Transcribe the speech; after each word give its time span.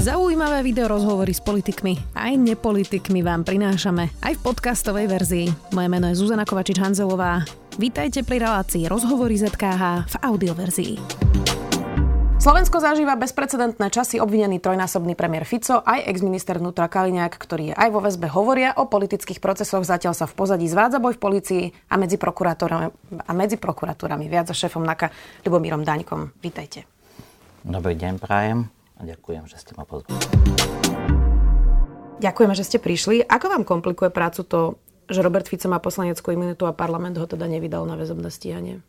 Zaujímavé 0.00 0.64
video 0.64 0.88
rozhovory 0.88 1.36
s 1.36 1.44
politikmi 1.44 2.16
aj 2.16 2.32
nepolitikmi 2.40 3.20
vám 3.20 3.44
prinášame 3.44 4.08
aj 4.24 4.32
v 4.32 4.44
podcastovej 4.48 5.04
verzii. 5.12 5.46
Moje 5.76 5.88
meno 5.92 6.08
je 6.08 6.16
Zuzana 6.16 6.48
Kovačič-Hanzelová. 6.48 7.44
Vítajte 7.76 8.24
pri 8.24 8.40
relácii 8.40 8.88
Rozhovory 8.88 9.36
ZKH 9.36 10.08
v 10.08 10.14
audioverzii. 10.24 10.92
Slovensko 12.40 12.80
zažíva 12.80 13.12
bezprecedentné 13.20 13.92
časy 13.92 14.16
obvinený 14.24 14.64
trojnásobný 14.64 15.12
premiér 15.12 15.44
Fico, 15.44 15.84
aj 15.84 16.08
exminister 16.08 16.56
vnútra 16.56 16.88
Kaliňák, 16.88 17.36
ktorý 17.36 17.64
je 17.68 17.74
aj 17.76 17.88
vo 17.92 18.00
väzbe, 18.00 18.32
hovoria 18.32 18.72
o 18.80 18.88
politických 18.88 19.44
procesoch. 19.44 19.84
Zatiaľ 19.84 20.16
sa 20.16 20.24
v 20.24 20.32
pozadí 20.32 20.64
zvádza 20.64 20.96
boj 20.96 21.20
v 21.20 21.28
policii 21.28 21.64
a 21.92 22.00
medzi 22.00 22.16
prokurátorami, 22.16 22.88
a 23.20 23.32
medzi 23.36 23.60
prokuratúrami 23.60 24.32
viac 24.32 24.48
za 24.48 24.56
šéfom 24.56 24.80
NAKA 24.80 25.12
Ľubomírom 25.44 25.84
Daňkom. 25.84 26.40
Vítajte. 26.40 26.88
Dobrý 27.60 27.92
deň, 28.00 28.16
prajem 28.16 28.79
a 29.00 29.02
ďakujem, 29.08 29.48
že 29.48 29.56
ste 29.56 29.72
ma 29.72 29.88
pozvali. 29.88 30.20
Ďakujeme, 32.20 32.52
že 32.52 32.68
ste 32.68 32.76
prišli. 32.76 33.24
Ako 33.24 33.48
vám 33.48 33.64
komplikuje 33.64 34.12
prácu 34.12 34.44
to, 34.44 34.76
že 35.08 35.24
Robert 35.24 35.48
Fico 35.48 35.72
má 35.72 35.80
poslaneckú 35.80 36.36
imunitu 36.36 36.68
a 36.68 36.76
parlament 36.76 37.16
ho 37.16 37.24
teda 37.24 37.48
nevydal 37.48 37.88
na 37.88 37.96
väzobné 37.96 38.28
stíhanie? 38.28 38.84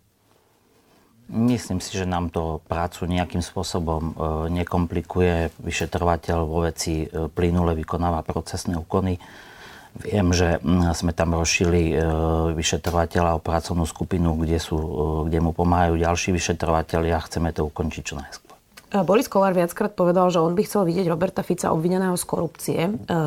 Myslím 1.31 1.79
si, 1.79 1.95
že 1.95 2.03
nám 2.03 2.27
to 2.27 2.59
prácu 2.67 3.07
nejakým 3.07 3.39
spôsobom 3.39 4.03
e, 4.03 4.13
nekomplikuje. 4.51 5.55
Vyšetrovateľ 5.63 6.37
vo 6.43 6.67
veci 6.67 7.07
e, 7.07 7.31
plynule 7.31 7.71
vykonáva 7.71 8.19
procesné 8.27 8.75
úkony. 8.75 9.15
Viem, 9.95 10.35
že 10.35 10.59
sme 10.91 11.15
tam 11.15 11.31
rozšili 11.39 11.95
e, 11.95 12.03
vyšetrovateľa 12.51 13.39
o 13.39 13.43
pracovnú 13.43 13.87
skupinu, 13.87 14.35
kde, 14.43 14.59
sú, 14.59 14.75
kde 15.31 15.39
mu 15.39 15.55
pomáhajú 15.55 16.03
ďalší 16.03 16.35
vyšetrovateľi 16.35 17.15
a 17.15 17.23
chceme 17.23 17.55
to 17.55 17.63
ukončiť 17.63 18.03
čo 18.03 18.19
najskôr. 18.19 18.50
Boris 18.91 19.31
Kolár 19.31 19.55
viackrát 19.55 19.95
povedal, 19.95 20.27
že 20.27 20.43
on 20.43 20.51
by 20.51 20.67
chcel 20.67 20.83
vidieť 20.83 21.07
Roberta 21.07 21.47
Fica 21.47 21.71
obvineného 21.71 22.19
z 22.19 22.25
korupcie. 22.27 22.79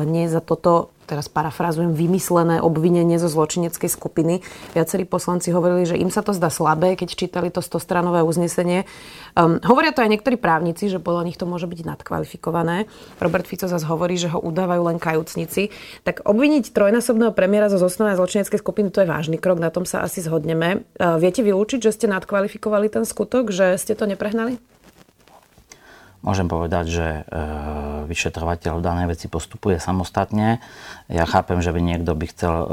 Nie 0.05 0.29
za 0.29 0.37
toto 0.37 0.93
teraz 1.05 1.29
parafrázujem, 1.29 1.93
vymyslené 1.93 2.61
obvinenie 2.61 3.21
zo 3.21 3.29
zločineckej 3.29 3.89
skupiny. 3.89 4.41
Viacerí 4.73 5.05
poslanci 5.05 5.53
hovorili, 5.53 5.85
že 5.85 6.01
im 6.01 6.09
sa 6.09 6.25
to 6.25 6.33
zdá 6.33 6.49
slabé, 6.49 6.97
keď 6.97 7.09
čítali 7.13 7.53
to 7.53 7.61
stostranové 7.61 8.25
uznesenie. 8.25 8.89
Um, 9.37 9.61
hovoria 9.61 9.93
to 9.93 10.01
aj 10.01 10.09
niektorí 10.09 10.33
právnici, 10.33 10.89
že 10.89 10.97
podľa 10.97 11.29
nich 11.29 11.37
to 11.37 11.45
môže 11.45 11.69
byť 11.69 11.79
nadkvalifikované. 11.85 12.89
Robert 13.21 13.45
Fico 13.45 13.69
zase 13.69 13.85
hovorí, 13.85 14.17
že 14.17 14.33
ho 14.33 14.41
udávajú 14.41 14.81
len 14.89 14.97
kajúcnici. 14.97 15.69
Tak 16.01 16.25
obviniť 16.25 16.73
trojnásobného 16.73 17.37
premiéra 17.37 17.69
zo 17.69 17.77
zosnovej 17.77 18.17
zločineckej 18.17 18.57
skupiny, 18.57 18.89
to 18.89 19.05
je 19.05 19.09
vážny 19.09 19.37
krok, 19.37 19.61
na 19.61 19.69
tom 19.69 19.85
sa 19.85 20.01
asi 20.01 20.25
zhodneme. 20.25 20.89
Uh, 20.97 21.21
viete 21.21 21.45
vylúčiť, 21.45 21.85
že 21.85 21.93
ste 21.93 22.09
nadkvalifikovali 22.09 22.89
ten 22.89 23.05
skutok, 23.05 23.53
že 23.53 23.77
ste 23.77 23.93
to 23.93 24.09
neprehnali? 24.09 24.57
Môžem 26.25 26.49
povedať, 26.49 26.85
že 26.89 27.07
e, 27.07 27.21
vyšetrovateľ 28.09 28.81
v 28.81 28.85
danej 28.85 29.07
veci 29.13 29.29
postupuje 29.29 29.77
samostatne. 29.77 30.57
Ja 31.05 31.29
chápem, 31.29 31.61
že 31.61 31.69
by 31.69 31.77
niekto 31.77 32.17
by 32.17 32.25
chcel 32.33 32.53
e, 32.57 32.67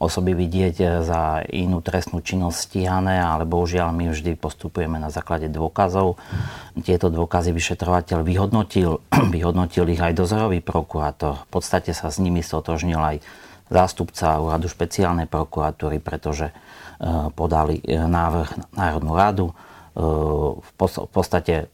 osoby 0.00 0.32
vidieť 0.32 1.04
za 1.04 1.44
inú 1.52 1.84
trestnú 1.84 2.24
činnosť 2.24 2.56
stíhané, 2.56 3.20
ale 3.20 3.44
bohužiaľ 3.44 3.92
my 3.92 4.16
vždy 4.16 4.32
postupujeme 4.32 4.96
na 4.96 5.12
základe 5.12 5.52
dôkazov. 5.52 6.16
Tieto 6.80 7.12
dôkazy 7.12 7.52
vyšetrovateľ 7.52 8.24
vyhodnotil, 8.24 9.04
vyhodnotil 9.36 9.84
ich 9.92 10.00
aj 10.00 10.16
dozorový 10.16 10.64
prokurátor. 10.64 11.44
V 11.44 11.60
podstate 11.60 11.92
sa 11.92 12.08
s 12.08 12.16
nimi 12.16 12.40
stotožnil 12.40 12.96
aj 12.96 13.16
zástupca 13.68 14.40
úradu 14.40 14.72
špeciálnej 14.72 15.28
prokuratúry, 15.28 16.00
pretože 16.00 16.48
e, 16.48 16.54
podali 17.36 17.84
návrh 17.84 18.72
Národnú 18.72 19.12
radu. 19.12 19.52
V 19.96 20.72
podstate 21.08 21.72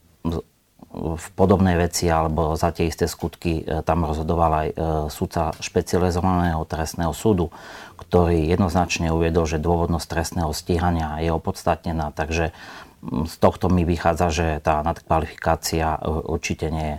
v 0.93 1.27
podobnej 1.33 1.73
veci 1.73 2.05
alebo 2.05 2.53
za 2.53 2.69
tie 2.69 2.85
isté 2.85 3.09
skutky 3.09 3.65
e, 3.65 3.81
tam 3.81 4.05
rozhodoval 4.05 4.51
aj 4.53 4.67
e, 4.69 4.75
súdca 5.09 5.49
špecializovaného 5.57 6.61
trestného 6.69 7.09
súdu, 7.17 7.49
ktorý 7.97 8.45
jednoznačne 8.45 9.09
uviedol, 9.09 9.49
že 9.49 9.57
dôvodnosť 9.57 10.05
trestného 10.05 10.53
stíhania 10.53 11.17
je 11.25 11.33
opodstatnená, 11.33 12.13
takže 12.13 12.53
z 13.03 13.35
tohto 13.41 13.67
mi 13.67 13.83
vychádza, 13.83 14.27
že 14.31 14.47
tá 14.61 14.85
nadkvalifikácia 14.85 15.97
e, 15.97 15.99
určite 16.29 16.69
nie 16.69 16.87
je 16.93 16.97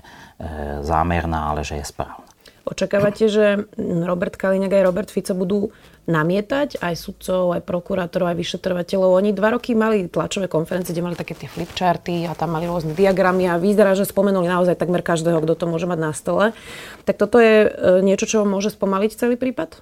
zámerná, 0.83 1.55
ale 1.55 1.63
že 1.63 1.79
je 1.79 1.87
správna. 1.87 2.24
Očakávate, 2.65 3.29
že 3.29 3.69
Robert 3.77 4.41
Kaliňák 4.41 4.73
aj 4.73 4.87
Robert 4.89 5.11
Fico 5.13 5.37
budú 5.37 5.69
namietať 6.09 6.81
aj 6.81 6.95
sudcov, 6.97 7.53
aj 7.53 7.63
prokurátorov, 7.65 8.33
aj 8.33 8.41
vyšetrovateľov. 8.41 9.21
Oni 9.21 9.37
dva 9.37 9.53
roky 9.53 9.77
mali 9.77 10.09
tlačové 10.09 10.49
konferencie, 10.49 10.97
kde 10.97 11.05
mali 11.05 11.17
také 11.17 11.37
tie 11.37 11.49
flipcharty 11.49 12.25
a 12.25 12.33
tam 12.33 12.57
mali 12.57 12.65
rôzne 12.65 12.97
diagramy 12.97 13.49
a 13.49 13.61
vyzerá, 13.61 13.93
že 13.93 14.09
spomenuli 14.09 14.49
naozaj 14.49 14.81
takmer 14.81 15.05
každého, 15.05 15.45
kto 15.45 15.55
to 15.61 15.65
môže 15.69 15.85
mať 15.85 15.99
na 16.01 16.13
stole. 16.17 16.57
Tak 17.05 17.21
toto 17.21 17.37
je 17.37 17.69
e, 17.69 18.01
niečo, 18.01 18.25
čo 18.25 18.49
môže 18.49 18.73
spomaliť 18.73 19.13
celý 19.13 19.37
prípad? 19.37 19.81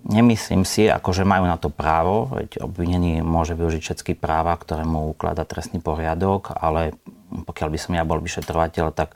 Nemyslím 0.00 0.64
si, 0.64 0.90
akože 0.90 1.28
majú 1.28 1.44
na 1.44 1.60
to 1.60 1.68
právo, 1.68 2.32
veď 2.32 2.64
obvinený 2.64 3.20
môže 3.20 3.52
využiť 3.52 3.82
všetky 3.84 4.12
práva, 4.16 4.56
ktoré 4.56 4.82
mu 4.82 5.12
ukladá 5.12 5.44
trestný 5.44 5.78
poriadok, 5.78 6.56
ale 6.56 6.96
pokiaľ 7.30 7.68
by 7.68 7.78
som 7.78 7.92
ja 7.94 8.02
bol 8.02 8.18
vyšetrovateľ, 8.18 8.96
tak 8.96 9.14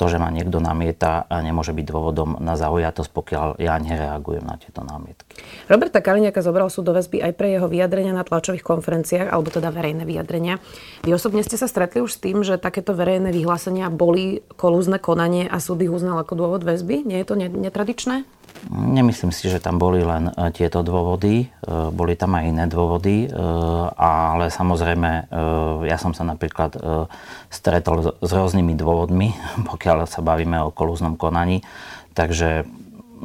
to, 0.00 0.08
že 0.08 0.16
ma 0.16 0.32
niekto 0.32 0.64
namieta, 0.64 1.28
nemôže 1.28 1.76
byť 1.76 1.84
dôvodom 1.84 2.40
na 2.40 2.56
zaujatosť, 2.56 3.10
pokiaľ 3.12 3.60
ja 3.60 3.76
nereagujem 3.76 4.40
na 4.40 4.56
tieto 4.56 4.80
námietky. 4.80 5.36
Roberta 5.68 6.00
Kaliňaka 6.00 6.40
zobral 6.40 6.72
súd 6.72 6.88
do 6.88 6.96
väzby 6.96 7.20
aj 7.20 7.36
pre 7.36 7.52
jeho 7.52 7.68
vyjadrenia 7.68 8.16
na 8.16 8.24
tlačových 8.24 8.64
konferenciách, 8.64 9.28
alebo 9.28 9.52
teda 9.52 9.68
verejné 9.68 10.08
vyjadrenia. 10.08 10.56
Vy 11.04 11.12
osobne 11.12 11.44
ste 11.44 11.60
sa 11.60 11.68
stretli 11.68 12.00
už 12.00 12.16
s 12.16 12.22
tým, 12.24 12.40
že 12.40 12.56
takéto 12.56 12.96
verejné 12.96 13.28
vyhlásenia 13.28 13.92
boli 13.92 14.40
kolúzne 14.56 14.96
konanie 14.96 15.44
a 15.44 15.60
súd 15.60 15.84
ich 15.84 15.92
uznal 15.92 16.16
ako 16.24 16.32
dôvod 16.32 16.64
väzby? 16.64 17.04
Nie 17.04 17.20
je 17.20 17.28
to 17.28 17.36
netradičné? 17.36 18.24
Nemyslím 18.70 19.32
si, 19.32 19.48
že 19.48 19.58
tam 19.58 19.80
boli 19.80 20.04
len 20.04 20.30
e, 20.30 20.52
tieto 20.52 20.84
dôvody, 20.84 21.42
e, 21.42 21.46
boli 21.90 22.14
tam 22.14 22.36
aj 22.36 22.44
iné 22.44 22.64
dôvody, 22.68 23.26
e, 23.26 23.28
ale 23.96 24.52
samozrejme 24.52 25.32
ja 25.88 25.96
som 25.96 26.12
sa 26.12 26.22
napríklad 26.22 26.76
stretol 27.48 28.14
s 28.20 28.30
rôznymi 28.30 28.76
dôvodmi, 28.76 29.32
pokiaľ 29.70 30.06
sa 30.06 30.20
bavíme 30.20 30.60
o 30.60 30.74
kolúznom 30.74 31.16
konaní, 31.16 31.64
takže 32.12 32.68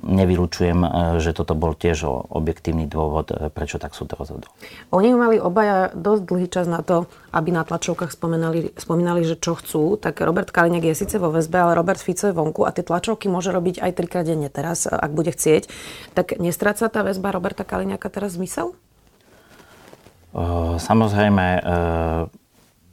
nevylučujem, 0.03 0.79
e, 0.83 0.89
že 1.23 1.31
toto 1.31 1.55
bol 1.55 1.71
tiež 1.71 2.07
objektívny 2.27 2.89
dôvod, 2.89 3.31
e, 3.31 3.47
prečo 3.47 3.79
tak 3.79 3.95
súd 3.95 4.11
rozhodol. 4.15 4.51
Oni 4.91 5.15
mali 5.15 5.39
obaja 5.39 5.91
dosť 5.95 6.21
dlhý 6.27 6.47
čas 6.51 6.67
na 6.67 6.83
to, 6.83 7.07
aby 7.31 7.55
na 7.55 7.63
tlačovkách 7.63 8.11
spomínali, 8.11 8.75
spomínali, 8.75 9.23
že 9.23 9.39
čo 9.39 9.55
chcú. 9.55 9.95
Tak 9.95 10.19
Robert 10.19 10.51
Kaliňák 10.51 10.91
je 10.91 10.95
síce 10.95 11.15
vo 11.15 11.31
väzbe, 11.31 11.55
ale 11.55 11.77
Robert 11.77 12.01
Fico 12.01 12.27
je 12.27 12.35
vonku 12.35 12.67
a 12.67 12.75
tie 12.75 12.83
tlačovky 12.83 13.31
môže 13.31 13.55
robiť 13.55 13.79
aj 13.79 13.91
trikrát 13.95 14.27
denne 14.27 14.51
teraz, 14.51 14.89
ak 14.89 15.11
bude 15.15 15.31
chcieť. 15.31 15.71
Tak 16.11 16.39
nestráca 16.43 16.91
tá 16.91 16.99
väzba 17.05 17.31
Roberta 17.31 17.63
Kaliňáka 17.63 18.11
teraz 18.11 18.35
zmysel? 18.35 18.75
E, 20.35 20.45
samozrejme, 20.79 21.45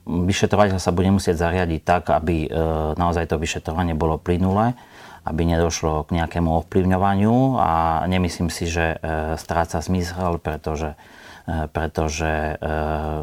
vyšetrovateľ 0.03 0.83
sa 0.83 0.91
bude 0.91 1.07
musieť 1.15 1.39
zariadiť 1.39 1.81
tak, 1.87 2.11
aby 2.11 2.51
naozaj 2.99 3.31
to 3.31 3.39
vyšetrovanie 3.39 3.95
bolo 3.95 4.19
plynulé 4.19 4.75
aby 5.23 5.47
nedošlo 5.47 6.03
k 6.07 6.19
nejakému 6.19 6.51
ovplyvňovaniu 6.63 7.55
a 7.55 8.03
nemyslím 8.11 8.51
si, 8.51 8.67
že 8.67 8.99
e, 8.99 9.35
stráca 9.39 9.79
zmysel, 9.79 10.35
pretože, 10.43 10.99
e, 11.47 11.71
pretože 11.71 12.27
e, 12.27 12.55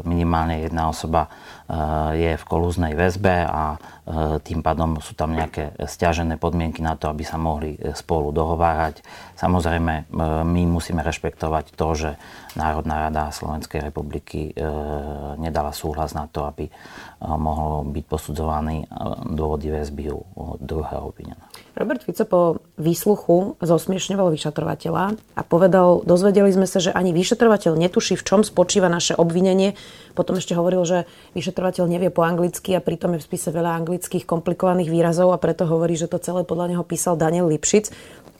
minimálne 0.05 0.65
jedna 0.65 0.89
osoba 0.89 1.29
je 2.11 2.35
v 2.35 2.47
kolúznej 2.51 2.99
väzbe 2.99 3.47
a 3.47 3.79
tým 4.43 4.59
pádom 4.59 4.99
sú 4.99 5.15
tam 5.15 5.31
nejaké 5.31 5.71
stiažené 5.87 6.35
podmienky 6.35 6.83
na 6.83 6.99
to, 6.99 7.07
aby 7.07 7.23
sa 7.23 7.39
mohli 7.39 7.79
spolu 7.95 8.35
dohovárať. 8.35 8.99
Samozrejme, 9.39 10.11
my 10.43 10.61
musíme 10.67 10.99
rešpektovať 10.99 11.79
to, 11.79 11.87
že 11.95 12.09
Národná 12.59 13.07
rada 13.07 13.31
Slovenskej 13.31 13.87
republiky 13.87 14.51
nedala 15.39 15.71
súhlas 15.71 16.11
na 16.11 16.27
to, 16.27 16.43
aby 16.43 16.67
mohol 17.23 17.87
byť 17.87 18.03
posudzovaný 18.03 18.91
dôvody 19.31 19.71
väzby 19.71 20.11
u 20.11 20.27
druhého 20.59 21.07
obvineného. 21.07 21.47
Robert 21.81 22.05
Fico 22.05 22.23
po 22.29 22.41
výsluchu 22.77 23.57
zosmiešňoval 23.57 24.29
vyšetrovateľa 24.29 25.17
a 25.33 25.41
povedal, 25.41 26.05
dozvedeli 26.05 26.53
sme 26.53 26.69
sa, 26.69 26.77
že 26.77 26.93
ani 26.93 27.09
vyšetrovateľ 27.09 27.73
netuší, 27.73 28.13
v 28.13 28.21
čom 28.21 28.45
spočíva 28.45 28.85
naše 28.85 29.17
obvinenie. 29.17 29.73
Potom 30.13 30.37
ešte 30.37 30.53
hovoril, 30.53 30.85
že 30.85 31.09
vyšetrovateľ 31.33 31.89
nevie 31.89 32.13
po 32.13 32.21
anglicky 32.21 32.77
a 32.77 32.85
pritom 32.85 33.17
je 33.17 33.25
v 33.25 33.27
spise 33.33 33.49
veľa 33.49 33.81
anglických 33.81 34.29
komplikovaných 34.29 34.93
výrazov 34.93 35.33
a 35.33 35.41
preto 35.41 35.65
hovorí, 35.65 35.97
že 35.97 36.05
to 36.05 36.21
celé 36.21 36.45
podľa 36.45 36.77
neho 36.77 36.85
písal 36.85 37.17
Daniel 37.17 37.49
Lipšic. 37.49 37.89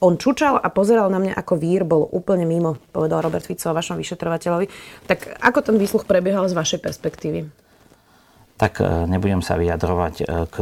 On 0.05 0.21
čučal 0.21 0.61
a 0.61 0.69
pozeral 0.69 1.09
na 1.09 1.17
mňa 1.17 1.33
ako 1.33 1.57
vír, 1.57 1.81
bol 1.81 2.05
úplne 2.13 2.45
mimo, 2.45 2.77
povedal 2.93 3.25
Robert 3.25 3.45
Fico 3.45 3.73
o 3.73 3.77
vašom 3.77 3.97
vyšetrovateľovi. 3.97 4.69
Tak 5.09 5.41
ako 5.41 5.59
ten 5.65 5.81
výsluch 5.81 6.05
prebiehal 6.05 6.45
z 6.45 6.53
vašej 6.53 6.79
perspektívy? 6.81 7.60
Tak 8.61 8.77
e, 8.77 9.09
nebudem 9.09 9.41
sa 9.41 9.57
vyjadrovať 9.57 10.15
e, 10.21 10.23
k 10.45 10.55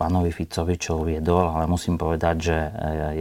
pánovi 0.00 0.32
Ficovi, 0.32 0.80
čo 0.80 1.04
uviedol, 1.04 1.52
ale 1.52 1.68
musím 1.68 2.00
povedať, 2.00 2.36
že 2.40 2.56
e, 2.56 2.68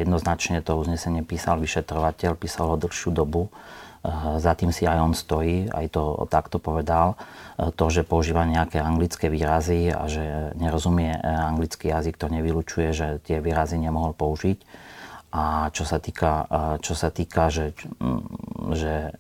jednoznačne 0.08 0.64
to 0.64 0.80
uznesenie 0.80 1.20
písal 1.28 1.60
vyšetrovateľ, 1.60 2.40
písal 2.40 2.72
ho 2.72 2.80
dlhšiu 2.80 3.12
dobu. 3.12 3.52
za 4.38 4.54
tým 4.54 4.70
si 4.70 4.86
aj 4.86 5.02
on 5.02 5.14
stojí, 5.18 5.68
aj 5.68 5.90
to 5.90 6.30
takto 6.30 6.62
povedal. 6.62 7.18
To, 7.58 7.86
že 7.90 8.06
používa 8.06 8.46
nejaké 8.46 8.78
anglické 8.78 9.34
výrazy 9.34 9.90
a 9.90 10.06
že 10.06 10.54
nerozumie 10.62 11.10
anglický 11.26 11.90
jazyk, 11.90 12.14
to 12.14 12.30
nevylučuje, 12.30 12.94
že 12.94 13.08
tie 13.26 13.42
výrazy 13.42 13.82
nemohol 13.82 14.14
použiť. 14.14 14.62
A 15.36 15.68
čo 15.76 15.84
sa 15.84 16.00
týka, 16.00 16.48
čo 16.80 16.96
sa 16.96 17.12
týka 17.12 17.52
že, 17.52 17.76
že 18.72 19.12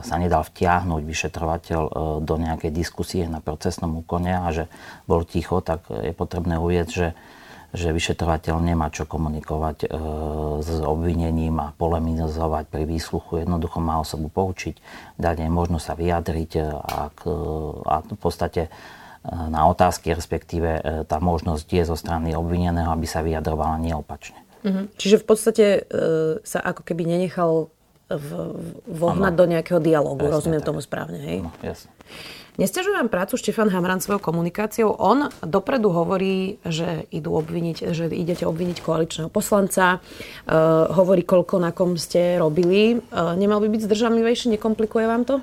sa 0.00 0.16
nedal 0.16 0.48
vtiahnuť 0.48 1.02
vyšetrovateľ 1.04 1.80
do 2.24 2.34
nejakej 2.40 2.72
diskusie 2.72 3.28
na 3.28 3.44
procesnom 3.44 3.92
úkone 4.00 4.32
a 4.32 4.48
že 4.48 4.64
bol 5.04 5.28
ticho, 5.28 5.60
tak 5.60 5.92
je 5.92 6.16
potrebné 6.16 6.56
uvieť, 6.56 6.88
že 6.88 7.08
že 7.72 7.88
vyšetrovateľ 7.88 8.60
nemá 8.60 8.92
čo 8.92 9.08
komunikovať 9.08 9.76
e, 9.84 9.96
s 10.60 10.70
obvinením 10.84 11.56
a 11.56 11.72
polemizovať 11.72 12.68
pri 12.68 12.84
výsluchu. 12.84 13.40
Jednoducho 13.40 13.80
má 13.80 13.96
osobu 13.96 14.28
poučiť, 14.28 14.76
dať 15.16 15.36
jej 15.40 15.50
možnosť 15.50 15.84
sa 15.84 15.94
vyjadriť 15.96 16.50
e, 16.52 16.62
a, 16.68 17.08
a 17.88 17.94
v 18.04 18.18
podstate 18.20 18.68
e, 18.68 18.70
na 19.32 19.64
otázky, 19.72 20.12
respektíve 20.12 20.68
e, 20.68 20.80
tá 21.08 21.16
možnosť 21.16 21.64
je 21.64 21.82
zo 21.88 21.96
strany 21.96 22.36
obvineného, 22.36 22.92
aby 22.92 23.08
sa 23.08 23.24
vyjadrovala 23.24 23.80
neopačne. 23.80 24.41
Mhm. 24.62 24.94
Čiže 24.94 25.16
v 25.20 25.26
podstate 25.26 25.66
e, 25.66 25.80
sa 26.46 26.58
ako 26.62 26.86
keby 26.86 27.02
nenechal 27.06 27.70
v, 28.12 28.28
vohnať 28.86 29.32
do 29.34 29.44
nejakého 29.48 29.80
dialogu. 29.80 30.28
Rozumiem 30.28 30.60
tak. 30.60 30.68
tomu 30.68 30.80
správne, 30.84 31.18
hej? 31.18 31.38
No, 31.44 31.50
jasne. 31.64 31.90
Vám 32.60 33.08
prácu 33.08 33.40
Štefan 33.40 33.72
Hamran 33.72 34.04
svojou 34.04 34.20
komunikáciou. 34.20 34.92
On 35.00 35.32
dopredu 35.40 35.88
hovorí, 35.88 36.60
že 36.68 37.08
idú 37.08 37.40
obviniť, 37.40 37.96
že 37.96 38.12
idete 38.12 38.44
obviniť 38.44 38.84
koaličného 38.84 39.32
poslanca. 39.32 40.04
Uh, 40.44 40.84
hovorí, 40.92 41.24
koľko 41.24 41.56
na 41.56 41.72
kom 41.72 41.96
ste 41.96 42.36
robili. 42.36 43.00
Uh, 43.08 43.32
nemal 43.40 43.56
by 43.64 43.72
byť 43.72 43.88
zdržanlivejší? 43.88 44.52
Nekomplikuje 44.52 45.08
vám 45.08 45.24
to? 45.24 45.40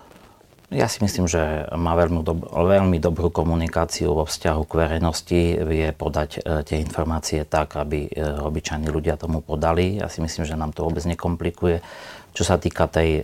Ja 0.70 0.86
si 0.86 1.02
myslím, 1.02 1.26
že 1.26 1.66
má 1.74 1.98
veľmi, 1.98 2.22
dob- 2.22 2.46
veľmi 2.46 3.02
dobrú 3.02 3.34
komunikáciu 3.34 4.14
vo 4.14 4.30
vzťahu 4.30 4.62
k 4.70 4.78
verejnosti, 4.78 5.42
vie 5.66 5.90
podať 5.98 6.30
e, 6.38 6.62
tie 6.62 6.78
informácie 6.78 7.42
tak, 7.42 7.74
aby 7.74 8.06
e, 8.06 8.12
obyčajní 8.22 8.86
ľudia 8.86 9.18
tomu 9.18 9.42
podali. 9.42 9.98
Ja 9.98 10.06
si 10.14 10.22
myslím, 10.22 10.46
že 10.46 10.54
nám 10.54 10.78
to 10.78 10.86
vôbec 10.86 11.02
nekomplikuje. 11.10 11.82
Čo 12.38 12.44
sa 12.46 12.62
týka 12.62 12.86
tej 12.86 13.20
e, 13.20 13.22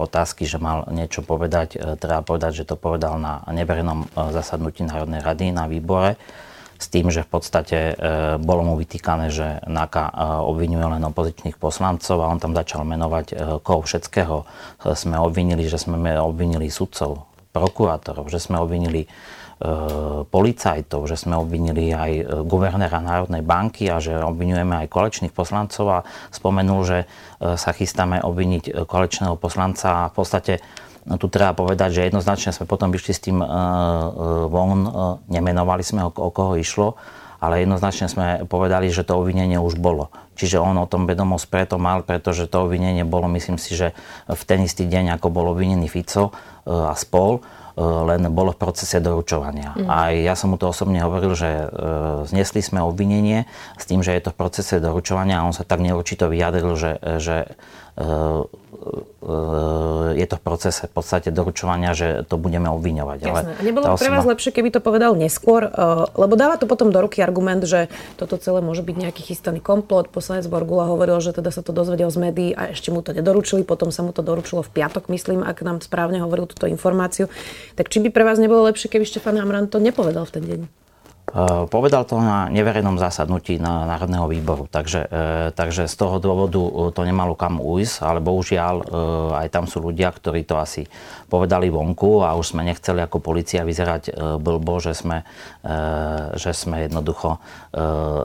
otázky, 0.00 0.48
že 0.48 0.56
mal 0.56 0.88
niečo 0.88 1.20
povedať, 1.20 1.76
e, 1.76 2.00
treba 2.00 2.24
povedať, 2.24 2.64
že 2.64 2.68
to 2.72 2.80
povedal 2.80 3.20
na 3.20 3.44
neverejnom 3.44 4.00
e, 4.00 4.32
zasadnutí 4.32 4.80
Národnej 4.88 5.20
rady 5.20 5.52
na 5.52 5.68
výbore 5.68 6.16
s 6.80 6.88
tým, 6.88 7.12
že 7.12 7.20
v 7.20 7.30
podstate 7.36 7.78
e, 7.92 7.94
bolo 8.40 8.64
mu 8.64 8.74
vytýkané, 8.80 9.28
že 9.28 9.60
NAKA 9.68 10.04
e, 10.08 10.12
obvinuje 10.48 10.80
len 10.88 11.04
opozičných 11.04 11.60
poslancov 11.60 12.24
a 12.24 12.32
on 12.32 12.40
tam 12.40 12.56
začal 12.56 12.88
menovať 12.88 13.26
e, 13.30 13.34
koho 13.60 13.84
všetkého. 13.84 14.48
Sme 14.96 15.20
obvinili, 15.20 15.68
že 15.68 15.76
sme 15.76 16.16
obvinili 16.16 16.72
sudcov, 16.72 17.28
prokurátorov, 17.52 18.32
že 18.32 18.40
sme 18.40 18.56
obvinili 18.56 19.04
policajtov, 20.32 21.04
že 21.04 21.20
sme 21.20 21.36
obvinili 21.36 21.92
aj 21.92 22.40
guvernéra 22.48 22.96
Národnej 22.96 23.44
banky 23.44 23.92
a 23.92 24.00
že 24.00 24.16
obvinujeme 24.16 24.72
aj 24.72 24.88
kolečných 24.88 25.36
poslancov 25.36 26.00
a 26.00 26.04
spomenul, 26.32 26.80
že 26.80 26.98
sa 27.60 27.76
chystáme 27.76 28.24
obviniť 28.24 28.88
kolečného 28.88 29.36
poslanca 29.36 30.08
a 30.08 30.08
v 30.08 30.14
podstate 30.16 30.64
tu 31.16 31.26
treba 31.32 31.56
povedať, 31.56 31.96
že 31.96 32.06
jednoznačne 32.08 32.52
sme 32.52 32.68
potom 32.68 32.92
vyšli 32.92 33.12
s 33.12 33.24
tým 33.24 33.38
von, 34.50 34.80
nemenovali 35.32 35.80
sme 35.80 36.04
o 36.04 36.30
koho 36.30 36.60
išlo, 36.60 37.00
ale 37.40 37.64
jednoznačne 37.64 38.06
sme 38.12 38.26
povedali, 38.44 38.92
že 38.92 39.00
to 39.00 39.16
obvinenie 39.16 39.56
už 39.56 39.80
bolo. 39.80 40.12
Čiže 40.36 40.60
on 40.60 40.76
o 40.76 40.84
tom 40.84 41.08
vedomosť 41.08 41.46
preto 41.48 41.76
mal, 41.80 42.04
pretože 42.04 42.44
to 42.52 42.68
obvinenie 42.68 43.08
bolo, 43.08 43.32
myslím 43.32 43.56
si, 43.56 43.72
že 43.72 43.96
v 44.28 44.42
ten 44.44 44.60
istý 44.60 44.84
deň, 44.84 45.16
ako 45.16 45.32
bol 45.32 45.48
obvinený 45.56 45.88
Fico 45.88 46.36
a 46.68 46.92
spol, 46.92 47.40
E, 47.80 47.82
len 47.82 48.28
bolo 48.34 48.52
v 48.52 48.60
procese 48.60 49.00
doručovania. 49.00 49.72
Mm. 49.72 49.86
A 49.88 49.96
ja 50.12 50.36
som 50.36 50.52
mu 50.52 50.60
to 50.60 50.68
osobne 50.68 51.00
hovoril, 51.00 51.32
že 51.32 51.48
e, 51.48 51.66
znesli 52.28 52.60
sme 52.60 52.84
obvinenie 52.84 53.48
s 53.80 53.84
tým, 53.88 54.04
že 54.04 54.12
je 54.12 54.22
to 54.28 54.30
v 54.34 54.38
procese 54.38 54.76
doručovania 54.82 55.40
a 55.40 55.46
on 55.48 55.56
sa 55.56 55.64
tak 55.64 55.80
neurčito 55.80 56.28
vyjadril, 56.28 56.76
že, 56.76 57.00
že 57.22 57.36
e, 57.46 57.48
je 60.16 60.26
to 60.26 60.36
v 60.40 60.42
procese 60.42 60.88
v 60.88 60.92
podstate 60.96 61.28
doručovania, 61.28 61.92
že 61.92 62.24
to 62.24 62.40
budeme 62.40 62.64
obviňovať. 62.72 63.18
Jasné. 63.20 63.52
Ale 63.60 63.60
Nebolo 63.60 63.84
osoba... 63.92 64.00
pre 64.00 64.08
vás 64.08 64.24
lepšie, 64.24 64.50
keby 64.56 64.72
to 64.72 64.80
povedal 64.80 65.12
neskôr, 65.12 65.68
lebo 66.16 66.32
dáva 66.32 66.56
to 66.56 66.64
potom 66.64 66.88
do 66.88 66.96
ruky 67.04 67.20
argument, 67.20 67.60
že 67.68 67.92
toto 68.16 68.40
celé 68.40 68.64
môže 68.64 68.80
byť 68.80 68.96
nejaký 68.96 69.22
chystaný 69.28 69.60
komplot. 69.60 70.08
Poslanec 70.08 70.48
Borgula 70.48 70.88
hovoril, 70.88 71.20
že 71.20 71.36
teda 71.36 71.52
sa 71.52 71.60
to 71.60 71.76
dozvedel 71.76 72.08
z 72.08 72.18
médií 72.24 72.50
a 72.56 72.72
ešte 72.72 72.88
mu 72.88 73.04
to 73.04 73.12
nedoručili, 73.12 73.68
potom 73.68 73.92
sa 73.92 74.00
mu 74.00 74.16
to 74.16 74.24
doručilo 74.24 74.64
v 74.64 74.72
piatok, 74.72 75.12
myslím, 75.12 75.44
ak 75.44 75.60
nám 75.60 75.84
správne 75.84 76.24
hovoril 76.24 76.48
túto 76.48 76.64
informáciu. 76.64 77.28
Tak 77.76 77.92
či 77.92 78.00
by 78.00 78.08
pre 78.08 78.24
vás 78.24 78.40
nebolo 78.40 78.64
lepšie, 78.64 78.88
keby 78.88 79.04
Štefan 79.04 79.36
Hamran 79.36 79.68
to 79.68 79.76
nepovedal 79.76 80.24
v 80.24 80.32
ten 80.40 80.44
deň? 80.48 80.60
Eh, 81.30 81.70
povedal 81.70 82.02
to 82.10 82.18
na 82.18 82.50
neverejnom 82.50 82.98
zásadnutí 82.98 83.62
na 83.62 83.86
Národného 83.86 84.26
výboru, 84.26 84.66
takže, 84.66 85.06
eh, 85.06 85.48
takže 85.54 85.86
z 85.86 85.94
toho 85.94 86.18
dôvodu 86.18 86.58
eh, 86.58 86.90
to 86.90 87.06
nemalo 87.06 87.38
kam 87.38 87.62
ujsť, 87.62 88.02
ale 88.02 88.18
bohužiaľ 88.18 88.76
aj 89.38 89.48
tam 89.54 89.70
sú 89.70 89.78
ľudia, 89.78 90.10
ktorí 90.10 90.42
to 90.42 90.58
asi 90.58 90.90
povedali 91.30 91.70
vonku 91.70 92.26
a 92.26 92.34
už 92.34 92.58
sme 92.58 92.66
nechceli 92.66 92.98
ako 93.06 93.22
policia 93.22 93.62
vyzerať 93.62 94.10
blbo, 94.42 94.82
že 94.82 94.96
sme, 94.96 95.22
že 96.34 96.50
sme 96.50 96.90
jednoducho, 96.90 97.38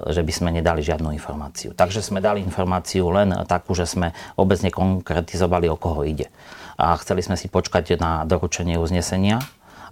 že 0.09 0.21
by 0.25 0.33
sme 0.33 0.49
nedali 0.49 0.81
žiadnu 0.81 1.13
informáciu. 1.13 1.77
Takže 1.77 2.01
sme 2.01 2.23
dali 2.23 2.41
informáciu 2.41 3.13
len 3.13 3.45
takú, 3.45 3.77
že 3.77 3.85
sme 3.85 4.15
vôbec 4.33 4.57
nekonkretizovali, 4.65 5.69
o 5.69 5.77
koho 5.77 6.01
ide. 6.07 6.33
A 6.75 6.97
chceli 6.97 7.21
sme 7.21 7.37
si 7.37 7.45
počkať 7.45 8.01
na 8.01 8.25
doručenie 8.25 8.81
uznesenia, 8.81 9.45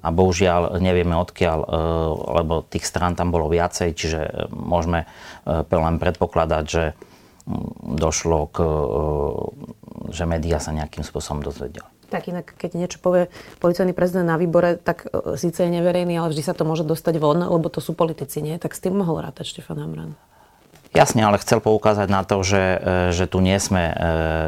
a 0.04 0.08
bohužiaľ 0.12 0.84
nevieme 0.84 1.16
odkiaľ, 1.16 1.60
e, 1.64 1.68
lebo 2.44 2.68
tých 2.68 2.84
strán 2.84 3.16
tam 3.16 3.32
bolo 3.32 3.48
viacej, 3.48 3.96
čiže 3.96 4.20
e, 4.20 4.32
môžeme 4.52 5.08
e, 5.48 5.64
len 5.72 5.96
predpokladať, 5.96 6.64
že 6.68 6.84
mm, 7.48 7.96
došlo 7.96 8.52
k, 8.52 8.58
že 10.12 10.24
médiá 10.28 10.60
sa 10.60 10.76
nejakým 10.76 11.08
spôsobom 11.08 11.40
dozvedeli. 11.40 11.88
Tak 12.12 12.30
inak, 12.30 12.54
keď 12.60 12.78
niečo 12.78 13.00
povie 13.02 13.32
policajný 13.58 13.96
prezident 13.96 14.30
na 14.30 14.38
výbore, 14.38 14.78
tak 14.78 15.10
síce 15.40 15.66
je 15.66 15.72
neverejný, 15.72 16.20
ale 16.20 16.30
vždy 16.30 16.44
sa 16.46 16.54
to 16.54 16.62
môže 16.62 16.86
dostať 16.86 17.18
von, 17.18 17.42
lebo 17.42 17.74
to 17.74 17.82
sú 17.82 17.98
politici, 17.98 18.44
nie? 18.46 18.62
Tak 18.62 18.78
s 18.78 18.84
tým 18.86 18.94
mohol 18.94 19.26
rátať 19.26 19.50
Štefan 19.50 19.82
Hamran. 19.82 20.14
Jasne, 20.94 21.26
ale 21.26 21.42
chcel 21.42 21.58
poukázať 21.58 22.06
na 22.06 22.22
to, 22.22 22.46
že, 22.46 22.62
e, 22.62 22.78
že 23.10 23.26
tu 23.26 23.42
nie 23.42 23.58
sme, 23.58 23.90
e, 23.90 23.94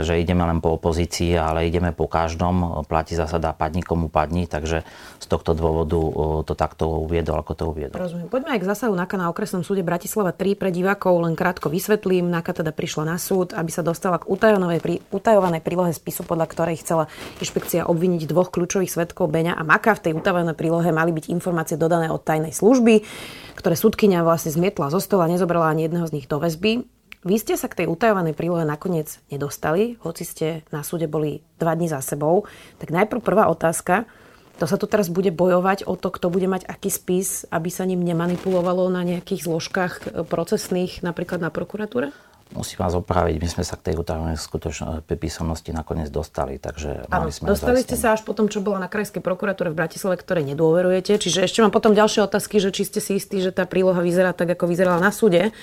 že 0.05 0.21
ideme 0.21 0.45
len 0.45 0.61
po 0.61 0.77
opozícii, 0.77 1.33
ale 1.33 1.65
ideme 1.65 1.89
po 1.89 2.05
každom. 2.05 2.85
Platí 2.85 3.17
zásada 3.17 3.49
padni 3.49 3.81
komu 3.81 4.13
padni, 4.13 4.45
takže 4.45 4.85
z 5.17 5.25
tohto 5.25 5.57
dôvodu 5.57 5.97
e, 5.97 6.11
to 6.45 6.53
takto 6.53 7.01
uviedol, 7.01 7.41
ako 7.41 7.53
to 7.57 7.63
uviedol. 7.73 7.97
Rozumiem. 7.97 8.29
Poďme 8.29 8.53
aj 8.53 8.59
k 8.61 8.69
zásahu 8.69 8.93
NAKA 8.93 9.17
na 9.17 9.33
okresnom 9.33 9.65
súde 9.65 9.81
Bratislava 9.81 10.37
3 10.37 10.53
pre 10.53 10.69
divákov. 10.69 11.17
Len 11.25 11.33
krátko 11.33 11.73
vysvetlím. 11.73 12.29
NAKA 12.29 12.61
teda 12.61 12.69
prišla 12.69 13.09
na 13.09 13.17
súd, 13.17 13.57
aby 13.57 13.73
sa 13.73 13.81
dostala 13.81 14.21
k 14.21 14.29
utajovanej 14.29 15.65
prílohe 15.65 15.97
spisu, 15.97 16.21
podľa 16.29 16.45
ktorej 16.45 16.77
chcela 16.77 17.09
inšpekcia 17.41 17.89
obviniť 17.89 18.29
dvoch 18.29 18.53
kľúčových 18.53 18.93
svetkov 18.93 19.33
Beňa 19.33 19.57
a 19.57 19.65
Maka. 19.65 19.97
V 19.97 20.13
tej 20.13 20.13
utajovanej 20.13 20.53
prílohe 20.53 20.93
mali 20.93 21.09
byť 21.09 21.25
informácie 21.33 21.73
dodané 21.73 22.13
od 22.13 22.21
tajnej 22.21 22.53
služby, 22.53 23.01
ktoré 23.57 23.73
súdkynia 23.73 24.21
vlastne 24.21 24.53
zmietla 24.53 24.93
zo 24.93 25.01
stola, 25.01 25.25
nezobrala 25.25 25.73
ani 25.73 25.89
jedného 25.89 26.05
z 26.05 26.13
nich 26.21 26.27
do 26.29 26.34
väzby. 26.39 26.85
Vy 27.25 27.35
ste 27.41 27.57
sa 27.57 27.65
k 27.65 27.83
tej 27.83 27.87
utajovanej 27.89 28.37
prílohe 28.37 28.61
nakoniec 28.69 29.17
nedostali, 29.33 29.97
hoci 30.05 30.21
ste 30.21 30.47
na 30.69 30.85
súde 30.85 31.09
boli 31.09 31.41
dva 31.57 31.73
dní 31.73 31.89
za 31.89 31.97
sebou. 31.97 32.45
Tak 32.77 32.93
najprv 32.93 33.25
prvá 33.25 33.49
otázka. 33.49 34.05
To 34.61 34.69
sa 34.69 34.79
tu 34.79 34.87
teraz 34.87 35.11
bude 35.11 35.35
bojovať 35.35 35.83
o 35.83 35.99
to, 35.99 36.13
kto 36.13 36.31
bude 36.31 36.47
mať 36.47 36.63
aký 36.69 36.87
spis, 36.87 37.43
aby 37.51 37.67
sa 37.67 37.83
ním 37.83 38.05
nemanipulovalo 38.05 38.87
na 38.87 39.03
nejakých 39.03 39.51
zložkách 39.51 39.93
procesných, 40.31 41.03
napríklad 41.03 41.43
na 41.43 41.51
prokuratúre? 41.51 42.15
Musím 42.53 42.77
vás 42.77 42.93
opraviť, 42.93 43.41
my 43.41 43.49
sme 43.49 43.63
sa 43.65 43.73
k 43.73 43.89
tej 43.89 43.95
utajovanej 44.05 44.37
skutočnej 44.37 45.01
písomnosti 45.17 45.73
nakoniec 45.73 46.13
dostali, 46.13 46.61
takže 46.61 47.09
mali 47.09 47.33
sme 47.33 47.49
dostali 47.49 47.81
ste 47.81 47.97
sa 47.97 48.13
až 48.13 48.21
potom, 48.21 48.45
čo 48.45 48.61
bola 48.61 48.77
na 48.77 48.85
Krajskej 48.85 49.25
prokuratúre 49.25 49.73
v 49.73 49.77
Bratislave, 49.81 50.21
ktoré 50.21 50.45
nedôverujete. 50.45 51.17
Čiže 51.17 51.41
ešte 51.49 51.65
mám 51.65 51.73
potom 51.73 51.97
ďalšie 51.97 52.21
otázky, 52.21 52.61
že 52.61 52.69
či 52.69 52.85
ste 52.85 53.01
si 53.01 53.17
istí, 53.17 53.41
že 53.41 53.49
tá 53.49 53.65
príloha 53.65 53.97
vyzerá 53.97 54.29
tak, 54.37 54.53
ako 54.53 54.69
vyzerala 54.69 55.01
na 55.01 55.09
súde. 55.09 55.57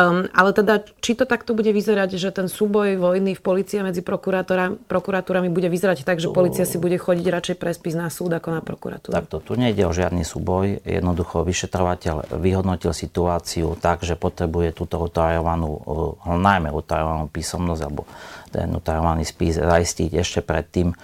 Um, 0.00 0.24
ale 0.32 0.56
teda, 0.56 0.80
či 1.04 1.12
to 1.12 1.28
takto 1.28 1.52
bude 1.52 1.68
vyzerať, 1.68 2.16
že 2.16 2.32
ten 2.32 2.48
súboj 2.48 2.96
vojny 2.96 3.36
v 3.36 3.42
polícii 3.44 3.84
medzi 3.84 4.00
prokuratúrami 4.00 5.52
bude 5.52 5.68
vyzerať 5.68 6.08
tak, 6.08 6.16
že 6.16 6.32
policia 6.32 6.64
si 6.64 6.80
bude 6.80 6.96
chodiť 6.96 7.26
radšej 7.28 7.56
pre 7.60 7.76
spis 7.76 7.92
na 7.92 8.08
súd 8.08 8.32
ako 8.32 8.56
na 8.56 8.64
prokuratúru? 8.64 9.12
Takto, 9.12 9.44
tu 9.44 9.52
nejde 9.52 9.84
o 9.84 9.92
žiadny 9.92 10.24
súboj. 10.24 10.80
Jednoducho 10.80 11.44
vyšetrovateľ 11.44 12.40
vyhodnotil 12.40 12.96
situáciu 12.96 13.76
tak, 13.76 14.00
že 14.00 14.16
potrebuje 14.16 14.72
túto 14.72 14.96
utajovanú 14.96 15.76
najmä 16.26 16.70
utajovanú 16.70 17.26
písomnosť 17.26 17.82
alebo 17.82 18.06
ten 18.52 18.68
utajovaný 18.70 19.24
spis 19.26 19.58
zaistiť 19.58 20.10
ešte 20.12 20.40
predtým, 20.44 20.92
e, 20.92 20.96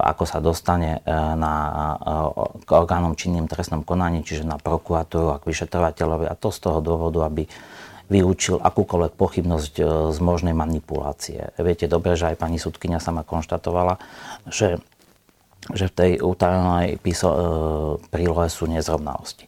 ako 0.00 0.24
sa 0.24 0.38
dostane 0.38 1.02
e, 1.02 1.10
na, 1.12 1.54
e, 1.68 2.64
k 2.64 2.70
orgánom 2.70 3.18
činným 3.18 3.50
trestnom 3.50 3.82
konaní, 3.82 4.22
čiže 4.24 4.46
na 4.46 4.56
prokuratúru 4.56 5.34
a 5.34 5.40
k 5.42 5.48
vyšetrovateľovi. 5.50 6.30
A 6.30 6.38
to 6.38 6.48
z 6.54 6.58
toho 6.64 6.78
dôvodu, 6.80 7.26
aby 7.28 7.44
vyučil 8.08 8.56
akúkoľvek 8.56 9.20
pochybnosť 9.20 9.74
z 10.16 10.18
možnej 10.24 10.56
manipulácie. 10.56 11.52
Viete 11.60 11.84
dobre, 11.92 12.16
že 12.16 12.32
aj 12.32 12.40
pani 12.40 12.56
sudkynia 12.56 13.04
sama 13.04 13.20
konštatovala, 13.20 14.00
že, 14.48 14.80
že 15.76 15.92
v 15.92 15.92
tej 15.92 16.10
utajenej 16.24 16.96
píso- 17.04 18.00
prílohe 18.08 18.48
sú 18.48 18.64
nezrovnalosti. 18.64 19.44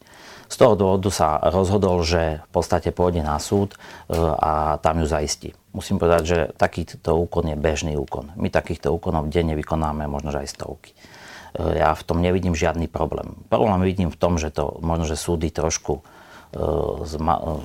Z 0.51 0.57
toho 0.59 0.75
dôvodu 0.75 1.07
sa 1.15 1.39
rozhodol, 1.39 2.03
že 2.03 2.43
v 2.43 2.51
podstate 2.51 2.91
pôjde 2.91 3.23
na 3.23 3.39
súd 3.39 3.79
a 4.11 4.83
tam 4.83 4.99
ju 4.99 5.07
zaistí. 5.07 5.55
Musím 5.71 6.03
povedať, 6.03 6.23
že 6.27 6.39
takýto 6.59 7.15
úkon 7.15 7.55
je 7.55 7.57
bežný 7.57 7.95
úkon. 7.95 8.35
My 8.35 8.51
takýchto 8.51 8.91
úkonov 8.91 9.31
denne 9.31 9.55
vykonáme 9.55 10.11
možno 10.11 10.35
aj 10.35 10.51
stovky. 10.51 10.91
E, 10.91 11.79
ja 11.79 11.95
v 11.95 12.03
tom 12.03 12.19
nevidím 12.19 12.59
žiadny 12.59 12.91
problém. 12.91 13.39
Problém 13.47 13.79
vidím 13.87 14.11
v 14.11 14.19
tom, 14.19 14.35
že 14.43 14.51
to 14.51 14.83
možno, 14.83 15.07
že 15.07 15.15
súdy 15.15 15.55
trošku 15.55 16.03
e, 16.03 16.63
zma, 17.07 17.63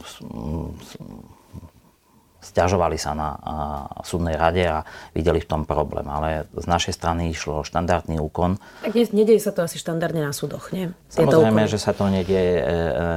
e, 2.46 2.48
stiažovali 2.48 3.02
sa 3.02 3.18
na 3.18 3.30
súdnej 4.06 4.38
rade 4.38 4.62
a 4.62 4.86
videli 5.18 5.42
v 5.42 5.50
tom 5.50 5.62
problém. 5.66 6.06
Ale 6.06 6.46
z 6.54 6.68
našej 6.70 6.94
strany 6.94 7.34
išlo 7.34 7.66
štandardný 7.66 8.22
úkon. 8.22 8.62
Tak 8.86 8.94
nedieje 8.94 9.42
sa 9.42 9.52
to 9.52 9.66
asi 9.66 9.82
štandardne 9.82 10.22
na 10.22 10.32
súdoch, 10.32 10.70
nie? 10.70 10.94
Samozrejme, 11.10 11.66
že 11.66 11.80
sa 11.82 11.96
to 11.96 12.12
nedieje 12.12 12.60
e, 12.60 12.64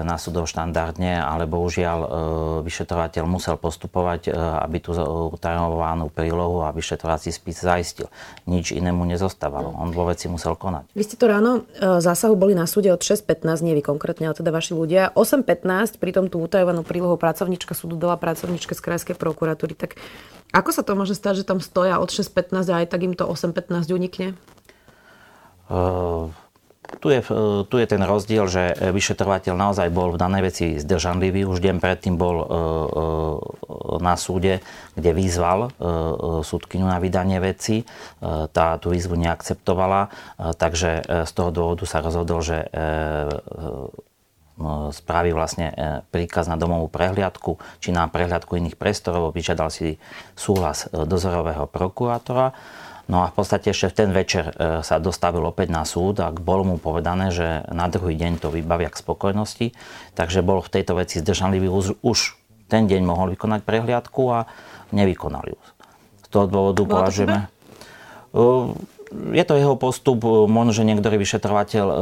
na 0.06 0.16
súdoch 0.16 0.46
štandardne, 0.46 1.18
ale 1.18 1.50
bohužiaľ 1.50 1.98
e, 1.98 2.08
vyšetrovateľ 2.62 3.24
musel 3.26 3.58
postupovať, 3.58 4.30
e, 4.30 4.38
aby 4.38 4.78
tú 4.78 4.94
utajovanú 5.34 6.08
prílohu 6.08 6.62
a 6.62 6.70
vyšetrovací 6.70 7.34
spis 7.34 7.66
zaistil. 7.66 8.06
Nič 8.46 8.70
inému 8.70 9.02
nezostávalo. 9.02 9.74
On 9.74 9.90
vo 9.90 10.06
veci 10.06 10.30
musel 10.30 10.54
konať. 10.54 10.94
Vy 10.94 11.02
ste 11.04 11.16
to 11.18 11.26
ráno 11.26 11.66
zásahu 11.78 12.38
boli 12.38 12.54
na 12.54 12.70
súde 12.70 12.94
od 12.94 13.02
6.15, 13.02 13.66
nie 13.66 13.74
vy 13.74 13.82
konkrétne, 13.82 14.30
ale 14.30 14.38
teda 14.38 14.54
vaši 14.54 14.78
ľudia. 14.78 15.10
8.15, 15.18 15.98
pritom 15.98 16.30
tú 16.30 16.38
utajovanú 16.38 16.86
prílohu 16.86 17.18
pracovnička 17.18 17.74
súdu 17.74 17.98
dala 17.98 18.14
pracovničke 18.14 18.78
z 18.78 18.80
krajskej 18.80 19.17
prokuratúry. 19.18 19.74
Tak 19.74 19.98
ako 20.54 20.70
sa 20.72 20.80
to 20.80 20.96
môže 20.96 21.12
stať, 21.12 21.44
že 21.44 21.48
tam 21.48 21.60
stoja 21.60 22.00
od 22.00 22.08
6.15 22.08 22.72
a 22.72 22.74
aj 22.80 22.86
tak 22.88 23.04
im 23.04 23.12
to 23.12 23.28
8.15 23.28 23.92
unikne? 23.92 24.32
Uh, 25.68 26.32
tu 27.04 27.12
je, 27.12 27.20
tu 27.68 27.76
je 27.76 27.84
ten 27.84 28.00
rozdiel, 28.00 28.48
že 28.48 28.72
vyšetrovateľ 28.72 29.52
naozaj 29.52 29.92
bol 29.92 30.16
v 30.16 30.20
danej 30.20 30.42
veci 30.48 30.66
zdržanlivý. 30.80 31.44
Už 31.44 31.60
deň 31.60 31.84
predtým 31.84 32.16
bol 32.16 32.40
uh, 32.40 32.46
uh, 32.48 34.00
na 34.00 34.16
súde, 34.16 34.64
kde 34.96 35.12
vyzval 35.12 35.68
uh, 35.68 36.40
súdkyňu 36.40 36.88
na 36.88 36.96
vydanie 36.96 37.36
veci. 37.44 37.84
Tá 38.24 38.80
tú 38.80 38.96
výzvu 38.96 39.20
neakceptovala, 39.20 40.08
takže 40.56 41.24
z 41.28 41.32
toho 41.34 41.50
dôvodu 41.52 41.84
sa 41.84 42.00
rozhodol, 42.00 42.40
že 42.40 42.66
spraví 44.90 45.30
vlastne 45.30 45.70
e, 45.70 45.74
príkaz 46.10 46.50
na 46.50 46.58
domovú 46.58 46.90
prehliadku 46.90 47.56
či 47.78 47.94
na 47.94 48.10
prehliadku 48.10 48.58
iných 48.58 48.74
priestorov, 48.74 49.30
vyžiadal 49.30 49.70
si 49.70 50.02
súhlas 50.34 50.90
e, 50.90 51.06
dozorového 51.06 51.70
prokurátora. 51.70 52.52
No 53.08 53.24
a 53.24 53.32
v 53.32 53.40
podstate 53.40 53.72
ešte 53.72 53.88
v 53.88 53.96
ten 53.96 54.10
večer 54.12 54.52
e, 54.52 54.82
sa 54.84 54.98
dostavil 55.00 55.40
opäť 55.46 55.72
na 55.72 55.86
súd 55.86 56.20
a 56.20 56.34
bolo 56.34 56.74
mu 56.74 56.76
povedané, 56.76 57.30
že 57.30 57.64
na 57.70 57.86
druhý 57.88 58.18
deň 58.18 58.42
to 58.42 58.52
vybavia 58.52 58.90
k 58.90 59.00
spokojnosti, 59.00 59.72
takže 60.18 60.44
bol 60.44 60.60
v 60.60 60.72
tejto 60.74 60.98
veci 60.98 61.22
zdržanlivý 61.22 61.70
už, 61.70 62.02
už 62.02 62.18
ten 62.68 62.84
deň 62.90 63.00
mohol 63.06 63.32
vykonať 63.32 63.64
prehliadku 63.64 64.22
a 64.28 64.44
nevykonali 64.92 65.54
ju. 65.54 65.60
Z 66.26 66.28
toho 66.28 66.46
dôvodu 66.50 66.82
považujeme 66.84 67.48
je 69.12 69.44
to 69.44 69.54
jeho 69.56 69.74
postup, 69.80 70.20
možno, 70.24 70.72
že 70.76 70.84
niektorý 70.84 71.16
vyšetrovateľ 71.16 71.86
e, 71.88 71.96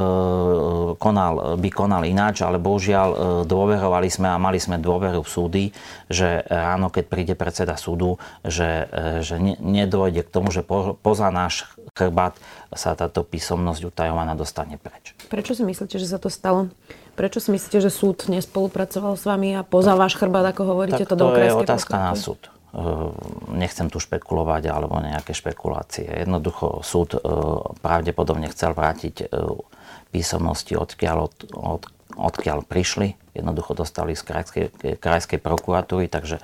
konal, 0.99 1.55
by 1.59 1.69
konal 1.71 2.03
ináč, 2.03 2.43
ale 2.43 2.59
bohužiaľ 2.59 3.09
e, 3.09 3.17
dôverovali 3.47 4.09
sme 4.11 4.27
a 4.31 4.37
mali 4.39 4.59
sme 4.59 4.83
dôveru 4.83 5.23
v 5.23 5.31
súdy, 5.31 5.65
že 6.11 6.43
ráno, 6.47 6.91
keď 6.91 7.05
príde 7.07 7.35
predseda 7.39 7.79
súdu, 7.79 8.19
že, 8.43 8.91
e, 8.91 9.23
že 9.23 9.39
nedôjde 9.63 10.27
k 10.27 10.33
tomu, 10.33 10.51
že 10.51 10.67
po, 10.67 10.99
poza 10.99 11.31
náš 11.31 11.71
chrbát 11.95 12.35
sa 12.75 12.99
táto 12.99 13.23
písomnosť 13.23 13.87
utajovaná 13.87 14.35
dostane 14.35 14.75
preč. 14.77 15.15
Prečo 15.31 15.55
si 15.55 15.63
myslíte, 15.63 15.97
že 16.03 16.11
sa 16.11 16.19
to 16.19 16.27
stalo? 16.27 16.69
Prečo 17.17 17.41
si 17.41 17.49
myslíte, 17.55 17.81
že 17.81 17.89
súd 17.89 18.29
nespolupracoval 18.29 19.17
s 19.17 19.25
vami 19.25 19.57
a 19.57 19.65
poza 19.65 19.97
váš 19.97 20.19
chrbát, 20.19 20.53
ako 20.53 20.77
hovoríte, 20.77 21.09
tak 21.09 21.15
to 21.15 21.17
do 21.17 21.33
je 21.33 21.55
otázka 21.55 21.95
na 21.97 22.13
súd. 22.13 22.56
Ehm, 22.77 23.17
nechcem 23.57 23.89
tu 23.89 23.97
špekulovať 23.97 24.69
alebo 24.69 25.01
nejaké 25.01 25.33
špekulácie. 25.33 26.05
Jednoducho 26.05 26.85
súd 26.85 27.17
ehm, 27.17 27.73
pravdepodobne 27.81 28.53
chcel 28.53 28.77
vrátiť 28.77 29.33
ehm, 29.33 29.65
písomnosti, 30.13 30.77
odkiaľ, 30.77 31.17
od, 31.25 31.35
od, 31.57 31.83
odkiaľ 32.21 32.69
prišli. 32.69 33.17
Jednoducho 33.33 33.73
dostali 33.73 34.13
z 34.13 34.23
krajskej, 34.29 34.67
krajskej 35.01 35.41
prokuratúry, 35.41 36.13
takže 36.13 36.37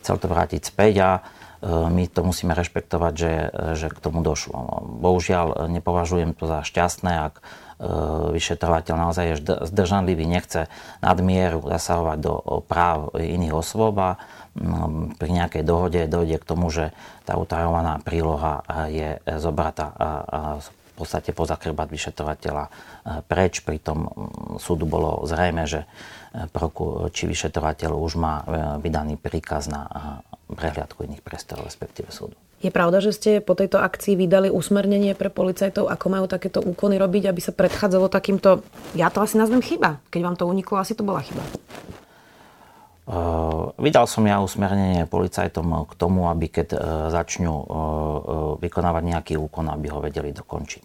chcel 0.00 0.16
to 0.16 0.24
vrátiť 0.24 0.64
späť 0.64 0.94
a 1.04 1.10
my 1.64 2.04
to 2.12 2.20
musíme 2.20 2.52
rešpektovať, 2.52 3.12
že, 3.16 3.32
že 3.72 3.88
k 3.88 3.96
tomu 3.96 4.20
došlo. 4.20 4.84
Bohužiaľ 5.00 5.72
nepovažujem 5.72 6.36
to 6.36 6.44
za 6.44 6.60
šťastné, 6.60 7.32
ak 7.32 7.40
vyšetrovateľ 8.36 8.94
naozaj 8.94 9.24
je 9.24 9.36
zdržanlivý, 9.72 10.28
nechce 10.28 10.68
nadmieru 11.00 11.64
zasahovať 11.64 12.18
do 12.20 12.34
práv 12.68 13.16
iných 13.16 13.54
osôb 13.56 13.96
a 13.96 14.20
pri 15.18 15.30
nejakej 15.34 15.66
dohode 15.66 16.06
dojde 16.06 16.38
k 16.38 16.48
tomu, 16.48 16.70
že 16.70 16.94
tá 17.26 17.34
utajovaná 17.34 17.98
príloha 18.06 18.62
je 18.86 19.18
zobratá 19.42 19.90
v 20.62 20.92
podstate 20.94 21.34
poza 21.34 21.58
chrbát 21.58 21.90
vyšetrovateľa 21.90 22.70
preč. 23.26 23.66
Pri 23.66 23.82
tom 23.82 24.06
súdu 24.62 24.86
bolo 24.86 25.26
zrejme, 25.26 25.66
že 25.66 25.90
proku, 26.54 27.10
či 27.10 27.26
vyšetrovateľ 27.26 27.98
už 27.98 28.12
má 28.14 28.46
vydaný 28.78 29.18
príkaz 29.18 29.66
na 29.66 29.90
prehliadku 30.46 31.02
iných 31.02 31.26
priestorov, 31.26 31.66
respektíve 31.66 32.14
súdu. 32.14 32.38
Je 32.62 32.70
pravda, 32.70 33.02
že 33.02 33.12
ste 33.12 33.44
po 33.44 33.52
tejto 33.58 33.76
akcii 33.76 34.16
vydali 34.16 34.48
usmernenie 34.48 35.12
pre 35.18 35.28
policajtov, 35.28 35.90
ako 35.90 36.06
majú 36.08 36.26
takéto 36.30 36.62
úkony 36.64 36.96
robiť, 36.96 37.28
aby 37.28 37.40
sa 37.42 37.52
predchádzalo 37.52 38.08
takýmto, 38.08 38.62
ja 38.94 39.10
to 39.10 39.20
asi 39.20 39.36
nazvem 39.36 39.60
chyba. 39.60 40.00
Keď 40.08 40.20
vám 40.22 40.38
to 40.38 40.48
uniklo, 40.48 40.78
asi 40.78 40.96
to 40.96 41.02
bola 41.02 41.20
chyba. 41.20 41.42
Vydal 43.74 44.06
som 44.06 44.22
ja 44.22 44.38
usmernenie 44.38 45.10
policajtom 45.10 45.90
k 45.90 45.92
tomu, 45.98 46.30
aby 46.30 46.46
keď 46.46 46.68
e, 46.74 46.78
začnú 47.10 47.54
e, 47.58 47.66
e, 47.66 47.74
vykonávať 48.62 49.02
nejaký 49.02 49.34
úkon, 49.34 49.66
aby 49.66 49.90
ho 49.90 49.98
vedeli 49.98 50.30
dokončiť. 50.30 50.84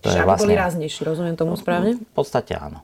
To 0.00 0.08
Čiže 0.08 0.18
je 0.20 0.24
vlastne... 0.24 0.48
boli 0.48 0.56
ráznejší, 0.56 1.00
rozumiem 1.04 1.36
tomu 1.36 1.52
správne? 1.60 2.00
V 2.00 2.14
podstate 2.16 2.56
áno. 2.56 2.80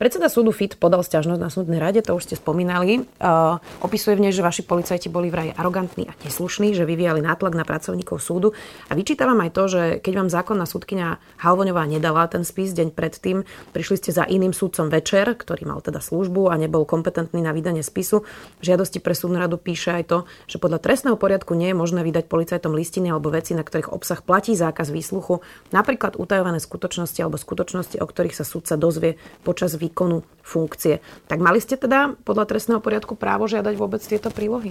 Predseda 0.00 0.32
súdu 0.32 0.48
FIT 0.48 0.80
podal 0.80 1.04
stiažnosť 1.04 1.36
na 1.36 1.52
súdnej 1.52 1.76
rade, 1.76 2.00
to 2.00 2.16
už 2.16 2.24
ste 2.24 2.32
spomínali. 2.32 3.04
Uh, 3.20 3.60
opisuje 3.84 4.16
v 4.16 4.24
nej, 4.24 4.32
že 4.32 4.40
vaši 4.40 4.64
policajti 4.64 5.12
boli 5.12 5.28
vraj 5.28 5.52
arogantní 5.52 6.08
a 6.08 6.16
neslušní, 6.24 6.72
že 6.72 6.88
vyvíjali 6.88 7.20
nátlak 7.20 7.52
na 7.52 7.68
pracovníkov 7.68 8.16
súdu. 8.16 8.56
A 8.88 8.96
vyčíta 8.96 9.28
vám 9.28 9.44
aj 9.44 9.50
to, 9.52 9.62
že 9.68 9.82
keď 10.00 10.12
vám 10.24 10.32
zákonná 10.32 10.64
súdkynia 10.64 11.20
Halvoňová 11.44 11.84
nedala 11.84 12.24
ten 12.32 12.48
spis 12.48 12.72
deň 12.72 12.96
predtým, 12.96 13.44
prišli 13.76 14.00
ste 14.00 14.08
za 14.16 14.24
iným 14.24 14.56
súdcom 14.56 14.88
večer, 14.88 15.36
ktorý 15.36 15.68
mal 15.68 15.84
teda 15.84 16.00
službu 16.00 16.48
a 16.48 16.56
nebol 16.56 16.88
kompetentný 16.88 17.44
na 17.44 17.52
vydanie 17.52 17.84
spisu. 17.84 18.24
V 18.56 18.72
žiadosti 18.72 19.04
pre 19.04 19.12
súdnu 19.12 19.36
radu 19.36 19.60
píše 19.60 19.92
aj 20.00 20.04
to, 20.08 20.18
že 20.48 20.56
podľa 20.56 20.80
trestného 20.80 21.20
poriadku 21.20 21.52
nie 21.52 21.76
je 21.76 21.76
možné 21.76 22.00
vydať 22.08 22.24
policajtom 22.24 22.72
listiny 22.72 23.12
alebo 23.12 23.28
veci, 23.28 23.52
na 23.52 23.60
ktorých 23.60 23.92
obsah 23.92 24.24
platí 24.24 24.56
zákaz 24.56 24.88
výsluchu, 24.88 25.44
napríklad 25.76 26.16
utajované 26.16 26.56
skutočnosti 26.56 27.20
alebo 27.20 27.36
skutočnosti, 27.36 28.00
o 28.00 28.06
ktorých 28.08 28.32
sa 28.40 28.48
súdca 28.48 28.80
dozvie 28.80 29.20
počas 29.44 29.76
výkonu 29.76 29.89
výkonu 29.90 30.22
funkcie. 30.46 31.02
Tak 31.26 31.42
mali 31.42 31.58
ste 31.58 31.74
teda 31.74 32.14
podľa 32.22 32.46
trestného 32.46 32.78
poriadku 32.78 33.18
právo 33.18 33.50
žiadať 33.50 33.74
vôbec 33.74 33.98
tieto 33.98 34.30
prílohy? 34.30 34.70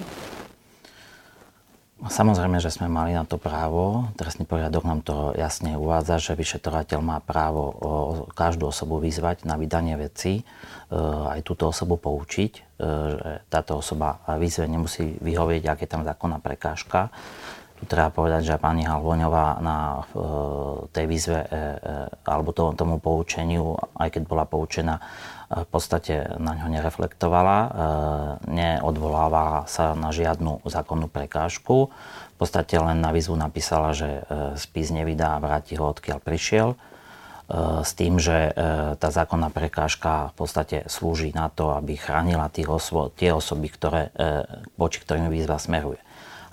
Samozrejme, 2.00 2.64
že 2.64 2.72
sme 2.72 2.88
mali 2.88 3.12
na 3.12 3.28
to 3.28 3.36
právo. 3.36 4.08
Trestný 4.16 4.48
poriadok 4.48 4.88
nám 4.88 5.04
to 5.04 5.36
jasne 5.36 5.76
uvádza, 5.76 6.32
že 6.32 6.40
vyšetrovateľ 6.40 7.00
má 7.04 7.20
právo 7.20 7.76
každú 8.32 8.72
osobu 8.72 9.04
vyzvať 9.04 9.44
na 9.44 9.60
vydanie 9.60 10.00
veci, 10.00 10.40
e, 10.40 10.44
aj 11.28 11.44
túto 11.44 11.68
osobu 11.68 12.00
poučiť, 12.00 12.52
e, 12.56 12.62
že 13.20 13.32
táto 13.52 13.84
osoba 13.84 14.24
výzve 14.40 14.64
nemusí 14.72 15.20
vyhovieť, 15.20 15.64
ak 15.68 15.80
je 15.84 15.90
tam 15.92 16.08
zákonná 16.08 16.40
prekážka. 16.40 17.12
Tu 17.80 17.88
treba 17.88 18.12
povedať, 18.12 18.44
že 18.44 18.60
pani 18.60 18.84
Halvoňová 18.84 19.64
na 19.64 19.78
e, 19.80 20.22
tej 20.92 21.06
výzve 21.08 21.40
e, 21.40 21.48
e, 21.48 21.58
alebo 22.28 22.52
tomu 22.52 23.00
poučeniu, 23.00 23.80
aj 23.96 24.20
keď 24.20 24.24
bola 24.28 24.44
poučená, 24.44 25.00
v 25.50 25.66
podstate 25.66 26.38
na 26.38 26.54
ňo 26.54 26.78
nereflektovala, 26.78 27.74
neodvolávala 28.46 29.66
sa 29.66 29.98
na 29.98 30.14
žiadnu 30.14 30.62
zákonnú 30.62 31.10
prekážku. 31.10 31.90
V 31.90 32.38
podstate 32.38 32.78
len 32.78 33.02
na 33.02 33.10
výzvu 33.10 33.34
napísala, 33.34 33.98
že 33.98 34.30
spis 34.62 34.94
nevydá 34.94 35.34
a 35.34 35.42
vráti 35.42 35.74
ho 35.74 35.90
odkiaľ 35.90 36.22
prišiel 36.22 36.78
s 37.82 37.92
tým, 37.98 38.22
že 38.22 38.54
tá 39.02 39.10
zákonná 39.10 39.50
prekážka 39.50 40.38
v 40.38 40.46
podstate 40.46 40.78
slúži 40.86 41.34
na 41.34 41.50
to, 41.50 41.74
aby 41.74 41.98
chránila 41.98 42.54
tých 42.54 42.70
osvo- 42.70 43.10
tie 43.10 43.34
osoby, 43.34 43.74
ktoré, 43.74 44.14
voči 44.78 45.02
ktorým 45.02 45.34
výzva 45.34 45.58
smeruje 45.58 45.98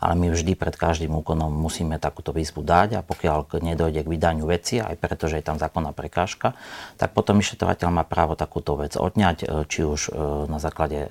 ale 0.06 0.14
my 0.14 0.30
vždy 0.30 0.54
pred 0.54 0.78
každým 0.78 1.10
úkonom 1.10 1.50
musíme 1.50 1.98
takúto 1.98 2.30
výzvu 2.30 2.62
dať 2.62 2.94
a 2.94 3.00
pokiaľ 3.02 3.58
nedojde 3.58 4.06
k 4.06 4.12
vydaniu 4.14 4.46
veci, 4.46 4.78
aj 4.78 4.94
preto, 5.02 5.26
že 5.26 5.42
je 5.42 5.46
tam 5.50 5.58
zákonná 5.58 5.90
prekážka, 5.90 6.54
tak 6.94 7.10
potom 7.10 7.42
vyšetrovateľ 7.42 7.90
má 7.90 8.06
právo 8.06 8.38
takúto 8.38 8.78
vec 8.78 8.94
odňať, 8.94 9.42
e, 9.42 9.46
či 9.66 9.82
už 9.82 10.00
e, 10.06 10.10
na 10.46 10.62
základe 10.62 11.10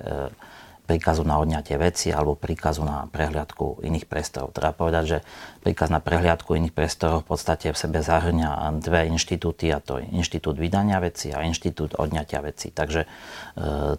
príkazu 0.86 1.26
na 1.26 1.42
odňatie 1.42 1.74
veci 1.76 2.14
alebo 2.14 2.38
príkazu 2.38 2.86
na 2.86 3.10
prehliadku 3.10 3.82
iných 3.82 4.06
priestorov. 4.06 4.54
Treba 4.54 4.70
povedať, 4.70 5.04
že 5.04 5.18
príkaz 5.66 5.90
na 5.90 5.98
prehliadku 5.98 6.54
iných 6.54 6.70
priestorov 6.70 7.26
v 7.26 7.34
podstate 7.34 7.74
v 7.74 7.76
sebe 7.76 7.98
zahrňa 8.00 8.78
dve 8.78 9.10
inštitúty, 9.10 9.74
a 9.74 9.82
to 9.82 9.98
je 9.98 10.06
inštitút 10.14 10.56
vydania 10.56 11.02
veci 11.02 11.34
a 11.34 11.42
inštitút 11.42 11.98
odňatia 11.98 12.38
veci. 12.40 12.70
Takže 12.70 13.02
e, 13.02 13.08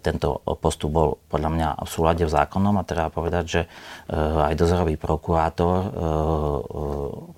tento 0.00 0.40
postup 0.58 0.90
bol 0.90 1.08
podľa 1.28 1.50
mňa 1.52 1.68
v 1.84 1.88
súlade 1.92 2.24
v 2.24 2.32
zákonom 2.32 2.80
a 2.80 2.88
treba 2.88 3.12
povedať, 3.12 3.44
že 3.44 3.62
e, 3.62 3.68
aj 4.48 4.56
dozorový 4.56 4.96
prokurátor, 4.96 5.76
e, 5.78 5.86
e, 5.86 5.92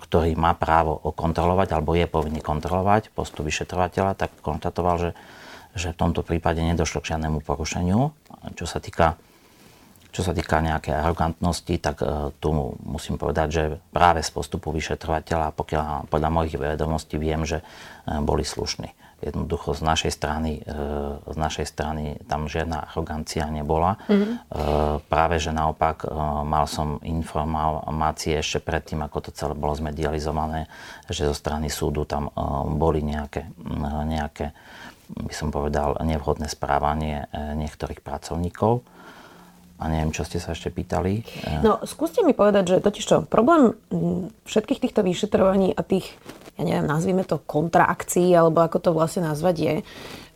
ktorý 0.07 0.31
má 0.39 0.55
právo 0.55 0.97
kontrolovať 1.11 1.75
alebo 1.75 1.93
je 1.93 2.07
povinný 2.07 2.39
kontrolovať 2.39 3.11
postup 3.11 3.51
vyšetrovateľa, 3.51 4.15
tak 4.15 4.31
konštatoval, 4.39 4.97
že 4.97 5.11
že 5.75 5.95
v 5.95 5.99
tomto 5.99 6.21
prípade 6.23 6.59
nedošlo 6.59 6.99
k 6.99 7.15
žiadnemu 7.15 7.39
porušeniu. 7.47 8.11
Čo 8.59 8.65
sa 8.67 8.83
týka 8.83 9.15
čo 10.11 10.27
sa 10.27 10.35
týka 10.35 10.59
nejakej 10.59 10.91
arogantnosti, 10.91 11.75
tak 11.79 12.03
e, 12.03 12.35
tu 12.43 12.51
musím 12.83 13.15
povedať, 13.15 13.47
že 13.47 13.63
práve 13.95 14.19
z 14.19 14.29
postupu 14.35 14.75
vyšetrovateľa, 14.75 15.55
pokiaľ 15.55 16.11
podľa 16.11 16.29
mojich 16.29 16.59
vedomostí 16.59 17.15
viem, 17.15 17.47
že 17.47 17.63
e, 17.63 18.19
boli 18.19 18.43
slušní. 18.43 18.91
Jednoducho 19.23 19.71
z 19.77 19.81
našej 19.87 20.11
strany, 20.11 20.59
e, 20.59 20.75
z 21.23 21.37
našej 21.39 21.63
strany 21.63 22.19
tam 22.27 22.51
žiadna 22.51 22.91
arogancia 22.91 23.47
nebola. 23.47 23.95
Mm-hmm. 24.11 24.35
Práve, 25.07 25.39
že 25.39 25.55
naopak 25.55 26.09
mal 26.43 26.65
som 26.65 26.97
informácie 27.05 28.41
ešte 28.41 28.59
predtým, 28.59 29.05
ako 29.05 29.29
to 29.29 29.31
celé 29.31 29.53
bolo 29.53 29.77
zmedializované, 29.77 30.67
že 31.07 31.29
zo 31.29 31.37
strany 31.37 31.69
súdu 31.69 32.03
tam 32.09 32.33
boli 32.75 33.05
nejaké, 33.05 33.45
nejaké 34.09 34.57
by 35.11 35.33
som 35.35 35.53
povedal, 35.53 35.99
nevhodné 36.01 36.47
správanie 36.49 37.27
niektorých 37.35 38.01
pracovníkov. 38.01 38.81
A 39.81 39.89
neviem, 39.89 40.13
čo 40.13 40.21
ste 40.21 40.37
sa 40.37 40.53
ešte 40.53 40.69
pýtali. 40.69 41.25
E, 41.41 41.65
no, 41.65 41.81
skúste 41.89 42.21
mi 42.21 42.37
povedať, 42.37 42.77
že 42.77 42.85
totiž 42.85 43.03
čo, 43.03 43.17
problém 43.25 43.73
všetkých 44.45 44.79
týchto 44.85 45.01
vyšetrovaní 45.01 45.73
a 45.73 45.81
tých, 45.81 46.13
ja 46.55 46.63
neviem, 46.63 46.85
nazvime 46.85 47.25
to 47.25 47.41
kontraakcií, 47.41 48.29
alebo 48.37 48.61
ako 48.61 48.77
to 48.77 48.89
vlastne 48.93 49.25
nazvať 49.25 49.55
je, 49.57 49.75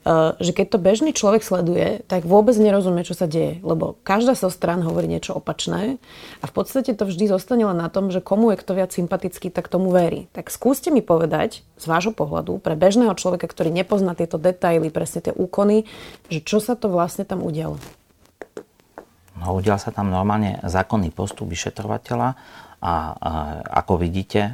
Eh, 0.05 0.37
že 0.37 0.53
keď 0.53 0.67
to 0.69 0.77
bežný 0.77 1.11
človek 1.17 1.41
sleduje, 1.41 2.05
tak 2.05 2.29
vôbec 2.29 2.53
nerozumie, 2.61 3.01
čo 3.01 3.17
sa 3.17 3.25
deje. 3.25 3.57
Lebo 3.65 3.97
každá 4.05 4.37
zo 4.37 4.53
stran 4.53 4.85
hovorí 4.85 5.09
niečo 5.09 5.33
opačné 5.33 5.97
a 6.37 6.45
v 6.45 6.53
podstate 6.53 6.93
to 6.93 7.09
vždy 7.09 7.25
zostane 7.25 7.65
len 7.65 7.81
na 7.81 7.89
tom, 7.89 8.13
že 8.13 8.21
komu 8.21 8.53
je 8.53 8.61
kto 8.61 8.77
viac 8.77 8.93
sympatický, 8.93 9.49
tak 9.49 9.65
tomu 9.65 9.89
verí. 9.89 10.29
Tak 10.29 10.53
skúste 10.53 10.93
mi 10.93 11.01
povedať 11.01 11.65
z 11.81 11.85
vášho 11.89 12.13
pohľadu, 12.13 12.61
pre 12.61 12.77
bežného 12.77 13.17
človeka, 13.17 13.49
ktorý 13.49 13.73
nepozná 13.73 14.13
tieto 14.13 14.37
detaily, 14.37 14.93
presne 14.93 15.25
tie 15.25 15.33
úkony, 15.33 15.89
že 16.29 16.45
čo 16.45 16.61
sa 16.61 16.77
to 16.77 16.85
vlastne 16.85 17.25
tam 17.25 17.41
udialo. 17.41 17.81
No, 19.35 19.59
udial 19.59 19.75
sa 19.75 19.91
tam 19.91 20.07
normálne 20.07 20.63
zákonný 20.63 21.11
postup 21.11 21.51
vyšetrovateľa 21.51 22.35
a, 22.85 23.17
ako 23.81 23.97
vidíte, 23.97 24.41
e, 24.45 24.51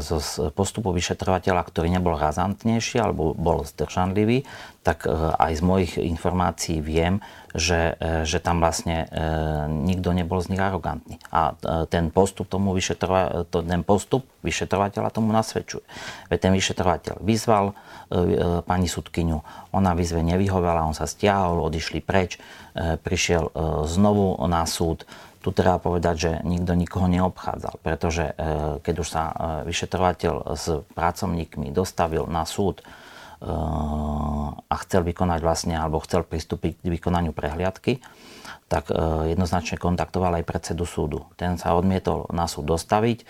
z 0.00 0.48
postupu 0.56 0.88
vyšetrovateľa, 0.96 1.60
ktorý 1.68 1.92
nebol 1.92 2.16
razantnejší 2.16 2.96
alebo 2.96 3.36
bol 3.36 3.68
zdržanlivý, 3.68 4.48
tak 4.80 5.04
e, 5.04 5.12
aj 5.12 5.60
z 5.60 5.62
mojich 5.62 5.92
informácií 6.00 6.80
viem, 6.80 7.20
že, 7.52 8.00
e, 8.00 8.24
že 8.24 8.40
tam 8.40 8.64
vlastne 8.64 9.04
nikto 9.68 10.16
nebol 10.16 10.40
z 10.40 10.56
nich 10.56 10.62
arogantný. 10.64 11.20
A 11.28 11.52
ten 11.92 12.08
postup, 12.08 12.48
tomu 12.48 12.72
vyšetrova, 12.72 13.44
ten 13.52 13.84
postup 13.84 14.24
vyšetrovateľa 14.40 15.12
tomu 15.12 15.36
nasvedčuje. 15.36 15.84
Veď 16.32 16.48
ten 16.48 16.52
vyšetrovateľ 16.56 17.20
vyzval 17.20 17.76
pani 18.64 18.88
sudkyňu, 18.88 19.38
ona 19.76 19.92
výzve 19.92 20.24
nevyhovela, 20.24 20.84
on 20.84 20.96
sa 20.96 21.04
stiahol, 21.04 21.64
odišli 21.68 22.00
preč, 22.04 22.36
prišiel 22.76 23.52
znovu 23.88 24.36
na 24.48 24.64
súd, 24.68 25.04
tu 25.42 25.50
treba 25.50 25.82
povedať, 25.82 26.14
že 26.16 26.30
nikto 26.46 26.78
nikoho 26.78 27.10
neobchádzal, 27.10 27.82
pretože 27.82 28.30
e, 28.30 28.34
keď 28.78 28.94
už 29.02 29.08
sa 29.10 29.22
e, 29.26 29.34
vyšetrovateľ 29.66 30.34
s 30.54 30.86
pracovníkmi 30.94 31.74
dostavil 31.74 32.30
na 32.30 32.46
súd 32.46 32.80
e, 32.80 32.84
a 34.62 34.74
chcel 34.86 35.02
vykonať 35.02 35.40
vlastne, 35.42 35.74
alebo 35.74 35.98
chcel 36.06 36.22
pristúpiť 36.22 36.78
k 36.78 36.86
vykonaniu 36.86 37.34
prehliadky, 37.34 37.98
tak 38.72 38.88
e, 38.88 38.96
jednoznačne 39.36 39.76
kontaktoval 39.76 40.40
aj 40.40 40.48
predsedu 40.48 40.88
súdu. 40.88 41.28
Ten 41.36 41.60
sa 41.60 41.76
odmietol 41.76 42.24
na 42.32 42.48
súd 42.48 42.72
dostaviť, 42.72 43.18
e, 43.20 43.24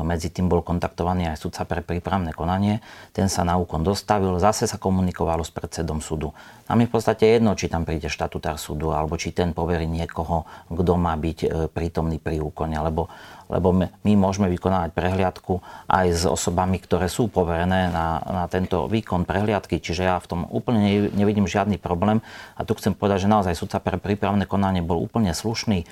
medzi 0.00 0.32
tým 0.32 0.48
bol 0.48 0.64
kontaktovaný 0.64 1.28
aj 1.28 1.44
sudca 1.44 1.68
pre 1.68 1.84
prípravné 1.84 2.32
konanie, 2.32 2.80
ten 3.12 3.28
sa 3.28 3.44
na 3.44 3.60
úkon 3.60 3.84
dostavil, 3.84 4.40
zase 4.40 4.64
sa 4.64 4.80
komunikovalo 4.80 5.44
s 5.44 5.52
predsedom 5.52 6.00
súdu. 6.00 6.32
Nám 6.72 6.80
je 6.80 6.88
v 6.88 6.92
podstate 6.96 7.24
jedno, 7.28 7.52
či 7.52 7.68
tam 7.68 7.84
príde 7.84 8.08
štatutár 8.08 8.56
súdu, 8.56 8.96
alebo 8.96 9.20
či 9.20 9.36
ten 9.36 9.52
poverí 9.52 9.84
niekoho, 9.84 10.48
kto 10.72 10.92
má 10.96 11.12
byť 11.12 11.38
e, 11.44 11.48
prítomný 11.68 12.16
pri 12.16 12.40
úkone, 12.40 12.80
lebo 12.80 13.12
lebo 13.46 13.70
my 13.76 14.12
môžeme 14.18 14.50
vykonávať 14.50 14.90
prehliadku 14.90 15.62
aj 15.86 16.06
s 16.12 16.24
osobami, 16.26 16.82
ktoré 16.82 17.06
sú 17.06 17.30
poverené 17.30 17.90
na, 17.90 18.18
na 18.26 18.44
tento 18.50 18.90
výkon 18.90 19.22
prehliadky. 19.22 19.78
Čiže 19.78 20.02
ja 20.02 20.16
v 20.18 20.26
tom 20.26 20.40
úplne 20.50 21.10
nevidím 21.14 21.46
žiadny 21.46 21.78
problém. 21.78 22.18
A 22.58 22.66
tu 22.66 22.74
chcem 22.74 22.92
povedať, 22.92 23.26
že 23.26 23.32
naozaj 23.32 23.54
sudca 23.54 23.78
pre 23.78 23.98
prípravné 24.00 24.44
konanie 24.50 24.82
bol 24.82 24.98
úplne 24.98 25.30
slušný. 25.30 25.82
E, 25.82 25.86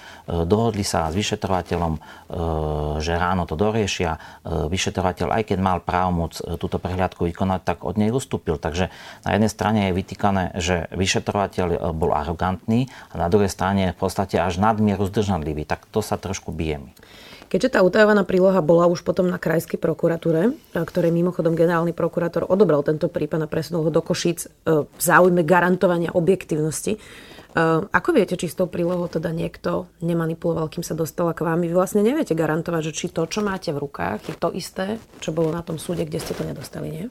dohodli 0.46 0.82
sa 0.82 1.10
s 1.10 1.14
vyšetrovateľom, 1.14 1.92
e, 1.94 2.00
že 2.98 3.12
ráno 3.14 3.46
to 3.46 3.54
doriešia. 3.54 4.18
E, 4.18 4.18
vyšetrovateľ, 4.66 5.30
aj 5.30 5.42
keď 5.54 5.58
mal 5.62 5.78
právomoc 5.78 6.36
túto 6.58 6.82
prehliadku 6.82 7.26
vykonať, 7.30 7.60
tak 7.62 7.78
od 7.86 7.94
nej 7.94 8.10
ustúpil. 8.10 8.58
Takže 8.58 8.90
na 9.22 9.30
jednej 9.38 9.50
strane 9.50 9.80
je 9.90 9.96
vytýkané, 9.96 10.44
že 10.58 10.90
vyšetrovateľ 10.90 11.94
bol 11.94 12.10
arogantný 12.10 12.90
a 13.12 13.20
na 13.20 13.30
druhej 13.30 13.50
strane 13.50 13.94
v 13.94 13.98
podstate 13.98 14.40
až 14.40 14.58
nadmieru 14.58 15.06
zdržanlivý. 15.06 15.68
Tak 15.68 15.86
to 15.90 16.02
sa 16.02 16.18
trošku 16.18 16.50
bije 16.50 16.82
mi. 16.82 16.90
Keďže 17.54 17.78
tá 17.78 17.86
utajovaná 17.86 18.26
príloha 18.26 18.58
bola 18.58 18.90
už 18.90 19.06
potom 19.06 19.30
na 19.30 19.38
krajskej 19.38 19.78
prokuratúre, 19.78 20.58
ktorej 20.74 21.14
mimochodom 21.14 21.54
generálny 21.54 21.94
prokurátor 21.94 22.50
odobral 22.50 22.82
tento 22.82 23.06
prípad 23.06 23.46
a 23.46 23.48
presunul 23.48 23.86
ho 23.86 23.94
do 23.94 24.02
Košíc 24.02 24.50
e, 24.50 24.82
v 24.82 24.98
záujme 24.98 25.46
garantovania 25.46 26.10
objektívnosti, 26.10 26.98
e, 26.98 27.00
ako 27.94 28.10
viete, 28.10 28.34
či 28.34 28.50
s 28.50 28.58
tou 28.58 28.66
prílohou 28.66 29.06
teda 29.06 29.30
niekto 29.30 29.86
nemanipuloval, 30.02 30.66
kým 30.66 30.82
sa 30.82 30.98
dostala 30.98 31.30
k 31.30 31.46
vám? 31.46 31.62
Vy 31.62 31.70
vlastne 31.70 32.02
neviete 32.02 32.34
garantovať, 32.34 32.90
že 32.90 32.96
či 32.98 33.06
to, 33.14 33.22
čo 33.30 33.46
máte 33.46 33.70
v 33.70 33.86
rukách, 33.86 34.26
je 34.26 34.34
to 34.34 34.50
isté, 34.50 34.98
čo 35.22 35.30
bolo 35.30 35.54
na 35.54 35.62
tom 35.62 35.78
súde, 35.78 36.02
kde 36.02 36.18
ste 36.18 36.34
to 36.34 36.42
nedostali, 36.42 36.90
nie? 36.90 37.06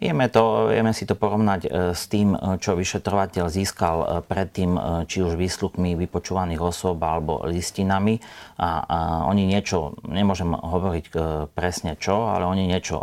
Vieme, 0.00 0.32
to, 0.32 0.72
vieme 0.72 0.96
si 0.96 1.04
to 1.04 1.12
porovnať 1.12 1.60
e, 1.68 1.70
s 1.92 2.08
tým, 2.08 2.32
e, 2.32 2.56
čo 2.56 2.72
vyšetrovateľ 2.72 3.52
získal 3.52 3.96
e, 4.00 4.06
predtým, 4.24 4.72
či 5.04 5.20
už 5.20 5.36
výsluchmi 5.36 5.92
vypočúvaných 5.92 6.64
osôb 6.64 6.96
alebo 7.04 7.44
listinami. 7.44 8.16
A, 8.56 8.80
a 8.80 8.98
oni 9.28 9.44
niečo, 9.44 10.00
nemôžem 10.08 10.56
hovoriť 10.56 11.04
presne 11.52 12.00
čo, 12.00 12.32
ale 12.32 12.48
oni 12.48 12.64
niečo 12.64 12.96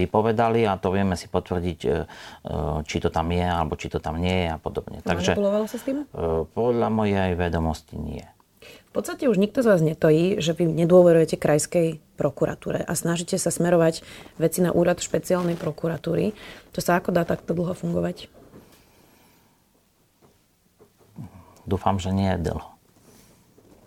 vypovedali 0.00 0.64
a 0.64 0.80
to 0.80 0.96
vieme 0.96 1.12
si 1.16 1.28
potvrdiť, 1.28 1.78
či 2.84 2.96
to 3.00 3.08
tam 3.12 3.28
je 3.32 3.44
alebo 3.44 3.76
či 3.76 3.92
to 3.92 4.00
tam 4.00 4.20
nie 4.20 4.44
je 4.44 4.48
a 4.52 4.58
podobne. 4.60 5.04
Takže, 5.04 5.36
sa 5.68 5.76
s 5.76 5.84
tým? 5.84 6.08
Podľa 6.52 6.88
mojej 6.88 7.36
vedomosti 7.36 7.96
nie. 8.00 8.33
V 8.94 9.02
podstate 9.02 9.26
už 9.26 9.42
nikto 9.42 9.58
z 9.58 9.74
vás 9.74 9.82
netojí, 9.82 10.38
že 10.38 10.54
vy 10.54 10.70
nedôverujete 10.70 11.34
krajskej 11.34 11.98
prokuratúre 12.14 12.78
a 12.78 12.94
snažíte 12.94 13.34
sa 13.42 13.50
smerovať 13.50 14.06
veci 14.38 14.62
na 14.62 14.70
úrad 14.70 15.02
špeciálnej 15.02 15.58
prokuratúry. 15.58 16.30
To 16.70 16.78
sa 16.78 17.02
ako 17.02 17.10
dá 17.10 17.26
takto 17.26 17.58
dlho 17.58 17.74
fungovať? 17.74 18.30
Dúfam, 21.66 21.98
že 21.98 22.14
nie 22.14 22.38
je 22.38 22.54
dlho. 22.54 22.73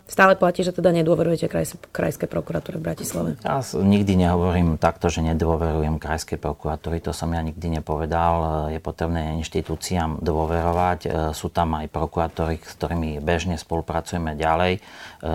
Stále 0.08 0.40
platí, 0.40 0.64
že 0.64 0.72
teda 0.72 0.96
nedôverujete 0.96 1.52
kraj, 1.52 1.76
Krajskej 1.92 2.32
prokuratúre 2.32 2.80
v 2.80 2.84
Bratislave? 2.88 3.30
Ja 3.44 3.60
nikdy 3.60 4.16
nehovorím 4.16 4.80
takto, 4.80 5.12
že 5.12 5.20
nedôverujem 5.20 6.00
Krajskej 6.00 6.40
prokuratúry. 6.40 7.04
To 7.04 7.12
som 7.12 7.36
ja 7.36 7.44
nikdy 7.44 7.84
nepovedal. 7.84 8.68
Je 8.72 8.80
potrebné 8.80 9.36
inštitúciám 9.44 10.24
dôverovať. 10.24 11.00
E, 11.04 11.10
sú 11.36 11.52
tam 11.52 11.76
aj 11.76 11.92
prokurátori, 11.92 12.56
s 12.56 12.80
ktorými 12.80 13.20
bežne 13.20 13.60
spolupracujeme 13.60 14.40
ďalej. 14.40 14.80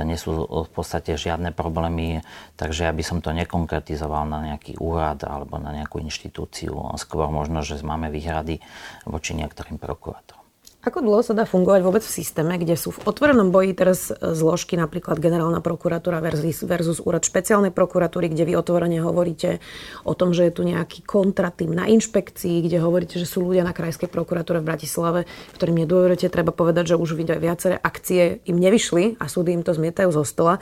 Nie 0.09 0.17
sú 0.17 0.49
v 0.49 0.71
podstate 0.73 1.21
žiadne 1.21 1.53
problémy, 1.53 2.25
takže 2.57 2.89
ja 2.89 2.93
by 2.97 3.05
som 3.05 3.21
to 3.21 3.35
nekonkretizoval 3.37 4.25
na 4.25 4.53
nejaký 4.53 4.81
úrad 4.81 5.21
alebo 5.29 5.61
na 5.61 5.77
nejakú 5.77 6.01
inštitúciu. 6.01 6.73
Skôr 6.97 7.29
možno, 7.29 7.61
že 7.61 7.77
máme 7.85 8.09
výhrady 8.09 8.59
voči 9.05 9.37
niektorým 9.37 9.77
prokurátorom. 9.77 10.42
Ako 10.83 10.99
dlho 10.99 11.23
sa 11.23 11.31
dá 11.31 11.47
fungovať 11.47 11.79
vôbec 11.87 12.03
v 12.03 12.11
systéme, 12.11 12.59
kde 12.59 12.75
sú 12.75 12.91
v 12.91 13.07
otvorenom 13.07 13.55
boji 13.55 13.71
teraz 13.71 14.11
e, 14.11 14.19
zložky, 14.35 14.75
napríklad 14.75 15.23
generálna 15.23 15.63
prokuratúra 15.63 16.19
versus, 16.19 16.67
versus 16.67 16.99
úrad 16.99 17.23
špeciálnej 17.23 17.71
prokuratúry, 17.71 18.27
kde 18.27 18.51
vy 18.51 18.59
otvorene 18.59 18.99
hovoríte 18.99 19.63
o 20.03 20.19
tom, 20.19 20.35
že 20.35 20.51
je 20.51 20.59
tu 20.59 20.67
nejaký 20.67 21.07
kontratým 21.07 21.71
na 21.71 21.87
inšpekcii, 21.87 22.67
kde 22.67 22.83
hovoríte, 22.83 23.15
že 23.15 23.31
sú 23.31 23.47
ľudia 23.47 23.63
na 23.63 23.71
krajskej 23.71 24.11
prokuratúre 24.11 24.59
v 24.59 24.75
Bratislave, 24.75 25.21
ktorým 25.55 25.87
nedôverujete. 25.87 26.27
Treba 26.27 26.51
povedať, 26.51 26.91
že 26.91 26.99
už 26.99 27.15
viaceré 27.15 27.79
akcie 27.79 28.43
im 28.51 28.59
nevyšli 28.59 29.23
a 29.23 29.31
súdy 29.31 29.55
im 29.55 29.63
to 29.63 29.79
zmietajú 29.79 30.11
zo 30.11 30.27
stola. 30.27 30.59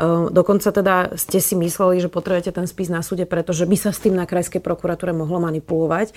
Ehm, 0.00 0.32
dokonca 0.32 0.72
teda 0.72 1.12
ste 1.20 1.44
si 1.44 1.52
mysleli, 1.60 2.00
že 2.00 2.08
potrebujete 2.08 2.56
ten 2.56 2.64
spis 2.64 2.88
na 2.88 3.04
súde, 3.04 3.28
pretože 3.28 3.68
by 3.68 3.76
sa 3.76 3.92
s 3.92 4.00
tým 4.00 4.16
na 4.16 4.24
krajskej 4.24 4.64
prokuratúre 4.64 5.12
mohlo 5.12 5.36
manipulovať. 5.44 6.16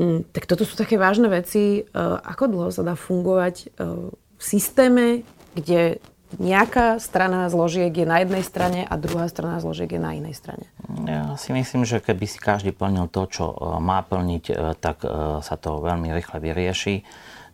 Mm, 0.00 0.32
tak 0.32 0.48
toto 0.48 0.64
sú 0.64 0.80
také 0.80 0.96
vážne 0.96 1.28
veci. 1.28 1.84
Ehm, 1.84 2.16
ako 2.24 2.44
dlho 2.48 2.70
sa 2.72 2.80
dá 2.80 2.96
fungovať 2.96 3.76
ehm, 3.76 4.16
v 4.16 4.42
systéme, 4.42 5.06
kde 5.52 6.00
nejaká 6.36 7.00
strana 7.00 7.48
zložiek 7.48 7.88
je 7.88 8.04
na 8.04 8.20
jednej 8.20 8.44
strane 8.44 8.80
a 8.84 8.94
druhá 9.00 9.32
strana 9.32 9.64
zložiek 9.64 9.96
je 9.96 10.00
na 10.00 10.12
inej 10.12 10.36
strane? 10.36 10.68
Ja 11.08 11.32
si 11.40 11.56
myslím, 11.56 11.88
že 11.88 12.04
keby 12.04 12.28
si 12.28 12.36
každý 12.36 12.76
plnil 12.76 13.08
to, 13.08 13.24
čo 13.32 13.56
má 13.80 14.04
plniť, 14.04 14.76
tak 14.76 15.08
sa 15.40 15.56
to 15.56 15.80
veľmi 15.80 16.12
rýchle 16.12 16.36
vyrieši. 16.44 17.00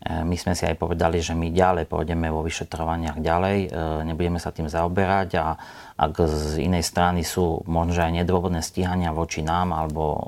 My 0.04 0.36
sme 0.36 0.52
si 0.52 0.68
aj 0.68 0.76
povedali, 0.76 1.24
že 1.24 1.32
my 1.32 1.48
ďalej 1.48 1.88
pôjdeme 1.88 2.28
vo 2.28 2.44
vyšetrovaniach 2.44 3.24
ďalej, 3.24 3.72
nebudeme 4.04 4.36
sa 4.36 4.52
tým 4.52 4.68
zaoberať 4.68 5.40
a 5.40 5.56
ak 5.96 6.28
z 6.28 6.60
inej 6.60 6.84
strany 6.84 7.24
sú 7.24 7.64
možno 7.64 8.04
aj 8.04 8.12
nedôvodné 8.12 8.60
stíhania 8.60 9.16
voči 9.16 9.40
nám, 9.40 9.72
alebo 9.72 10.20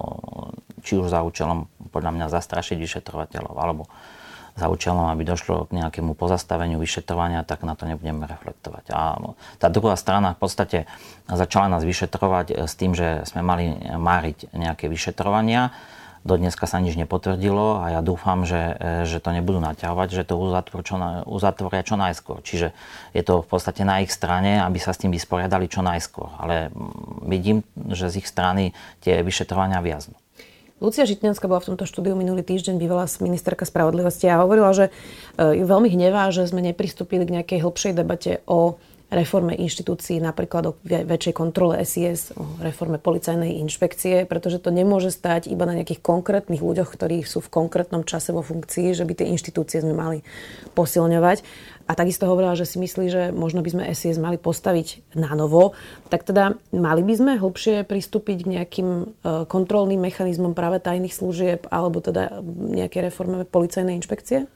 či 0.81 0.97
už 0.97 1.13
za 1.13 1.21
účelom 1.21 1.69
podľa 1.93 2.13
mňa 2.17 2.27
zastrašiť 2.33 2.77
vyšetrovateľov, 2.81 3.53
alebo 3.53 3.85
za 4.57 4.73
účelom, 4.73 5.13
aby 5.13 5.23
došlo 5.29 5.69
k 5.69 5.77
nejakému 5.77 6.17
pozastaveniu 6.17 6.81
vyšetrovania, 6.81 7.45
tak 7.45 7.61
na 7.69 7.77
to 7.77 7.85
nebudeme 7.85 8.25
reflektovať. 8.25 8.89
A 8.89 9.21
tá 9.61 9.69
druhá 9.69 10.01
strana 10.01 10.33
v 10.33 10.41
podstate 10.41 10.79
začala 11.29 11.77
nás 11.77 11.85
vyšetrovať 11.85 12.47
eh, 12.53 12.65
s 12.65 12.73
tým, 12.75 12.97
že 12.97 13.29
sme 13.29 13.45
mali 13.45 13.77
máriť 13.85 14.57
nejaké 14.57 14.89
vyšetrovania. 14.89 15.77
Do 16.27 16.35
dneska 16.35 16.67
sa 16.67 16.83
nič 16.83 16.99
nepotvrdilo 16.99 17.79
a 17.79 17.95
ja 17.95 18.01
dúfam, 18.03 18.43
že, 18.43 18.75
eh, 18.75 19.07
že 19.07 19.23
to 19.23 19.31
nebudú 19.31 19.63
naťahovať, 19.63 20.09
že 20.11 20.23
to 20.27 20.35
uzatvoria 20.35 20.83
čo, 20.83 20.97
uzatvoria 21.31 21.83
čo 21.87 21.95
najskôr. 21.95 22.43
Čiže 22.43 22.75
je 23.15 23.23
to 23.23 23.47
v 23.47 23.49
podstate 23.49 23.87
na 23.87 24.03
ich 24.03 24.11
strane, 24.11 24.59
aby 24.59 24.83
sa 24.83 24.91
s 24.91 24.99
tým 24.99 25.15
vysporiadali 25.15 25.71
čo 25.71 25.87
najskôr. 25.87 26.35
Ale 26.43 26.75
mm, 26.75 27.31
vidím, 27.31 27.63
že 27.95 28.11
z 28.11 28.19
ich 28.19 28.27
strany 28.27 28.75
tie 29.07 29.23
vyšetrovania 29.23 29.79
viaznú. 29.79 30.19
Lucia 30.77 31.09
Žitňanská 31.09 31.49
bola 31.49 31.65
v 31.65 31.73
tomto 31.73 31.89
štúdiu 31.89 32.13
minulý 32.13 32.45
týždeň, 32.45 32.77
bývalá 32.77 33.09
ministerka 33.25 33.65
spravodlivosti 33.65 34.29
a 34.29 34.45
hovorila, 34.45 34.77
že 34.77 34.93
e, 35.41 35.57
ju 35.57 35.65
veľmi 35.65 35.89
hnevá, 35.89 36.29
že 36.37 36.45
sme 36.45 36.61
nepristúpili 36.61 37.25
k 37.25 37.41
nejakej 37.41 37.65
hĺbšej 37.65 37.93
debate 37.97 38.45
o 38.45 38.77
reforme 39.07 39.55
inštitúcií, 39.55 40.19
napríklad 40.19 40.63
o 40.67 40.73
väčšej 40.83 41.35
kontrole 41.35 41.79
SIS, 41.87 42.35
o 42.35 42.59
reforme 42.59 42.99
policajnej 42.99 43.63
inšpekcie, 43.63 44.27
pretože 44.27 44.59
to 44.59 44.75
nemôže 44.75 45.15
stať 45.15 45.47
iba 45.47 45.63
na 45.63 45.79
nejakých 45.79 46.03
konkrétnych 46.03 46.59
ľuďoch, 46.59 46.91
ktorí 46.91 47.23
sú 47.23 47.39
v 47.39 47.53
konkrétnom 47.53 48.03
čase 48.03 48.35
vo 48.35 48.43
funkcii, 48.43 48.99
že 48.99 49.07
by 49.07 49.13
tie 49.15 49.31
inštitúcie 49.31 49.79
sme 49.79 49.95
mali 49.95 50.19
posilňovať. 50.75 51.47
A 51.87 51.95
takisto 51.95 52.27
hovorila, 52.27 52.59
že 52.59 52.67
si 52.67 52.83
myslí, 52.83 53.07
že 53.07 53.23
možno 53.31 53.63
by 53.63 53.71
sme 53.71 53.85
SIS 53.95 54.19
mali 54.19 54.43
postaviť 54.43 55.15
na 55.15 55.31
novo. 55.39 55.79
Tak 56.11 56.27
teda 56.27 56.59
mali 56.75 57.07
by 57.07 57.15
sme 57.15 57.33
hlbšie 57.39 57.87
pristúpiť 57.87 58.43
k 58.43 58.51
nejakým 58.59 58.89
e, 58.91 59.05
kontrolným 59.47 60.03
mechanizmom 60.03 60.51
práve 60.51 60.83
tajných 60.83 61.15
služieb 61.15 61.71
alebo 61.71 62.03
teda 62.03 62.43
nejaké 62.75 63.07
reforme 63.07 63.47
policajnej 63.47 64.03
inšpekcie? 64.03 64.51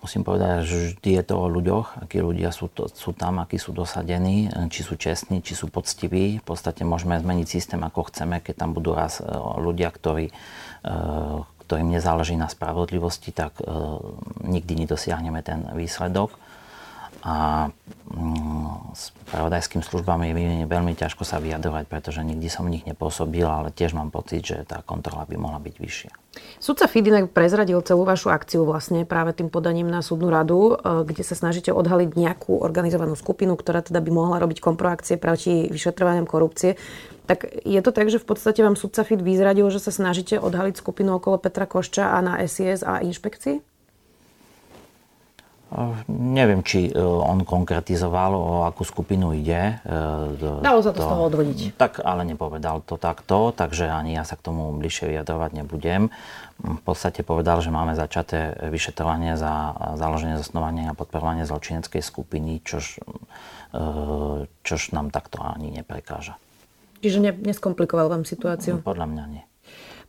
Musím 0.00 0.24
povedať, 0.24 0.64
že 0.64 0.76
vždy 0.96 1.10
je 1.20 1.24
to 1.28 1.34
o 1.36 1.52
ľuďoch, 1.52 2.08
akí 2.08 2.24
ľudia 2.24 2.48
sú, 2.56 2.72
to, 2.72 2.88
sú 2.88 3.12
tam, 3.12 3.36
akí 3.36 3.60
sú 3.60 3.76
dosadení, 3.76 4.48
či 4.72 4.80
sú 4.80 4.96
čestní, 4.96 5.44
či 5.44 5.52
sú 5.52 5.68
poctiví. 5.68 6.40
V 6.40 6.44
podstate 6.44 6.88
môžeme 6.88 7.20
zmeniť 7.20 7.44
systém, 7.44 7.80
ako 7.84 8.08
chceme, 8.08 8.40
keď 8.40 8.64
tam 8.64 8.70
budú 8.72 8.96
raz 8.96 9.20
e, 9.20 9.28
ľudia, 9.60 9.92
ktorí, 9.92 10.32
e, 10.32 10.34
ktorým 11.68 11.92
nezáleží 11.92 12.32
na 12.34 12.48
spravodlivosti, 12.50 13.30
tak 13.30 13.62
nikdy 14.42 14.88
nedosiahneme 14.88 15.38
ten 15.46 15.70
výsledok. 15.70 16.34
A 17.20 17.68
mm, 18.08 18.96
spravodajským 18.96 19.84
službám 19.84 20.24
je 20.24 20.64
veľmi 20.64 20.96
ťažko 20.96 21.28
sa 21.28 21.36
vyjadrovať, 21.36 21.84
pretože 21.84 22.24
nikdy 22.24 22.48
som 22.48 22.64
v 22.64 22.80
nich 22.80 22.84
nepôsobil, 22.88 23.44
ale 23.44 23.68
tiež 23.68 23.92
mám 23.92 24.08
pocit, 24.08 24.40
že 24.40 24.64
tá 24.64 24.80
kontrola 24.80 25.28
by 25.28 25.36
mohla 25.36 25.60
byť 25.60 25.74
vyššia. 25.76 26.12
Sudca 26.62 26.86
Fidinek 26.88 27.34
prezradil 27.34 27.76
celú 27.84 28.08
vašu 28.08 28.32
akciu 28.32 28.64
vlastne 28.64 29.04
práve 29.04 29.36
tým 29.36 29.52
podaním 29.52 29.92
na 29.92 30.00
súdnu 30.00 30.32
radu, 30.32 30.78
e, 30.78 31.04
kde 31.04 31.20
sa 31.26 31.36
snažíte 31.36 31.74
odhaliť 31.74 32.16
nejakú 32.16 32.56
organizovanú 32.56 33.18
skupinu, 33.18 33.52
ktorá 33.52 33.84
teda 33.84 34.00
by 34.00 34.10
mohla 34.14 34.40
robiť 34.40 34.62
komproakcie 34.62 35.20
proti 35.20 35.68
vyšetrovaniam 35.68 36.24
korupcie. 36.24 36.80
Tak 37.28 37.46
je 37.62 37.80
to 37.84 37.92
tak, 37.92 38.08
že 38.08 38.18
v 38.18 38.26
podstate 38.26 38.64
vám 38.64 38.80
sudca 38.80 39.04
FID 39.04 39.20
vyzradil, 39.20 39.68
že 39.68 39.78
sa 39.78 39.92
snažíte 39.92 40.40
odhaliť 40.40 40.80
skupinu 40.80 41.20
okolo 41.20 41.36
Petra 41.38 41.68
Košča 41.68 42.16
a 42.16 42.18
na 42.24 42.40
SIS 42.42 42.82
a 42.82 43.04
inšpekcii? 43.04 43.69
Neviem, 46.10 46.66
či 46.66 46.90
e, 46.90 46.98
on 46.98 47.46
konkretizoval, 47.46 48.34
o 48.34 48.66
akú 48.66 48.82
skupinu 48.82 49.30
ide. 49.30 49.78
E, 49.86 50.58
Dalo 50.58 50.82
sa 50.82 50.90
to, 50.90 50.98
to 50.98 51.06
z 51.06 51.10
toho 51.14 51.22
odvodiť. 51.30 51.58
Tak, 51.78 52.02
ale 52.02 52.26
nepovedal 52.26 52.82
to 52.82 52.98
takto, 52.98 53.54
takže 53.54 53.86
ani 53.86 54.18
ja 54.18 54.26
sa 54.26 54.34
k 54.34 54.50
tomu 54.50 54.74
bližšie 54.74 55.14
vyjadrovať 55.14 55.62
nebudem. 55.62 56.10
V 56.58 56.82
podstate 56.82 57.22
povedal, 57.22 57.62
že 57.62 57.70
máme 57.70 57.94
začaté 57.94 58.58
vyšetrovanie 58.66 59.38
za 59.38 59.78
založenie, 59.94 60.42
zasnovanie 60.42 60.90
a 60.90 60.98
podporovanie 60.98 61.46
zločineckej 61.46 62.02
skupiny, 62.02 62.66
čož, 62.66 62.98
e, 63.70 63.82
čož 64.66 64.80
nám 64.90 65.14
takto 65.14 65.38
ani 65.38 65.70
neprekáža. 65.70 66.34
Čiže 66.98 67.18
ne, 67.22 67.30
neskomplikoval 67.30 68.10
vám 68.10 68.26
situáciu? 68.26 68.82
Podľa 68.82 69.06
mňa 69.06 69.24
nie. 69.30 69.42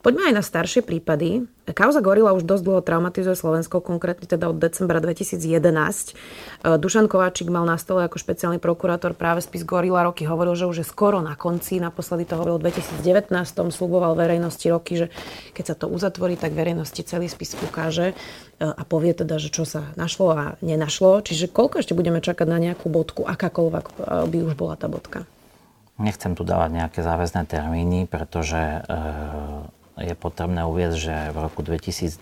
Poďme 0.01 0.33
aj 0.33 0.35
na 0.35 0.41
staršie 0.41 0.81
prípady. 0.81 1.45
Kauza 1.77 2.01
Gorila 2.01 2.33
už 2.33 2.41
dosť 2.41 2.63
dlho 2.65 2.81
traumatizuje 2.81 3.37
Slovensko, 3.37 3.85
konkrétne 3.85 4.25
teda 4.25 4.49
od 4.49 4.57
decembra 4.57 4.97
2011. 4.97 5.37
E, 5.37 6.73
Dušan 6.81 7.05
Kováčik 7.05 7.53
mal 7.53 7.69
na 7.69 7.77
stole 7.77 8.09
ako 8.09 8.17
špeciálny 8.17 8.57
prokurátor 8.57 9.13
práve 9.13 9.45
spis 9.45 9.61
Gorila 9.61 10.01
roky. 10.01 10.25
Hovoril, 10.25 10.57
že 10.57 10.65
už 10.65 10.81
je 10.81 10.87
skoro 10.89 11.21
na 11.21 11.37
konci. 11.37 11.77
Naposledy 11.77 12.25
to 12.25 12.33
hovoril 12.33 12.57
v 12.57 12.73
2019. 12.73 13.29
Sluboval 13.69 14.17
verejnosti 14.17 14.65
roky, 14.73 15.05
že 15.05 15.07
keď 15.53 15.63
sa 15.69 15.75
to 15.77 15.85
uzatvorí, 15.85 16.33
tak 16.33 16.57
verejnosti 16.57 17.05
celý 17.05 17.29
spis 17.29 17.53
ukáže 17.61 18.11
e, 18.11 18.15
a 18.57 18.81
povie 18.81 19.13
teda, 19.13 19.37
že 19.37 19.53
čo 19.53 19.69
sa 19.69 19.93
našlo 20.01 20.33
a 20.33 20.41
nenašlo. 20.65 21.21
Čiže 21.21 21.53
koľko 21.53 21.77
ešte 21.77 21.93
budeme 21.93 22.25
čakať 22.25 22.49
na 22.49 22.57
nejakú 22.57 22.89
bodku, 22.89 23.21
akákoľvek 23.29 23.85
e, 23.85 23.93
by 24.33 24.37
už 24.49 24.57
bola 24.57 24.73
tá 24.73 24.89
bodka? 24.89 25.29
Nechcem 26.01 26.33
tu 26.33 26.41
dávať 26.41 26.73
nejaké 26.73 26.99
záväzné 27.05 27.45
termíny, 27.45 28.09
pretože 28.09 28.57
je 30.01 30.15
potrebné 30.17 30.65
uvieť, 30.65 30.91
že 30.97 31.15
v 31.29 31.37
roku 31.37 31.61
2020 31.61 32.17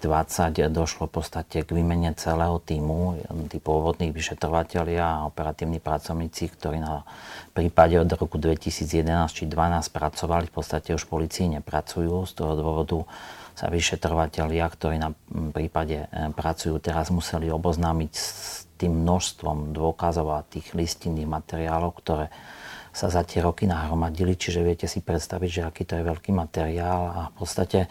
došlo 0.70 1.08
v 1.08 1.14
podstate 1.20 1.64
k 1.64 1.70
výmene 1.72 2.12
celého 2.20 2.60
týmu, 2.60 3.24
tí 3.48 3.58
pôvodní 3.64 4.12
vyšetrovateľia 4.12 5.04
a 5.04 5.26
operatívni 5.32 5.80
pracovníci, 5.80 6.52
ktorí 6.60 6.84
na 6.84 7.08
prípade 7.56 7.96
od 7.96 8.12
roku 8.12 8.36
2011 8.36 9.32
či 9.32 9.48
2012 9.48 9.96
pracovali, 9.96 10.46
v 10.52 10.54
podstate 10.54 10.92
už 10.92 11.08
policii 11.08 11.60
nepracujú. 11.60 12.28
Z 12.28 12.34
toho 12.36 12.54
dôvodu 12.60 13.08
sa 13.56 13.68
vyšetrovateľia, 13.68 14.64
ktorí 14.72 14.96
na 15.00 15.12
prípade 15.52 16.08
e, 16.08 16.32
pracujú, 16.32 16.80
teraz 16.80 17.12
museli 17.12 17.52
oboznámiť 17.52 18.12
s 18.16 18.64
tým 18.80 19.04
množstvom 19.04 19.76
dôkazov 19.76 20.32
a 20.32 20.48
tých 20.48 20.72
listinných 20.72 21.28
materiálov, 21.28 21.92
ktoré 22.00 22.32
sa 22.90 23.08
za 23.14 23.22
tie 23.22 23.42
roky 23.42 23.70
nahromadili, 23.70 24.34
čiže 24.34 24.66
viete 24.66 24.88
si 24.90 25.00
predstaviť, 25.02 25.50
že 25.50 25.62
aký 25.66 25.84
to 25.86 25.98
je 26.00 26.04
veľký 26.04 26.32
materiál 26.34 27.02
a 27.10 27.22
v 27.30 27.36
podstate 27.38 27.80
e, 27.86 27.88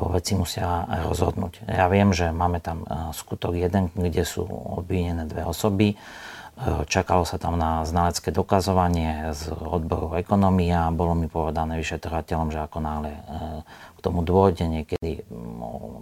vo 0.00 0.08
veci 0.12 0.32
musia 0.32 0.88
rozhodnúť. 1.08 1.68
Ja 1.68 1.86
viem, 1.92 2.16
že 2.16 2.32
máme 2.32 2.64
tam 2.64 2.84
e, 2.84 3.12
skutok 3.12 3.52
jeden, 3.56 3.92
kde 3.92 4.24
sú 4.24 4.44
obvinené 4.48 5.28
dve 5.28 5.44
osoby. 5.44 5.92
E, 5.92 5.96
čakalo 6.88 7.28
sa 7.28 7.36
tam 7.36 7.60
na 7.60 7.84
znalecké 7.84 8.32
dokazovanie 8.32 9.36
z 9.36 9.52
odboru 9.52 10.16
ekonomia. 10.16 10.88
Bolo 10.88 11.12
mi 11.12 11.28
povedané 11.28 11.76
vyšetrovateľom, 11.76 12.48
že 12.56 12.64
ako 12.64 12.78
náhle 12.80 13.12
k 13.94 13.98
tomu 14.00 14.24
dôjde 14.26 14.66
niekedy 14.66 15.22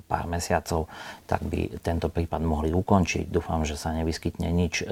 pár 0.09 0.25
mesiacov, 0.25 0.89
tak 1.29 1.45
by 1.45 1.83
tento 1.85 2.09
prípad 2.09 2.41
mohli 2.41 2.73
ukončiť. 2.73 3.29
Dúfam, 3.29 3.69
že 3.69 3.77
sa 3.77 3.93
nevyskytne 3.93 4.49
nič, 4.49 4.89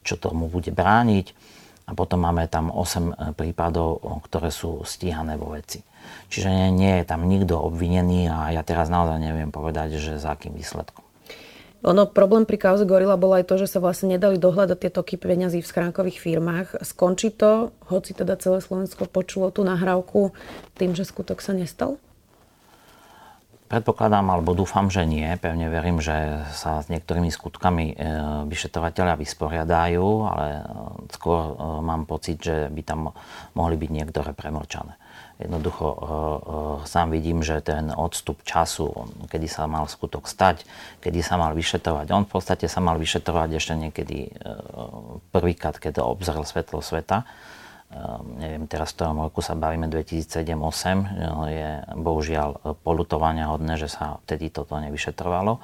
čo 0.00 0.14
tomu 0.16 0.48
bude 0.48 0.72
brániť 0.72 1.58
a 1.88 1.96
potom 1.96 2.20
máme 2.20 2.44
tam 2.52 2.68
8 2.68 2.76
e, 2.76 3.12
prípadov, 3.32 4.04
ktoré 4.28 4.52
sú 4.52 4.84
stíhané 4.84 5.40
vo 5.40 5.56
veci. 5.56 5.80
Čiže 6.28 6.48
nie, 6.52 6.68
nie 6.84 6.92
je 7.00 7.04
tam 7.08 7.24
nikto 7.24 7.56
obvinený 7.56 8.28
a 8.28 8.52
ja 8.52 8.60
teraz 8.60 8.92
naozaj 8.92 9.16
neviem 9.16 9.48
povedať, 9.48 9.96
že 9.96 10.20
za 10.20 10.36
akým 10.36 10.52
výsledkom. 10.52 11.08
Ono, 11.86 12.10
problém 12.10 12.42
pri 12.42 12.58
kauze 12.58 12.82
Gorila 12.82 13.14
bol 13.14 13.38
aj 13.38 13.46
to, 13.46 13.54
že 13.54 13.70
sa 13.70 13.78
vlastne 13.78 14.18
nedali 14.18 14.34
dohľadať 14.34 14.78
tie 14.82 14.90
toky 14.90 15.14
peňazí 15.14 15.62
v 15.62 15.70
schránkových 15.70 16.18
firmách. 16.18 16.82
Skončí 16.82 17.30
to, 17.30 17.70
hoci 17.86 18.18
teda 18.18 18.34
celé 18.34 18.58
Slovensko 18.58 19.06
počulo 19.06 19.54
tú 19.54 19.62
nahrávku 19.62 20.34
tým, 20.74 20.98
že 20.98 21.06
skutok 21.06 21.38
sa 21.38 21.54
nestal? 21.54 21.94
Predpokladám, 23.68 24.32
alebo 24.32 24.56
dúfam, 24.56 24.88
že 24.88 25.04
nie. 25.04 25.28
Pevne 25.36 25.68
verím, 25.68 26.00
že 26.00 26.40
sa 26.56 26.80
s 26.80 26.88
niektorými 26.88 27.28
skutkami 27.28 27.92
e, 27.92 27.94
vyšetrovateľia 28.48 29.20
vysporiadajú, 29.20 30.06
ale 30.24 30.46
e, 30.56 30.62
skôr 31.12 31.52
e, 31.52 31.54
mám 31.84 32.08
pocit, 32.08 32.40
že 32.40 32.72
by 32.72 32.80
tam 32.80 33.12
mohli 33.52 33.76
byť 33.76 33.90
niektoré 33.92 34.32
premlčané. 34.32 34.96
Jednoducho 35.38 35.86
sám 36.82 37.14
vidím, 37.14 37.46
že 37.46 37.62
ten 37.62 37.94
odstup 37.94 38.42
času, 38.42 38.90
kedy 39.30 39.46
sa 39.46 39.70
mal 39.70 39.86
skutok 39.86 40.26
stať, 40.26 40.66
kedy 40.98 41.22
sa 41.22 41.38
mal 41.38 41.54
vyšetrovať, 41.54 42.10
on 42.10 42.26
v 42.26 42.32
podstate 42.34 42.66
sa 42.66 42.82
mal 42.82 42.98
vyšetrovať 42.98 43.54
ešte 43.54 43.78
niekedy 43.78 44.34
prvýkrát, 45.30 45.78
keď 45.78 46.02
obzrel 46.02 46.42
svetlo 46.42 46.82
sveta 46.82 47.22
neviem 48.36 48.68
teraz 48.68 48.92
v 48.92 49.00
ktorom 49.00 49.24
roku 49.24 49.40
sa 49.40 49.56
bavíme, 49.56 49.88
2007-2008, 49.88 51.48
je 51.48 51.70
bohužiaľ 51.96 52.76
polutovania 52.84 53.48
hodné, 53.48 53.80
že 53.80 53.88
sa 53.88 54.20
vtedy 54.28 54.52
toto 54.52 54.76
nevyšetrovalo. 54.76 55.56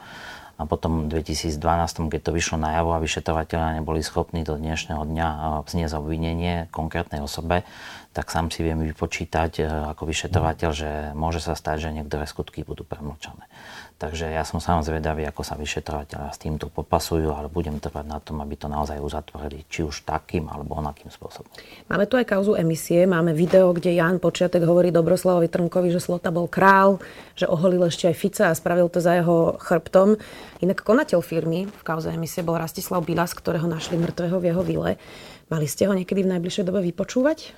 A 0.54 0.62
potom 0.70 1.10
v 1.10 1.18
2012, 1.20 1.58
keď 2.10 2.20
to 2.20 2.30
vyšlo 2.30 2.56
najavo 2.62 2.94
a 2.94 3.02
vyšetrovateľia 3.02 3.82
neboli 3.82 4.00
schopní 4.06 4.46
do 4.46 4.54
dnešného 4.54 5.02
dňa 5.02 5.28
vzniesť 5.66 5.94
obvinenie 5.98 6.70
konkrétnej 6.70 7.18
osobe, 7.18 7.66
tak 8.14 8.30
sám 8.30 8.54
si 8.54 8.62
viem 8.62 8.78
vypočítať 8.78 9.66
ako 9.96 10.06
vyšetrovateľ, 10.06 10.70
že 10.70 10.90
môže 11.18 11.42
sa 11.42 11.58
stať, 11.58 11.90
že 11.90 11.94
niektoré 11.98 12.30
skutky 12.30 12.62
budú 12.62 12.86
premlčané. 12.86 13.50
Takže 13.94 14.26
ja 14.26 14.42
som 14.42 14.58
sám 14.58 14.82
zvedavý, 14.82 15.22
ako 15.26 15.46
sa 15.46 15.54
vyšetrovateľia 15.54 16.34
s 16.34 16.38
týmto 16.38 16.66
popasujú, 16.66 17.30
ale 17.30 17.46
budem 17.46 17.78
trvať 17.78 18.06
na 18.06 18.18
tom, 18.18 18.42
aby 18.42 18.58
to 18.58 18.66
naozaj 18.66 18.98
uzatvorili, 18.98 19.66
či 19.70 19.86
už 19.86 20.02
takým 20.02 20.50
alebo 20.50 20.78
onakým 20.78 21.10
spôsobom. 21.14 21.50
Máme 21.86 22.06
tu 22.10 22.18
aj 22.18 22.26
kauzu 22.26 22.58
emisie, 22.58 23.06
máme 23.06 23.30
video, 23.34 23.70
kde 23.70 23.94
Jan 23.94 24.18
Počiatek 24.18 24.66
hovorí 24.66 24.90
Dobroslavovi 24.90 25.46
Trnkovi, 25.46 25.94
že 25.94 26.02
Slota 26.02 26.34
bol 26.34 26.50
král, 26.50 26.98
že 27.38 27.46
oholil 27.46 27.86
ešte 27.86 28.10
aj 28.10 28.16
Fica 28.18 28.44
a 28.50 28.58
spravil 28.58 28.90
to 28.90 28.98
za 28.98 29.14
jeho 29.14 29.58
chrbtom. 29.62 30.18
Inak 30.64 30.80
konateľ 30.80 31.20
firmy 31.20 31.68
v 31.68 31.82
kauze 31.84 32.08
emisie 32.08 32.40
bol 32.40 32.56
Rastislav 32.56 33.04
Bilas, 33.04 33.36
ktorého 33.36 33.68
našli 33.68 34.00
mŕtvého 34.00 34.40
v 34.40 34.44
jeho 34.48 34.62
vile. 34.64 34.90
Mali 35.52 35.68
ste 35.68 35.84
ho 35.84 35.92
niekedy 35.92 36.24
v 36.24 36.32
najbližšej 36.32 36.64
dobe 36.64 36.80
vypočúvať? 36.88 37.52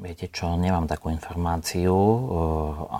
Viete 0.00 0.32
čo, 0.32 0.56
nemám 0.56 0.88
takú 0.88 1.12
informáciu, 1.12 1.92
eh, 1.92 2.24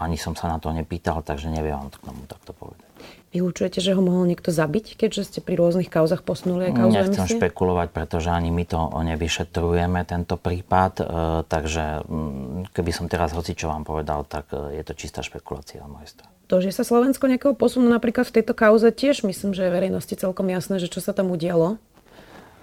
ani 0.04 0.20
som 0.20 0.36
sa 0.36 0.52
na 0.52 0.60
to 0.60 0.68
nepýtal, 0.68 1.24
takže 1.24 1.48
neviem 1.48 1.80
vám 1.80 1.88
k 1.88 1.96
tomu 1.96 2.28
takto 2.28 2.52
povedať. 2.52 2.84
Vylúčujete, 3.32 3.80
že 3.80 3.96
ho 3.96 4.04
mohol 4.04 4.28
niekto 4.28 4.52
zabiť, 4.52 5.00
keďže 5.00 5.22
ste 5.24 5.38
pri 5.40 5.56
rôznych 5.56 5.88
kauzach 5.88 6.20
posunuli 6.20 6.68
aj 6.68 6.72
kauzu 6.76 6.92
Nechcem 6.92 7.24
emisie? 7.24 7.38
špekulovať, 7.40 7.88
pretože 7.88 8.28
ani 8.28 8.52
my 8.52 8.64
to 8.68 8.80
nevyšetrujeme, 9.00 10.00
tento 10.04 10.36
prípad, 10.36 10.92
eh, 11.00 11.06
takže 11.48 12.04
mm, 12.04 12.76
keby 12.76 12.90
som 12.92 13.08
teraz 13.08 13.32
hoci 13.32 13.56
čo 13.56 13.72
vám 13.72 13.88
povedal, 13.88 14.28
tak 14.28 14.52
eh, 14.52 14.76
je 14.76 14.82
to 14.84 14.92
čistá 14.92 15.24
špekulácia 15.24 15.80
mojej 15.88 16.12
strane. 16.20 16.37
To, 16.48 16.64
že 16.64 16.72
sa 16.72 16.80
Slovensko 16.80 17.28
nejakého 17.28 17.52
posunú 17.52 17.92
napríklad 17.92 18.24
v 18.24 18.40
tejto 18.40 18.56
kauze, 18.56 18.88
tiež 18.88 19.20
myslím, 19.28 19.52
že 19.52 19.68
je 19.68 19.74
verejnosti 19.76 20.14
celkom 20.16 20.48
jasné, 20.48 20.80
že 20.80 20.88
čo 20.88 21.04
sa 21.04 21.12
tam 21.12 21.28
udialo. 21.28 21.76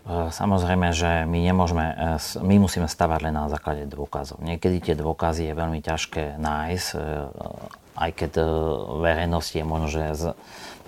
E, 0.06 0.34
samozrejme, 0.34 0.89
že 0.89 1.26
my 1.30 1.39
nemôžeme, 1.45 1.86
e, 1.93 2.17
my 2.41 2.56
musíme 2.65 2.89
stavať 2.89 3.30
len 3.30 3.38
na 3.38 3.45
základe 3.45 3.86
dôkazov. 3.86 4.41
Niekedy 4.41 4.89
tie 4.89 4.95
dôkazy 4.98 5.50
je 5.50 5.54
veľmi 5.54 5.86
ťažké 5.86 6.41
nájsť, 6.41 6.88
e, 6.93 7.00
aj 7.95 8.12
keď 8.12 8.32
verejnosť 9.06 9.50
je 9.54 9.63
možno, 9.63 9.88
že 9.88 10.02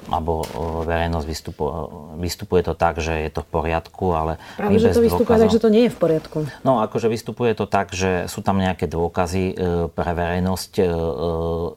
alebo 0.08 0.46
verejnosť 0.88 1.26
vystupuje, 1.28 1.74
vystupuje 2.22 2.62
to 2.64 2.74
tak, 2.78 3.02
že 3.02 3.28
je 3.28 3.30
to 3.34 3.42
v 3.44 3.50
poriadku, 3.50 4.16
ale 4.16 4.40
Práve, 4.56 4.80
že 4.80 4.96
to 4.96 5.04
vystupuje 5.04 5.36
tak, 5.36 5.52
že 5.52 5.60
to 5.60 5.74
nie 5.74 5.90
je 5.90 5.92
v 5.92 6.00
poriadku. 6.00 6.38
No, 6.62 6.80
akože 6.80 7.12
vystupuje 7.12 7.52
to 7.58 7.68
tak, 7.68 7.92
že 7.92 8.32
sú 8.32 8.40
tam 8.40 8.62
nejaké 8.62 8.88
dôkazy 8.88 9.58
pre 9.92 10.12
verejnosť 10.16 10.72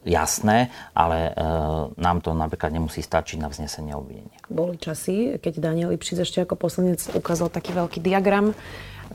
jasné, 0.07 0.71
ale 0.95 1.35
nám 1.99 2.23
to 2.23 2.31
napríklad 2.31 2.71
nemusí 2.71 3.03
stačiť 3.03 3.41
na 3.41 3.51
vznesenie 3.51 3.91
obvinenia. 3.97 4.39
Boli 4.47 4.79
časy, 4.79 5.35
keď 5.41 5.59
Daniel 5.59 5.91
Lipšic 5.91 6.23
ešte 6.23 6.39
ako 6.45 6.55
poslanec 6.55 7.03
ukázal 7.11 7.51
taký 7.51 7.75
veľký 7.75 7.99
diagram, 7.99 8.55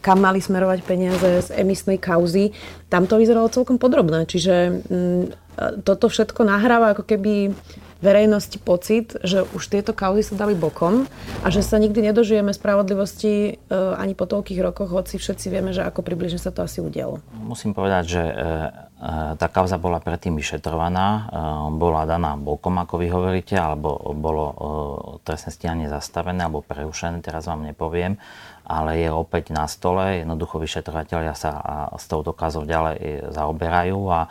kam 0.07 0.23
mali 0.23 0.39
smerovať 0.39 0.87
peniaze 0.87 1.51
z 1.51 1.59
emisnej 1.59 1.99
kauzy. 1.99 2.55
Tam 2.87 3.11
to 3.11 3.19
vyzeralo 3.19 3.51
celkom 3.51 3.83
podrobné, 3.83 4.31
čiže 4.31 4.87
mm, 4.87 5.25
toto 5.83 6.07
všetko 6.07 6.47
nahráva 6.47 6.95
ako 6.95 7.03
keby 7.03 7.51
verejnosti 8.05 8.61
pocit, 8.61 9.17
že 9.25 9.49
už 9.57 9.73
tieto 9.73 9.97
kauzy 9.97 10.21
sa 10.21 10.37
dali 10.37 10.53
bokom 10.53 11.09
a 11.41 11.47
že 11.49 11.65
sa 11.65 11.81
nikdy 11.81 12.13
nedožijeme 12.13 12.53
spravodlivosti 12.53 13.57
e, 13.57 13.73
ani 13.73 14.13
po 14.13 14.29
toľkých 14.29 14.61
rokoch, 14.61 14.93
hoci 14.93 15.17
všetci 15.17 15.49
vieme, 15.49 15.73
že 15.73 15.81
ako 15.81 16.05
približne 16.05 16.37
sa 16.37 16.53
to 16.53 16.61
asi 16.61 16.85
udialo. 16.85 17.25
Musím 17.41 17.73
povedať, 17.73 18.05
že 18.05 18.23
e, 18.23 18.33
e, 18.37 18.41
tá 19.41 19.49
kauza 19.49 19.81
bola 19.81 19.97
predtým 20.05 20.37
vyšetrovaná, 20.37 21.33
bola 21.73 22.05
daná 22.05 22.37
bokom, 22.37 22.77
ako 22.77 23.01
vy 23.01 23.09
hovoríte, 23.09 23.57
alebo 23.57 23.97
bolo 24.13 24.45
trestné 25.25 25.51
stíhanie 25.57 25.89
zastavené 25.89 26.45
alebo 26.45 26.61
prerušené, 26.61 27.25
teraz 27.25 27.49
vám 27.49 27.65
nepoviem, 27.65 28.21
ale 28.67 28.99
je 28.99 29.09
opäť 29.15 29.55
na 29.55 29.71
stole. 29.71 30.27
Jednoducho 30.27 30.59
vyšetrovateľia 30.59 31.39
sa 31.39 31.53
s 31.95 32.11
touto 32.11 32.35
kauzou 32.35 32.67
ďalej 32.67 33.31
zaoberajú 33.31 34.01
a 34.11 34.27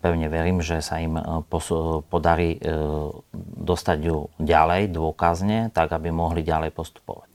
pevne 0.00 0.32
verím, 0.32 0.64
že 0.64 0.80
sa 0.80 0.96
im 0.96 1.20
e, 1.20 1.22
podarí 2.08 2.56
e, 2.56 2.58
dostať 3.60 3.98
ju 4.00 4.32
ďalej 4.40 4.88
dôkazne, 4.88 5.68
tak 5.68 5.92
aby 5.92 6.08
mohli 6.08 6.40
ďalej 6.40 6.72
postupovať. 6.72 7.28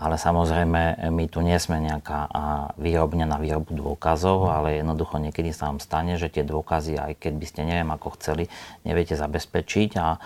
Ale 0.00 0.16
samozrejme, 0.16 1.12
my 1.12 1.24
tu 1.28 1.44
nie 1.44 1.60
sme 1.60 1.76
nejaká 1.76 2.32
výrobňa 2.80 3.28
na 3.28 3.36
výrobu 3.36 3.76
dôkazov, 3.76 4.48
ale 4.48 4.80
jednoducho 4.80 5.20
niekedy 5.20 5.52
sa 5.52 5.68
vám 5.68 5.76
stane, 5.76 6.16
že 6.16 6.32
tie 6.32 6.40
dôkazy, 6.40 6.96
aj 6.96 7.20
keď 7.20 7.32
by 7.36 7.44
ste 7.44 7.60
neviem 7.68 7.92
ako 7.92 8.16
chceli, 8.16 8.48
neviete 8.80 9.12
zabezpečiť 9.12 9.90
a 10.00 10.16
e, 10.16 10.18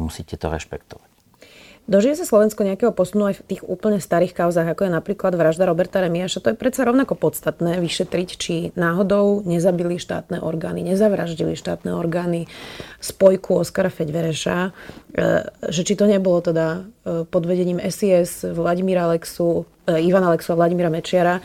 musíte 0.00 0.40
to 0.40 0.48
rešpektovať. 0.48 1.15
Dožije 1.86 2.18
sa 2.18 2.26
Slovensko 2.26 2.66
nejakého 2.66 2.90
posunu 2.90 3.30
aj 3.30 3.38
v 3.38 3.46
tých 3.54 3.62
úplne 3.62 4.02
starých 4.02 4.34
kauzách, 4.34 4.74
ako 4.74 4.90
je 4.90 4.96
napríklad 4.98 5.38
vražda 5.38 5.70
Roberta 5.70 6.02
Remiaša. 6.02 6.42
To 6.42 6.50
je 6.50 6.58
predsa 6.58 6.82
rovnako 6.82 7.14
podstatné 7.14 7.78
vyšetriť, 7.78 8.28
či 8.34 8.54
náhodou 8.74 9.46
nezabili 9.46 10.02
štátne 10.02 10.42
orgány, 10.42 10.82
nezavraždili 10.82 11.54
štátne 11.54 11.94
orgány 11.94 12.50
spojku 12.98 13.62
Oskara 13.62 13.86
Feďvereša, 13.86 14.58
e, 14.66 14.70
že 15.70 15.82
či 15.86 15.94
to 15.94 16.10
nebolo 16.10 16.42
teda 16.42 16.82
e, 17.06 17.22
pod 17.22 17.46
vedením 17.46 17.78
SIS 17.78 18.42
Vladimíra 18.50 19.06
Alexu, 19.06 19.62
e, 19.86 20.02
Ivana 20.02 20.34
Alexu 20.34 20.58
a 20.58 20.58
Vladimíra 20.58 20.90
Mečiara, 20.90 21.38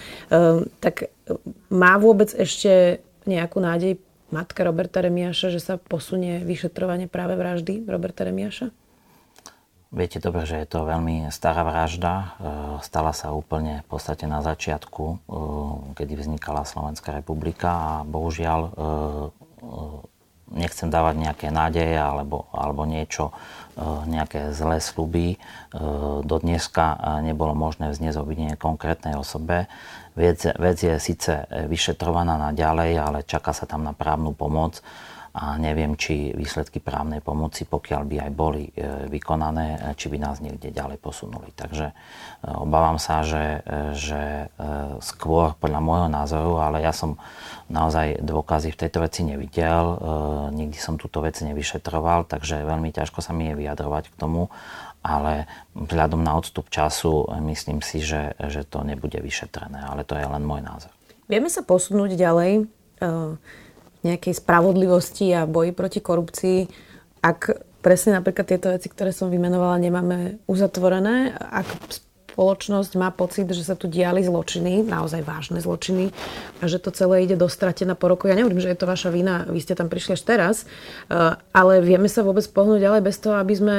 tak 0.82 1.14
má 1.70 2.02
vôbec 2.02 2.34
ešte 2.34 3.06
nejakú 3.30 3.62
nádej 3.62 4.02
matka 4.34 4.66
Roberta 4.66 5.06
Remiaša, 5.06 5.54
že 5.54 5.62
sa 5.62 5.78
posunie 5.78 6.42
vyšetrovanie 6.42 7.06
práve 7.06 7.38
vraždy 7.38 7.86
Roberta 7.86 8.26
Remiaša? 8.26 8.81
Viete 9.92 10.24
dobre, 10.24 10.48
že 10.48 10.64
je 10.64 10.72
to 10.72 10.88
veľmi 10.88 11.28
stará 11.36 11.68
vražda. 11.68 12.14
E, 12.16 12.26
stala 12.80 13.12
sa 13.12 13.36
úplne 13.36 13.84
v 13.84 13.88
podstate 13.92 14.24
na 14.24 14.40
začiatku, 14.40 15.04
e, 15.04 15.16
kedy 16.00 16.16
vznikala 16.16 16.64
Slovenská 16.64 17.12
republika 17.12 17.68
a 17.76 18.08
bohužiaľ 18.08 18.60
e, 18.64 18.72
nechcem 20.56 20.88
dávať 20.88 21.16
nejaké 21.20 21.48
nádeje 21.52 21.96
alebo, 21.96 22.48
alebo 22.52 22.84
niečo, 22.84 23.32
nejaké 24.04 24.52
zlé 24.52 24.84
sluby. 24.84 25.40
Do 26.28 26.36
dneska 26.44 27.00
nebolo 27.24 27.56
možné 27.56 27.88
vzniesť 27.88 28.20
obvinenie 28.20 28.60
konkrétnej 28.60 29.16
osobe. 29.16 29.72
Vec, 30.12 30.44
vec 30.44 30.76
je 30.76 30.92
síce 31.00 31.48
vyšetrovaná 31.48 32.36
na 32.36 32.52
ďalej, 32.52 32.92
ale 33.00 33.20
čaká 33.24 33.56
sa 33.56 33.64
tam 33.64 33.88
na 33.88 33.96
právnu 33.96 34.36
pomoc 34.36 34.84
a 35.32 35.56
neviem, 35.56 35.96
či 35.96 36.36
výsledky 36.36 36.84
právnej 36.84 37.24
pomoci, 37.24 37.64
pokiaľ 37.64 38.02
by 38.04 38.16
aj 38.28 38.32
boli 38.36 38.68
e, 38.68 39.08
vykonané, 39.08 39.80
e, 39.80 39.96
či 39.96 40.12
by 40.12 40.20
nás 40.20 40.44
niekde 40.44 40.76
ďalej 40.76 41.00
posunuli. 41.00 41.56
Takže 41.56 41.88
e, 41.88 41.94
obávam 42.52 43.00
sa, 43.00 43.24
že, 43.24 43.64
že 43.96 44.52
skôr 45.00 45.56
podľa 45.56 45.80
môjho 45.80 46.10
názoru, 46.12 46.60
ale 46.60 46.84
ja 46.84 46.92
som 46.92 47.16
naozaj 47.72 48.20
dôkazy 48.20 48.76
v 48.76 48.80
tejto 48.84 49.00
veci 49.00 49.24
nevidel, 49.24 49.96
nikdy 50.52 50.76
som 50.76 51.00
túto 51.00 51.24
vec 51.24 51.40
nevyšetroval, 51.40 52.28
takže 52.28 52.68
veľmi 52.68 52.92
ťažko 52.92 53.24
sa 53.24 53.32
mi 53.32 53.48
je 53.48 53.56
vyjadrovať 53.56 54.12
k 54.12 54.20
tomu, 54.20 54.52
ale 55.00 55.48
vzhľadom 55.74 56.20
na 56.20 56.36
odstup 56.36 56.68
času 56.68 57.32
myslím 57.48 57.80
si, 57.80 58.04
že, 58.04 58.36
že 58.38 58.68
to 58.68 58.84
nebude 58.84 59.16
vyšetrené, 59.16 59.88
ale 59.88 60.04
to 60.04 60.20
je 60.20 60.28
len 60.28 60.44
môj 60.44 60.62
názor. 60.62 60.92
Vieme 61.32 61.48
sa 61.48 61.64
posunúť 61.64 62.20
ďalej 62.20 62.68
nejakej 64.02 64.34
spravodlivosti 64.38 65.34
a 65.34 65.50
boji 65.50 65.72
proti 65.72 66.00
korupcii, 66.02 66.60
ak 67.22 67.40
presne 67.82 68.18
napríklad 68.18 68.46
tieto 68.46 68.74
veci, 68.74 68.88
ktoré 68.90 69.14
som 69.14 69.30
vymenovala, 69.30 69.82
nemáme 69.82 70.42
uzatvorené, 70.46 71.34
ak 71.38 71.68
spoločnosť 72.32 72.96
má 72.96 73.12
pocit, 73.12 73.44
že 73.52 73.68
sa 73.68 73.76
tu 73.76 73.92
diali 73.92 74.24
zločiny, 74.24 74.88
naozaj 74.88 75.20
vážne 75.28 75.60
zločiny 75.60 76.16
a 76.58 76.66
že 76.66 76.80
to 76.80 76.96
celé 76.96 77.28
ide 77.28 77.36
do 77.36 77.52
stratená 77.52 77.92
po 77.92 78.08
roku. 78.08 78.32
Ja 78.32 78.40
nehovorím, 78.40 78.64
že 78.64 78.72
je 78.72 78.80
to 78.80 78.88
vaša 78.88 79.12
vina, 79.12 79.44
vy 79.52 79.60
ste 79.60 79.76
tam 79.76 79.92
prišli 79.92 80.16
až 80.16 80.24
teraz, 80.24 80.56
eh, 80.64 81.36
ale 81.52 81.84
vieme 81.84 82.08
sa 82.08 82.24
vôbec 82.24 82.48
pohnúť 82.48 82.80
ďalej 82.80 83.02
bez 83.04 83.20
toho, 83.20 83.36
aby 83.36 83.54
sme 83.54 83.78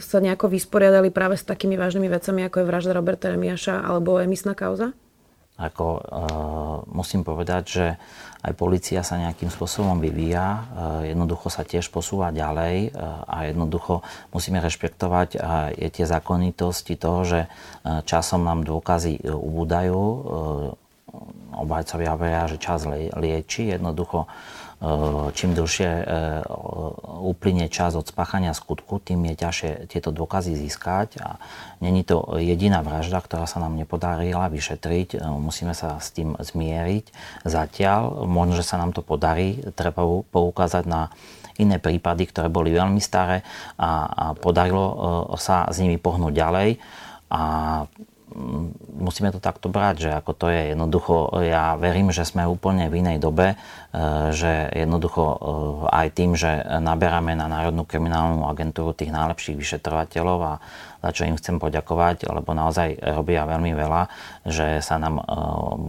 sa 0.00 0.18
nejako 0.18 0.48
vysporiadali 0.48 1.12
práve 1.12 1.36
s 1.36 1.44
takými 1.44 1.76
vážnymi 1.76 2.08
vecami, 2.08 2.40
ako 2.48 2.64
je 2.64 2.68
vražda 2.72 2.96
Roberta 2.96 3.28
Remiaša 3.28 3.84
alebo 3.84 4.16
emisná 4.16 4.56
kauza? 4.56 4.96
Ako, 5.60 5.86
uh, 5.92 6.00
musím 6.88 7.20
povedať, 7.20 7.62
že 7.68 7.86
aj 8.40 8.56
policia 8.56 9.04
sa 9.04 9.20
nejakým 9.20 9.52
spôsobom 9.52 10.00
vyvíja, 10.00 10.46
uh, 10.48 11.04
jednoducho 11.04 11.52
sa 11.52 11.68
tiež 11.68 11.92
posúva 11.92 12.32
ďalej 12.32 12.96
uh, 12.96 13.28
a 13.28 13.36
jednoducho 13.52 14.00
musíme 14.32 14.56
rešpektovať 14.64 15.36
aj 15.36 15.92
tie 15.92 16.08
zákonitosti 16.08 16.96
toho, 16.96 17.20
že 17.28 17.40
uh, 17.44 18.00
časom 18.08 18.40
nám 18.40 18.64
dôkazy 18.64 19.20
ubúdajú. 19.28 20.00
Obhajcovia 21.50 22.14
hovoria, 22.14 22.46
že 22.46 22.62
čas 22.62 22.86
lieči. 22.88 23.74
Jednoducho 23.74 24.30
čím 25.36 25.52
dlhšie 25.52 25.90
eh, 25.92 26.04
uplynie 27.20 27.68
čas 27.68 27.92
od 27.92 28.08
spáchania 28.08 28.56
skutku, 28.56 28.96
tým 28.96 29.28
je 29.28 29.34
ťažšie 29.36 29.70
tieto 29.92 30.08
dôkazy 30.08 30.56
získať 30.56 31.20
a 31.20 31.36
není 31.84 32.00
to 32.00 32.24
jediná 32.40 32.80
vražda, 32.80 33.20
ktorá 33.20 33.44
sa 33.44 33.60
nám 33.60 33.76
nepodarila 33.76 34.48
vyšetriť. 34.48 35.08
Eh, 35.16 35.24
musíme 35.28 35.76
sa 35.76 36.00
s 36.00 36.16
tým 36.16 36.32
zmieriť. 36.32 37.12
Zatiaľ, 37.44 38.24
možno, 38.24 38.56
že 38.56 38.64
sa 38.64 38.80
nám 38.80 38.96
to 38.96 39.04
podarí, 39.04 39.60
treba 39.76 40.00
poukázať 40.32 40.84
na 40.88 41.12
iné 41.60 41.76
prípady, 41.76 42.24
ktoré 42.24 42.48
boli 42.48 42.72
veľmi 42.72 43.04
staré 43.04 43.44
a, 43.76 44.08
a 44.08 44.24
podarilo 44.32 45.36
sa 45.36 45.68
s 45.68 45.76
nimi 45.84 46.00
pohnúť 46.00 46.32
ďalej. 46.32 46.80
A 47.28 47.42
musíme 49.00 49.34
to 49.34 49.42
takto 49.42 49.66
brať, 49.72 50.06
že 50.06 50.10
ako 50.14 50.32
to 50.36 50.46
je 50.52 50.74
jednoducho, 50.74 51.14
ja 51.42 51.74
verím, 51.74 52.14
že 52.14 52.22
sme 52.22 52.46
úplne 52.46 52.86
v 52.86 53.02
inej 53.02 53.18
dobe, 53.18 53.54
e, 53.54 53.56
že 54.30 54.70
jednoducho 54.74 55.22
e, 55.22 55.36
aj 55.90 56.06
tým, 56.14 56.36
že 56.38 56.62
naberáme 56.78 57.34
na 57.34 57.50
Národnú 57.50 57.82
kriminálnu 57.82 58.46
agentúru 58.46 58.94
tých 58.94 59.10
najlepších 59.10 59.58
vyšetrovateľov 59.58 60.38
a 60.44 60.54
za 61.00 61.10
čo 61.16 61.22
im 61.26 61.36
chcem 61.40 61.56
poďakovať, 61.56 62.28
lebo 62.28 62.52
naozaj 62.52 63.00
robia 63.16 63.48
veľmi 63.48 63.72
veľa, 63.72 64.02
že 64.46 64.84
sa 64.84 65.00
nám, 65.00 65.20
e, 65.20 65.24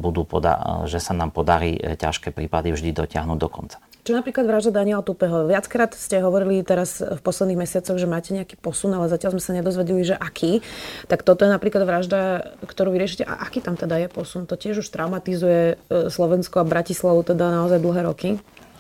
budú 0.02 0.26
poda- 0.26 0.88
že 0.90 0.98
sa 0.98 1.14
nám 1.14 1.36
podarí 1.36 1.78
ťažké 1.78 2.34
prípady 2.34 2.74
vždy 2.74 2.96
dotiahnuť 2.96 3.38
do 3.38 3.50
konca. 3.52 3.78
Čo 4.02 4.18
napríklad 4.18 4.50
vražda 4.50 4.82
Daniela 4.82 5.06
Tupeho. 5.06 5.46
Viackrát 5.46 5.94
ste 5.94 6.26
hovorili 6.26 6.66
teraz 6.66 7.06
v 7.06 7.22
posledných 7.22 7.62
mesiacoch, 7.62 8.02
že 8.02 8.10
máte 8.10 8.34
nejaký 8.34 8.58
posun, 8.58 8.98
ale 8.98 9.06
zatiaľ 9.06 9.38
sme 9.38 9.44
sa 9.46 9.54
nedozvedeli, 9.54 10.02
že 10.02 10.18
aký. 10.18 10.66
Tak 11.06 11.22
toto 11.22 11.46
je 11.46 11.54
napríklad 11.54 11.86
vražda, 11.86 12.50
ktorú 12.66 12.98
vyriešite. 12.98 13.30
A 13.30 13.46
aký 13.46 13.62
tam 13.62 13.78
teda 13.78 14.02
je 14.02 14.10
posun? 14.10 14.50
To 14.50 14.58
tiež 14.58 14.82
už 14.82 14.90
traumatizuje 14.90 15.78
e, 15.78 16.10
Slovensko 16.10 16.66
a 16.66 16.66
Bratislavu 16.66 17.22
teda 17.22 17.54
naozaj 17.54 17.78
dlhé 17.78 18.02
roky. 18.10 18.30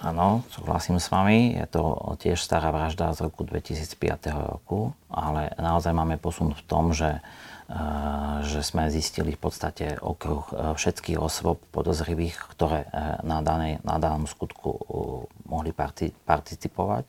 Áno, 0.01 0.41
súhlasím 0.49 0.97
s 0.97 1.13
vami. 1.13 1.53
Je 1.53 1.69
to 1.69 2.17
tiež 2.17 2.41
stará 2.41 2.73
vražda 2.73 3.13
z 3.13 3.29
roku 3.29 3.45
2005 3.45 4.33
roku, 4.33 4.97
ale 5.13 5.53
naozaj 5.61 5.93
máme 5.93 6.17
posun 6.17 6.57
v 6.57 6.61
tom, 6.65 6.97
že 6.97 7.21
že 8.41 8.61
sme 8.65 8.91
zistili 8.91 9.37
v 9.37 9.41
podstate 9.47 9.95
okruh 10.01 10.43
e, 10.51 10.53
všetkých 10.75 11.17
osôb 11.21 11.61
podozrivých, 11.71 12.35
ktoré 12.51 12.89
e, 12.89 12.89
na, 13.23 13.39
danej, 13.39 13.79
na 13.85 13.95
danom 13.95 14.27
skutku 14.27 14.69
e, 14.75 14.79
mohli 15.47 15.71
participovať. 16.25 17.05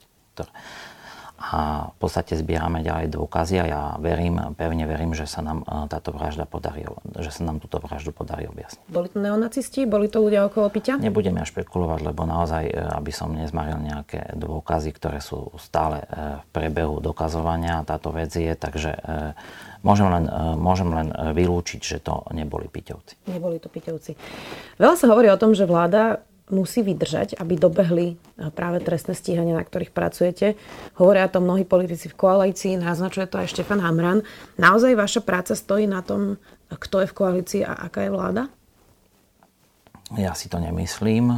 A 1.43 1.91
v 1.91 1.97
podstate 1.99 2.39
zbierame 2.39 2.87
ďalej 2.87 3.19
dôkazy 3.19 3.59
a 3.59 3.65
ja 3.67 3.83
verím, 3.99 4.39
pevne 4.55 4.87
verím, 4.87 5.11
že 5.11 5.27
sa 5.27 5.43
nám 5.43 5.67
táto 5.91 6.15
vražda 6.15 6.47
podarí, 6.47 6.87
že 7.19 7.35
sa 7.35 7.43
nám 7.43 7.59
túto 7.59 7.83
vraždu 7.83 8.15
podarí 8.15 8.47
objasniť. 8.47 8.87
Boli 8.87 9.11
to 9.11 9.19
neonacisti? 9.19 9.83
Boli 9.83 10.07
to 10.07 10.23
ľudia 10.23 10.47
okolo 10.47 10.71
piťa? 10.71 11.03
Nebudem 11.03 11.35
ja 11.35 11.43
špekulovať, 11.43 12.15
lebo 12.15 12.31
naozaj, 12.31 12.71
aby 12.95 13.11
som 13.11 13.35
nezmaril 13.35 13.83
nejaké 13.83 14.39
dôkazy, 14.39 14.95
ktoré 14.95 15.19
sú 15.19 15.51
stále 15.59 16.07
v 16.15 16.47
prebehu 16.55 17.03
dokazovania. 17.03 17.83
Táto 17.83 18.15
vec 18.15 18.31
je, 18.31 18.55
takže 18.55 18.95
Môžem 19.83 20.07
len, 20.07 20.25
e, 20.31 20.55
môžem 20.55 20.91
len 20.91 21.11
e, 21.11 21.35
vylúčiť, 21.35 21.81
že 21.83 21.99
to 22.03 22.23
neboli 22.31 22.71
Piťovci. 22.71 23.27
Neboli 23.31 23.59
to 23.59 23.67
Piťovci. 23.67 24.15
Veľa 24.79 24.95
sa 24.95 25.11
hovorí 25.11 25.27
o 25.27 25.39
tom, 25.39 25.59
že 25.59 25.67
vláda 25.67 26.23
musí 26.55 26.87
vydržať, 26.87 27.35
aby 27.43 27.59
dobehli 27.59 28.07
e, 28.13 28.15
práve 28.55 28.79
trestné 28.79 29.19
stíhania, 29.19 29.59
na 29.59 29.67
ktorých 29.67 29.91
pracujete. 29.91 30.55
Hovoria 31.03 31.27
to 31.27 31.43
mnohí 31.43 31.67
politici 31.67 32.07
v 32.07 32.19
koalícii, 32.19 32.79
naznačuje 32.79 33.27
to 33.27 33.43
aj 33.43 33.51
Štefan 33.51 33.83
Hamran. 33.83 34.23
Naozaj 34.55 34.95
vaša 34.95 35.21
práca 35.27 35.59
stojí 35.59 35.91
na 35.91 36.07
tom, 36.07 36.39
kto 36.71 37.03
je 37.03 37.11
v 37.11 37.17
koalícii 37.19 37.63
a 37.67 37.91
aká 37.91 38.07
je 38.07 38.15
vláda? 38.15 38.47
Ja 40.21 40.37
si 40.37 40.53
to 40.53 40.61
nemyslím. 40.61 41.33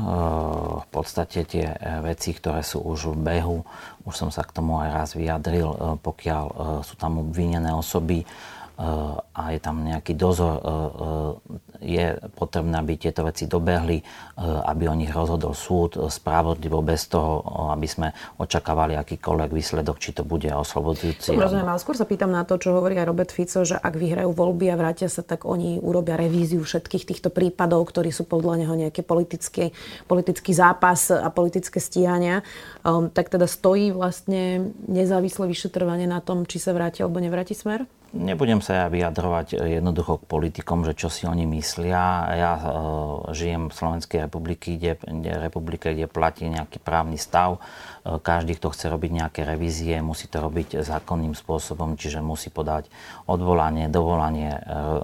V 0.83 0.89
podstate 0.91 1.47
tie 1.47 1.67
veci, 2.03 2.35
ktoré 2.35 2.67
sú 2.67 2.83
už 2.83 3.15
v 3.15 3.19
behu, 3.23 3.59
už 4.05 4.15
som 4.15 4.31
sa 4.35 4.43
k 4.43 4.51
tomu 4.51 4.83
aj 4.83 4.89
raz 4.93 5.11
vyjadril, 5.17 5.69
e, 5.73 5.79
pokiaľ 6.03 6.45
e, 6.45 6.55
sú 6.85 6.95
tam 7.01 7.25
obvinené 7.25 7.73
osoby, 7.73 8.27
a 8.75 9.55
je 9.55 9.61
tam 9.63 9.87
nejaký 9.87 10.19
dozor, 10.19 10.59
e, 10.59 10.63
e, 10.63 11.95
je 11.95 12.07
potrebné, 12.35 12.75
aby 12.75 12.99
tieto 12.99 13.23
veci 13.23 13.47
dobehli, 13.47 13.99
e, 13.99 14.05
aby 14.43 14.91
o 14.91 14.95
nich 14.99 15.15
rozhodol 15.15 15.55
súd 15.55 16.11
spravodlivo, 16.11 16.83
bez 16.83 17.07
toho, 17.07 17.43
aby 17.71 17.87
sme 17.87 18.11
očakávali 18.43 18.99
akýkoľvek 18.99 19.51
výsledok, 19.55 20.03
či 20.03 20.11
to 20.11 20.27
bude 20.27 20.51
oslobodzujúci. 20.51 21.39
Rozumiem, 21.39 21.71
ale 21.71 21.79
skôr 21.79 21.95
sa 21.95 22.03
pýtam 22.03 22.35
na 22.35 22.43
to, 22.43 22.59
čo 22.59 22.75
hovorí 22.75 22.99
aj 22.99 23.07
Robert 23.07 23.31
Fico, 23.31 23.63
že 23.63 23.79
ak 23.79 23.95
vyhrajú 23.95 24.35
voľby 24.35 24.67
a 24.75 24.79
vrátia 24.79 25.07
sa, 25.07 25.23
tak 25.23 25.47
oni 25.47 25.79
urobia 25.79 26.19
revíziu 26.19 26.59
všetkých 26.67 27.07
týchto 27.07 27.31
prípadov, 27.31 27.87
ktorí 27.87 28.11
sú 28.11 28.27
podľa 28.27 28.67
neho 28.67 28.75
nejaké 28.75 29.07
politické, 29.07 29.71
politický 30.11 30.51
zápas 30.51 31.15
a 31.15 31.31
politické 31.31 31.79
stíhania. 31.79 32.43
Um, 32.83 33.07
tak 33.07 33.31
teda 33.31 33.47
stojí 33.47 33.95
vlastne 33.95 34.75
nezávislé 34.91 35.47
vyšetrovanie 35.47 36.11
na 36.11 36.19
tom, 36.19 36.43
či 36.43 36.59
sa 36.59 36.75
vráti 36.75 37.07
alebo 37.07 37.23
nevráti 37.23 37.55
smer? 37.55 37.87
Nebudem 38.15 38.63
sa 38.63 38.87
ja 38.87 38.87
vyjadrovať 38.87 39.59
e, 39.59 39.83
jednoducho 39.83 40.23
k 40.23 40.31
politikom, 40.31 40.87
že 40.87 40.95
čo 40.95 41.11
si 41.11 41.27
oni 41.27 41.51
myslia. 41.51 42.31
Ja 42.31 42.53
uh, 42.55 43.27
žijem 43.35 43.67
v 43.67 43.75
Slovenskej 43.75 44.31
republiky, 44.31 44.79
kde, 44.79 45.03
kde, 45.03 45.35
republike, 45.43 45.91
kde 45.91 46.07
platí 46.07 46.47
nejaký 46.47 46.79
právny 46.79 47.19
stav. 47.19 47.59
Uh, 47.59 48.23
každý, 48.23 48.55
kto 48.55 48.71
chce 48.71 48.87
robiť 48.87 49.11
nejaké 49.19 49.41
revízie, 49.43 49.99
musí 49.99 50.31
to 50.31 50.39
robiť 50.39 50.87
zákonným 50.87 51.35
spôsobom, 51.35 51.99
čiže 51.99 52.23
musí 52.23 52.55
podať 52.55 52.87
odvolanie, 53.27 53.91
dovolanie, 53.91 54.63
uh, 54.63 55.03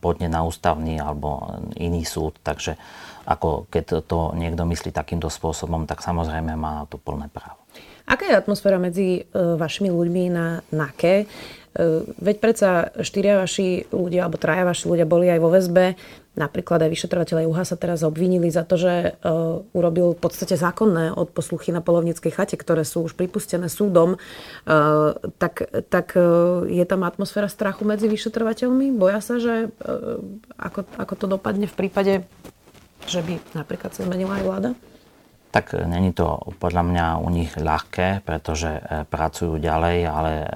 podne 0.00 0.32
na 0.32 0.40
ústavný 0.40 0.96
alebo 0.96 1.60
iný 1.76 2.08
súd. 2.08 2.40
Takže 2.40 2.80
ako 3.28 3.68
keď 3.68 4.00
to 4.08 4.32
niekto 4.32 4.64
myslí 4.64 4.88
takýmto 4.88 5.28
spôsobom, 5.28 5.84
tak 5.84 6.00
samozrejme 6.00 6.56
má 6.56 6.80
na 6.80 6.84
to 6.88 6.96
plné 6.96 7.28
právo. 7.28 7.60
Aká 8.06 8.30
je 8.30 8.38
atmosféra 8.38 8.78
medzi 8.78 9.26
vašimi 9.34 9.90
ľuďmi 9.90 10.24
na 10.30 10.62
NAKE? 10.70 11.26
E, 11.76 12.08
veď 12.08 12.36
predsa 12.40 12.70
štyria 13.04 13.36
vaši 13.36 13.84
ľudia, 13.92 14.24
alebo 14.24 14.40
traja 14.40 14.64
vaši 14.64 14.88
ľudia 14.88 15.04
boli 15.04 15.28
aj 15.28 15.40
vo 15.44 15.52
väzbe. 15.52 15.92
Napríklad 16.36 16.84
aj 16.84 16.92
vyšetrovateľe 16.92 17.48
Juha 17.48 17.64
sa 17.64 17.80
teraz 17.80 18.04
obvinili 18.04 18.52
za 18.52 18.60
to, 18.60 18.76
že 18.76 19.16
uh, 19.24 19.64
urobil 19.72 20.12
v 20.12 20.20
podstate 20.20 20.52
zákonné 20.60 21.16
odposluchy 21.16 21.72
na 21.72 21.80
polovníckej 21.80 22.28
chate, 22.28 22.60
ktoré 22.60 22.84
sú 22.84 23.08
už 23.08 23.16
pripustené 23.16 23.72
súdom. 23.72 24.20
Uh, 24.68 25.16
tak 25.40 25.64
tak 25.88 26.12
je 26.68 26.84
tam 26.84 27.08
atmosféra 27.08 27.48
strachu 27.48 27.88
medzi 27.88 28.04
vyšetrovateľmi? 28.04 28.92
Boja 28.92 29.24
sa, 29.24 29.40
že 29.40 29.72
ako, 30.60 30.84
ako 31.00 31.14
to 31.16 31.26
dopadne 31.40 31.64
v 31.64 31.72
prípade, 31.72 32.28
že 33.08 33.24
by 33.24 33.40
napríklad 33.56 33.96
sa 33.96 34.04
zmenila 34.04 34.36
aj 34.36 34.44
vláda? 34.44 34.70
Tak 35.56 35.72
není 35.88 36.12
to 36.12 36.36
podľa 36.60 36.82
mňa 36.84 37.06
u 37.16 37.28
nich 37.32 37.56
ľahké, 37.56 38.20
pretože 38.28 38.76
e, 38.76 38.80
pracujú 39.08 39.56
ďalej, 39.56 39.96
ale 40.04 40.32
e, 40.36 40.44
e, 40.44 40.52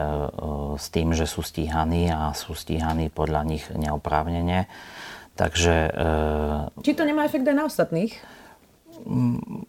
s 0.77 0.93
tým, 0.93 1.17
že 1.17 1.25
sú 1.25 1.41
stíhaní 1.41 2.13
a 2.13 2.37
sú 2.37 2.53
stíhaní 2.53 3.09
podľa 3.09 3.49
nich 3.49 3.65
neoprávnene. 3.73 4.69
Takže... 5.41 5.89
Či 6.85 6.93
to 6.93 7.09
nemá 7.09 7.25
efekt 7.25 7.49
aj 7.49 7.57
na 7.57 7.65
ostatných? 7.65 8.13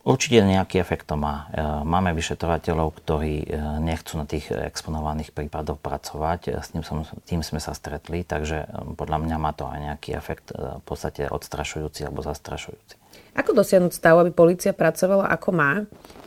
Určite 0.04 0.44
nejaký 0.44 0.84
efekt 0.84 1.08
to 1.08 1.16
má. 1.16 1.48
Máme 1.88 2.12
vyšetrovateľov, 2.12 3.00
ktorí 3.00 3.48
nechcú 3.80 4.20
na 4.20 4.28
tých 4.28 4.52
exponovaných 4.52 5.32
prípadoch 5.32 5.80
pracovať. 5.80 6.60
S 6.60 6.76
tým, 6.76 6.84
som, 6.84 7.08
tým 7.24 7.40
sme 7.40 7.64
sa 7.64 7.72
stretli, 7.72 8.28
takže 8.28 8.68
podľa 9.00 9.24
mňa 9.24 9.38
má 9.40 9.56
to 9.56 9.64
aj 9.64 9.80
nejaký 9.80 10.12
efekt 10.12 10.52
v 10.52 10.84
podstate 10.84 11.32
odstrašujúci 11.32 12.04
alebo 12.04 12.20
zastrašujúci. 12.20 13.01
Ako 13.32 13.56
dosiahnuť 13.56 13.96
stav, 13.96 14.20
aby 14.20 14.32
policia 14.36 14.76
pracovala 14.76 15.32
ako 15.32 15.50
má, 15.56 15.72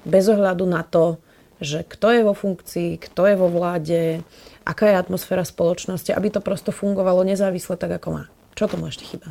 bez 0.09 0.25
ohľadu 0.29 0.65
na 0.65 0.81
to, 0.81 1.21
že 1.61 1.85
kto 1.85 2.09
je 2.11 2.23
vo 2.25 2.35
funkcii, 2.35 2.97
kto 2.97 3.29
je 3.29 3.37
vo 3.37 3.49
vláde, 3.53 4.25
aká 4.65 4.89
je 4.89 5.01
atmosféra 5.01 5.45
spoločnosti, 5.45 6.11
aby 6.11 6.33
to 6.33 6.41
prosto 6.41 6.73
fungovalo 6.73 7.23
nezávisle 7.23 7.77
tak, 7.77 8.01
ako 8.01 8.09
má. 8.11 8.25
Čo 8.57 8.73
tomu 8.73 8.89
ešte 8.89 9.05
chýba? 9.05 9.31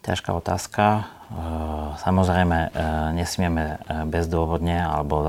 Ťažká 0.00 0.32
otázka. 0.32 0.84
E, 0.92 1.02
samozrejme, 2.00 2.58
e, 2.58 2.68
nesmieme 3.16 3.76
e, 3.76 4.04
bezdôvodne 4.08 4.80
alebo 4.80 5.20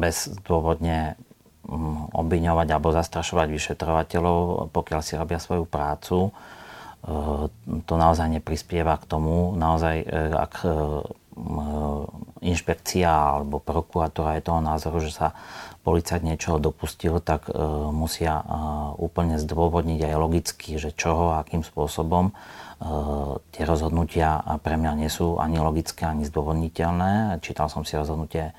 bezdôvodne 0.00 1.16
mm, 1.64 2.12
obviňovať 2.12 2.68
alebo 2.72 2.92
zastrašovať 2.92 3.48
vyšetrovateľov, 3.52 4.68
pokiaľ 4.72 5.00
si 5.00 5.16
robia 5.16 5.40
svoju 5.40 5.64
prácu 5.64 6.32
to 7.84 7.94
naozaj 8.00 8.32
neprispieva 8.32 8.96
k 8.96 9.04
tomu. 9.04 9.52
Naozaj, 9.52 9.96
e, 10.00 10.06
ak 10.32 10.54
e, 10.64 10.68
inšpekcia 12.44 13.10
alebo 13.10 13.60
prokurátora 13.60 14.38
je 14.38 14.46
toho 14.46 14.60
názoru, 14.64 15.02
že 15.04 15.12
sa 15.12 15.28
policajt 15.84 16.24
niečoho 16.24 16.56
dopustil, 16.56 17.20
tak 17.20 17.50
e, 17.50 17.52
musia 17.92 18.40
úplne 18.96 19.36
zdôvodniť 19.36 20.00
aj 20.00 20.14
logicky, 20.16 20.80
že 20.80 20.96
čoho 20.96 21.36
a 21.36 21.44
akým 21.44 21.60
spôsobom. 21.60 22.32
Tie 23.54 23.64
rozhodnutia 23.64 24.44
pre 24.60 24.76
mňa 24.76 24.92
nie 24.98 25.08
sú 25.08 25.40
ani 25.40 25.56
logické, 25.56 26.04
ani 26.04 26.26
zdôvodniteľné. 26.28 27.40
Čítal 27.40 27.72
som 27.72 27.86
si 27.86 27.96
rozhodnutie, 27.96 28.52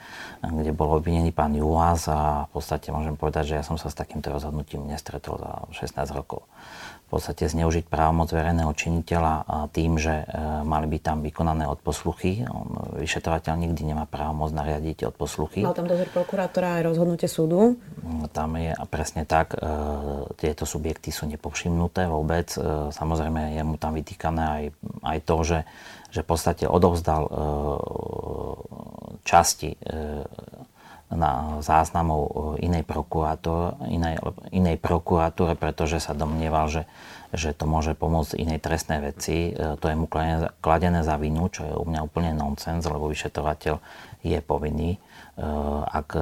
kde 0.51 0.71
bol 0.75 1.01
obvinený 1.01 1.33
pán 1.33 1.55
Juhás 1.57 2.05
a 2.09 2.45
v 2.49 2.59
podstate 2.59 2.93
môžem 2.93 3.17
povedať, 3.17 3.53
že 3.53 3.57
ja 3.59 3.63
som 3.65 3.77
sa 3.79 3.89
s 3.89 3.97
takýmto 3.97 4.29
rozhodnutím 4.29 4.85
nestretol 4.85 5.41
za 5.41 5.51
16 5.85 6.17
rokov 6.17 6.45
v 7.05 7.09
podstate 7.13 7.45
zneužiť 7.45 7.85
právomoc 7.85 8.33
verejného 8.33 8.73
činiteľa 8.73 9.45
tým, 9.69 10.01
že 10.01 10.25
e, 10.25 10.65
mali 10.65 10.89
by 10.89 10.97
tam 10.97 11.21
vykonané 11.21 11.69
odposluchy. 11.69 12.41
Vyšetrovateľ 12.97 13.53
nikdy 13.61 13.93
nemá 13.93 14.09
právo 14.09 14.33
môcť 14.33 14.57
nariadiť 14.57 15.13
odposluchy. 15.13 15.61
Mal 15.61 15.77
tam 15.77 15.85
dozor 15.85 16.09
prokurátora 16.09 16.81
aj 16.81 16.89
rozhodnutie 16.89 17.29
súdu? 17.29 17.77
No, 18.01 18.25
tam 18.33 18.57
je 18.57 18.73
presne 18.89 19.21
tak. 19.29 19.53
E, 19.53 19.57
tieto 20.33 20.65
subjekty 20.65 21.13
sú 21.13 21.29
nepovšimnuté 21.29 22.09
vôbec. 22.09 22.49
E, 22.57 22.89
samozrejme 22.89 23.53
je 23.53 23.61
mu 23.61 23.77
tam 23.77 23.93
vytýkané 23.93 24.41
aj, 24.41 24.63
aj 25.05 25.17
to, 25.29 25.35
že, 25.45 25.59
že 26.09 26.25
v 26.25 26.27
podstate 26.33 26.65
odovzdal 26.65 27.29
e, 27.29 27.31
časti 29.25 29.73
e, 29.73 29.77
na 31.13 31.61
záznamov 31.61 32.57
inej, 32.57 32.81
prokurátor, 32.81 33.77
inej, 33.85 34.17
inej 34.49 34.81
prokuratúre, 34.81 35.53
pretože 35.53 36.01
sa 36.01 36.17
domnieval, 36.17 36.65
že, 36.65 36.83
že 37.29 37.53
to 37.53 37.69
môže 37.69 37.93
pomôcť 37.93 38.33
inej 38.41 38.59
trestnej 38.61 39.01
veci. 39.01 39.53
E, 39.53 39.77
to 39.77 39.85
je 39.85 39.95
mu 39.95 40.09
kladené 40.61 41.05
za 41.05 41.15
vinu, 41.21 41.45
čo 41.53 41.61
je 41.61 41.73
u 41.77 41.85
mňa 41.85 42.01
úplne 42.01 42.33
nonsens, 42.33 42.81
lebo 42.89 43.05
vyšetrovateľ 43.05 43.77
je 44.25 44.39
povinný, 44.41 44.97
e, 44.97 44.99
ak 45.85 46.17
e, 46.17 46.21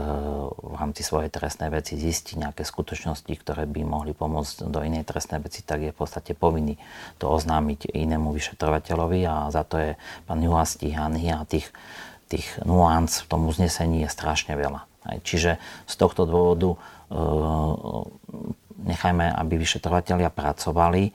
v 0.52 0.74
rámci 0.76 1.08
svojej 1.08 1.32
trestnej 1.32 1.72
veci 1.72 1.96
zistí 1.96 2.36
nejaké 2.36 2.68
skutočnosti, 2.68 3.32
ktoré 3.40 3.64
by 3.64 3.88
mohli 3.88 4.12
pomôcť 4.12 4.68
do 4.68 4.84
inej 4.84 5.08
trestnej 5.08 5.40
veci, 5.40 5.64
tak 5.64 5.80
je 5.80 5.96
v 5.96 5.98
podstate 5.98 6.36
povinný 6.36 6.76
to 7.24 7.32
oznámiť 7.32 7.96
inému 7.96 8.36
vyšetrovateľovi 8.36 9.20
a 9.32 9.48
za 9.48 9.64
to 9.64 9.80
je 9.80 9.92
pán 10.28 10.44
Juha 10.44 10.68
stíhaný 10.68 11.32
a 11.32 11.48
tých 11.48 11.72
tých 12.28 12.48
nuánc 12.64 13.12
v 13.12 13.28
tom 13.30 13.48
uznesení 13.48 14.06
je 14.06 14.10
strašne 14.10 14.56
veľa. 14.56 14.88
Čiže 15.24 15.60
z 15.84 15.96
tohto 16.00 16.24
dôvodu 16.24 16.70
e, 16.72 16.78
nechajme, 18.88 19.36
aby 19.36 19.60
vyšetrovateľia 19.60 20.32
pracovali 20.32 21.04
e, 21.04 21.12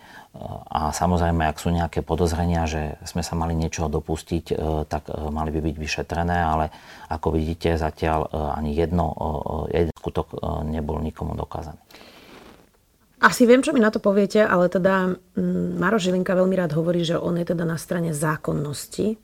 a 0.69 0.93
samozrejme, 0.93 1.49
ak 1.49 1.57
sú 1.57 1.73
nejaké 1.73 2.05
podozrenia, 2.05 2.69
že 2.69 3.01
sme 3.09 3.25
sa 3.25 3.33
mali 3.33 3.57
niečoho 3.57 3.89
dopustiť, 3.89 4.45
e, 4.53 4.55
tak 4.85 5.09
mali 5.09 5.49
by 5.57 5.61
byť 5.73 5.77
vyšetrené, 5.81 6.37
ale 6.37 6.69
ako 7.09 7.33
vidíte, 7.33 7.81
zatiaľ 7.81 8.29
ani 8.61 8.77
jedno, 8.77 9.17
jeden 9.73 9.97
skutok 9.97 10.37
nebol 10.69 11.01
nikomu 11.01 11.33
dokázaný. 11.33 11.81
Asi 13.19 13.51
viem, 13.51 13.67
čo 13.67 13.75
mi 13.75 13.83
na 13.83 13.91
to 13.91 13.99
poviete, 13.99 14.47
ale 14.47 14.71
teda 14.71 15.19
mm, 15.35 15.75
Maro 15.75 15.99
Žilinka 15.99 16.39
veľmi 16.39 16.55
rád 16.55 16.79
hovorí, 16.79 17.03
že 17.03 17.19
on 17.19 17.35
je 17.35 17.51
teda 17.51 17.67
na 17.67 17.75
strane 17.75 18.15
zákonnosti. 18.15 19.19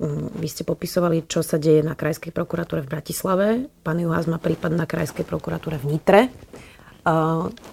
Mm, 0.00 0.32
vy 0.40 0.48
ste 0.48 0.64
popisovali, 0.64 1.28
čo 1.28 1.44
sa 1.44 1.60
deje 1.60 1.84
na 1.84 1.92
Krajskej 1.92 2.32
prokuratúre 2.32 2.80
v 2.80 2.90
Bratislave. 2.92 3.46
Pán 3.84 4.00
Juhás 4.00 4.24
má 4.24 4.40
prípad 4.40 4.72
na 4.72 4.88
Krajskej 4.88 5.28
prokuratúre 5.28 5.76
v 5.76 5.96
Nitre. 5.96 6.20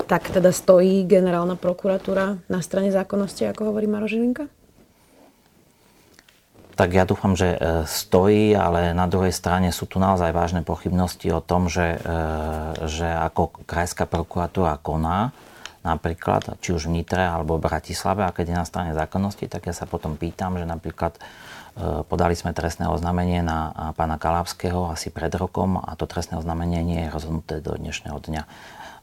Tak 0.10 0.34
teda 0.34 0.50
stojí 0.50 1.06
generálna 1.06 1.54
prokuratúra 1.54 2.42
na 2.50 2.60
strane 2.66 2.90
zákonnosti, 2.90 3.46
ako 3.46 3.70
hovorí 3.70 3.86
Maro 3.86 4.10
Žilinka? 4.10 4.50
Tak 6.74 6.96
ja 6.96 7.04
dúfam, 7.04 7.36
že 7.36 7.60
e, 7.60 7.84
stojí, 7.84 8.56
ale 8.56 8.96
na 8.96 9.04
druhej 9.04 9.36
strane 9.36 9.68
sú 9.76 9.84
tu 9.84 10.00
naozaj 10.00 10.32
vážne 10.32 10.64
pochybnosti 10.64 11.28
o 11.28 11.44
tom, 11.44 11.68
že, 11.68 12.00
e, 12.00 12.88
že 12.88 13.04
ako 13.04 13.68
Krajská 13.68 14.08
prokuratúra 14.08 14.80
koná, 14.80 15.36
napríklad, 15.84 16.56
či 16.64 16.72
už 16.72 16.88
v 16.88 17.04
Nitre 17.04 17.20
alebo 17.20 17.60
v 17.60 17.68
Bratislave, 17.68 18.24
a 18.24 18.32
keď 18.32 18.46
je 18.48 18.62
na 18.64 18.66
strane 18.66 18.92
zákonnosti, 18.96 19.52
tak 19.52 19.68
ja 19.68 19.76
sa 19.76 19.92
potom 19.92 20.16
pýtam, 20.16 20.56
že 20.56 20.64
napríklad 20.64 21.20
podali 22.08 22.36
sme 22.36 22.52
trestné 22.52 22.92
oznámenie 22.92 23.40
na 23.40 23.94
pána 23.96 24.20
Kalavského 24.20 24.92
asi 24.92 25.10
pred 25.10 25.32
rokom 25.36 25.80
a 25.80 25.96
to 25.96 26.04
trestné 26.06 26.36
oznámenie 26.36 26.84
nie 26.84 27.00
je 27.08 27.14
rozhodnuté 27.14 27.64
do 27.64 27.76
dnešného 27.80 28.20
dňa. 28.20 28.44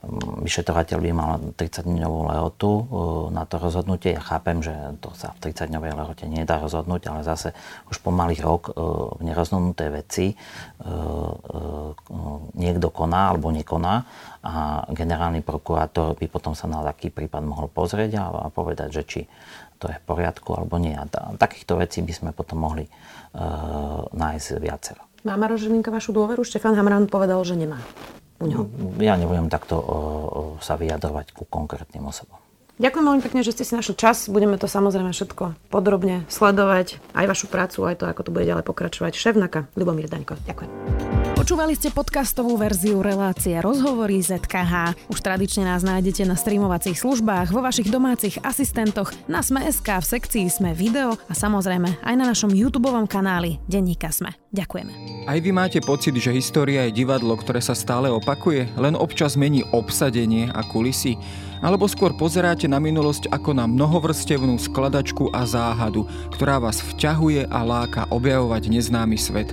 Mm, 0.06 0.44
vyšetrovateľ 0.44 0.98
by 1.00 1.10
mal 1.16 1.30
30-dňovú 1.56 2.20
lehotu 2.28 2.68
e, 2.68 2.82
na 3.32 3.48
to 3.48 3.56
rozhodnutie. 3.56 4.14
Ja 4.14 4.22
chápem, 4.22 4.60
že 4.60 4.72
to 5.00 5.10
sa 5.16 5.32
v 5.34 5.50
30-dňovej 5.50 5.92
lehote 5.96 6.24
nedá 6.28 6.60
rozhodnúť, 6.60 7.08
ale 7.08 7.20
zase 7.24 7.56
už 7.88 8.04
pomaly 8.04 8.36
rok 8.38 8.70
e, 8.70 8.72
v 9.16 9.20
nerozhodnuté 9.24 9.88
veci 9.88 10.36
niekto 12.56 12.88
koná 12.92 13.32
alebo 13.32 13.48
nekoná 13.48 14.04
a 14.44 14.84
generálny 14.92 15.42
prokurátor 15.42 16.14
by 16.14 16.26
potom 16.30 16.54
sa 16.54 16.70
na 16.70 16.84
taký 16.84 17.10
prípad 17.10 17.42
mohol 17.42 17.66
pozrieť 17.66 18.10
a 18.20 18.52
povedať, 18.52 18.88
že 18.92 19.02
či 19.02 19.20
to 19.78 19.92
je 19.92 19.96
v 19.96 20.04
poriadku 20.04 20.56
alebo 20.56 20.80
nie. 20.80 20.96
A 20.96 21.04
takýchto 21.36 21.76
vecí 21.78 22.00
by 22.02 22.12
sme 22.12 22.30
potom 22.32 22.60
mohli 22.60 22.88
uh, 22.88 24.04
nájsť 24.10 24.60
viacero. 24.60 25.02
Má 25.26 25.34
Maro 25.34 25.58
Žilinka 25.58 25.90
vašu 25.90 26.14
dôveru? 26.14 26.46
Štefan 26.46 26.78
Hamran 26.78 27.10
povedal, 27.10 27.42
že 27.42 27.58
nemá. 27.58 27.82
U 28.38 28.46
ňoho. 28.46 28.68
Ja 29.00 29.16
nebudem 29.16 29.48
takto 29.48 29.74
uh, 29.76 29.86
sa 30.60 30.76
vyjadrovať 30.76 31.32
ku 31.32 31.48
konkrétnym 31.48 32.04
osobom. 32.04 32.36
Ďakujem 32.76 33.04
veľmi 33.08 33.22
pekne, 33.24 33.40
že 33.40 33.56
ste 33.56 33.64
si 33.64 33.72
našli 33.72 33.96
čas. 33.96 34.28
Budeme 34.28 34.60
to 34.60 34.68
samozrejme 34.68 35.08
všetko 35.08 35.72
podrobne 35.72 36.28
sledovať. 36.28 37.00
Aj 37.16 37.24
vašu 37.24 37.48
prácu, 37.48 37.88
aj 37.88 37.96
to, 37.96 38.04
ako 38.04 38.28
to 38.28 38.34
bude 38.36 38.44
ďalej 38.44 38.68
pokračovať. 38.68 39.16
Šéf-naka, 39.16 39.72
Lubomír 39.80 40.12
Daňko. 40.12 40.36
Ďakujem. 40.44 41.25
Počúvali 41.36 41.76
ste 41.76 41.92
podcastovú 41.92 42.56
verziu 42.56 43.04
relácie 43.04 43.60
Rozhovory 43.60 44.24
ZKH. 44.24 44.96
Už 45.12 45.20
tradične 45.20 45.68
nás 45.68 45.84
nájdete 45.84 46.24
na 46.24 46.32
streamovacích 46.32 46.96
službách, 46.96 47.52
vo 47.52 47.60
vašich 47.60 47.92
domácich 47.92 48.40
asistentoch, 48.40 49.12
na 49.28 49.44
Sme.sk, 49.44 49.84
v 49.84 50.06
sekcii 50.16 50.48
Sme 50.48 50.72
video 50.72 51.12
a 51.28 51.36
samozrejme 51.36 52.00
aj 52.00 52.14
na 52.16 52.24
našom 52.32 52.56
YouTube 52.56 52.88
kanáli 53.04 53.60
Denníka 53.68 54.08
Sme. 54.16 54.32
Ďakujeme. 54.48 54.88
Aj 55.28 55.36
vy 55.36 55.52
máte 55.52 55.84
pocit, 55.84 56.16
že 56.16 56.32
história 56.32 56.88
je 56.88 57.04
divadlo, 57.04 57.36
ktoré 57.36 57.60
sa 57.60 57.76
stále 57.76 58.08
opakuje, 58.08 58.72
len 58.80 58.96
občas 58.96 59.36
mení 59.36 59.60
obsadenie 59.76 60.48
a 60.56 60.64
kulisy? 60.64 61.20
Alebo 61.60 61.84
skôr 61.84 62.16
pozeráte 62.16 62.64
na 62.64 62.80
minulosť 62.80 63.28
ako 63.28 63.52
na 63.52 63.68
mnohovrstevnú 63.68 64.56
skladačku 64.56 65.28
a 65.36 65.44
záhadu, 65.44 66.08
ktorá 66.32 66.56
vás 66.56 66.80
vťahuje 66.80 67.44
a 67.52 67.60
láka 67.60 68.08
objavovať 68.08 68.72
neznámy 68.72 69.20
svet? 69.20 69.52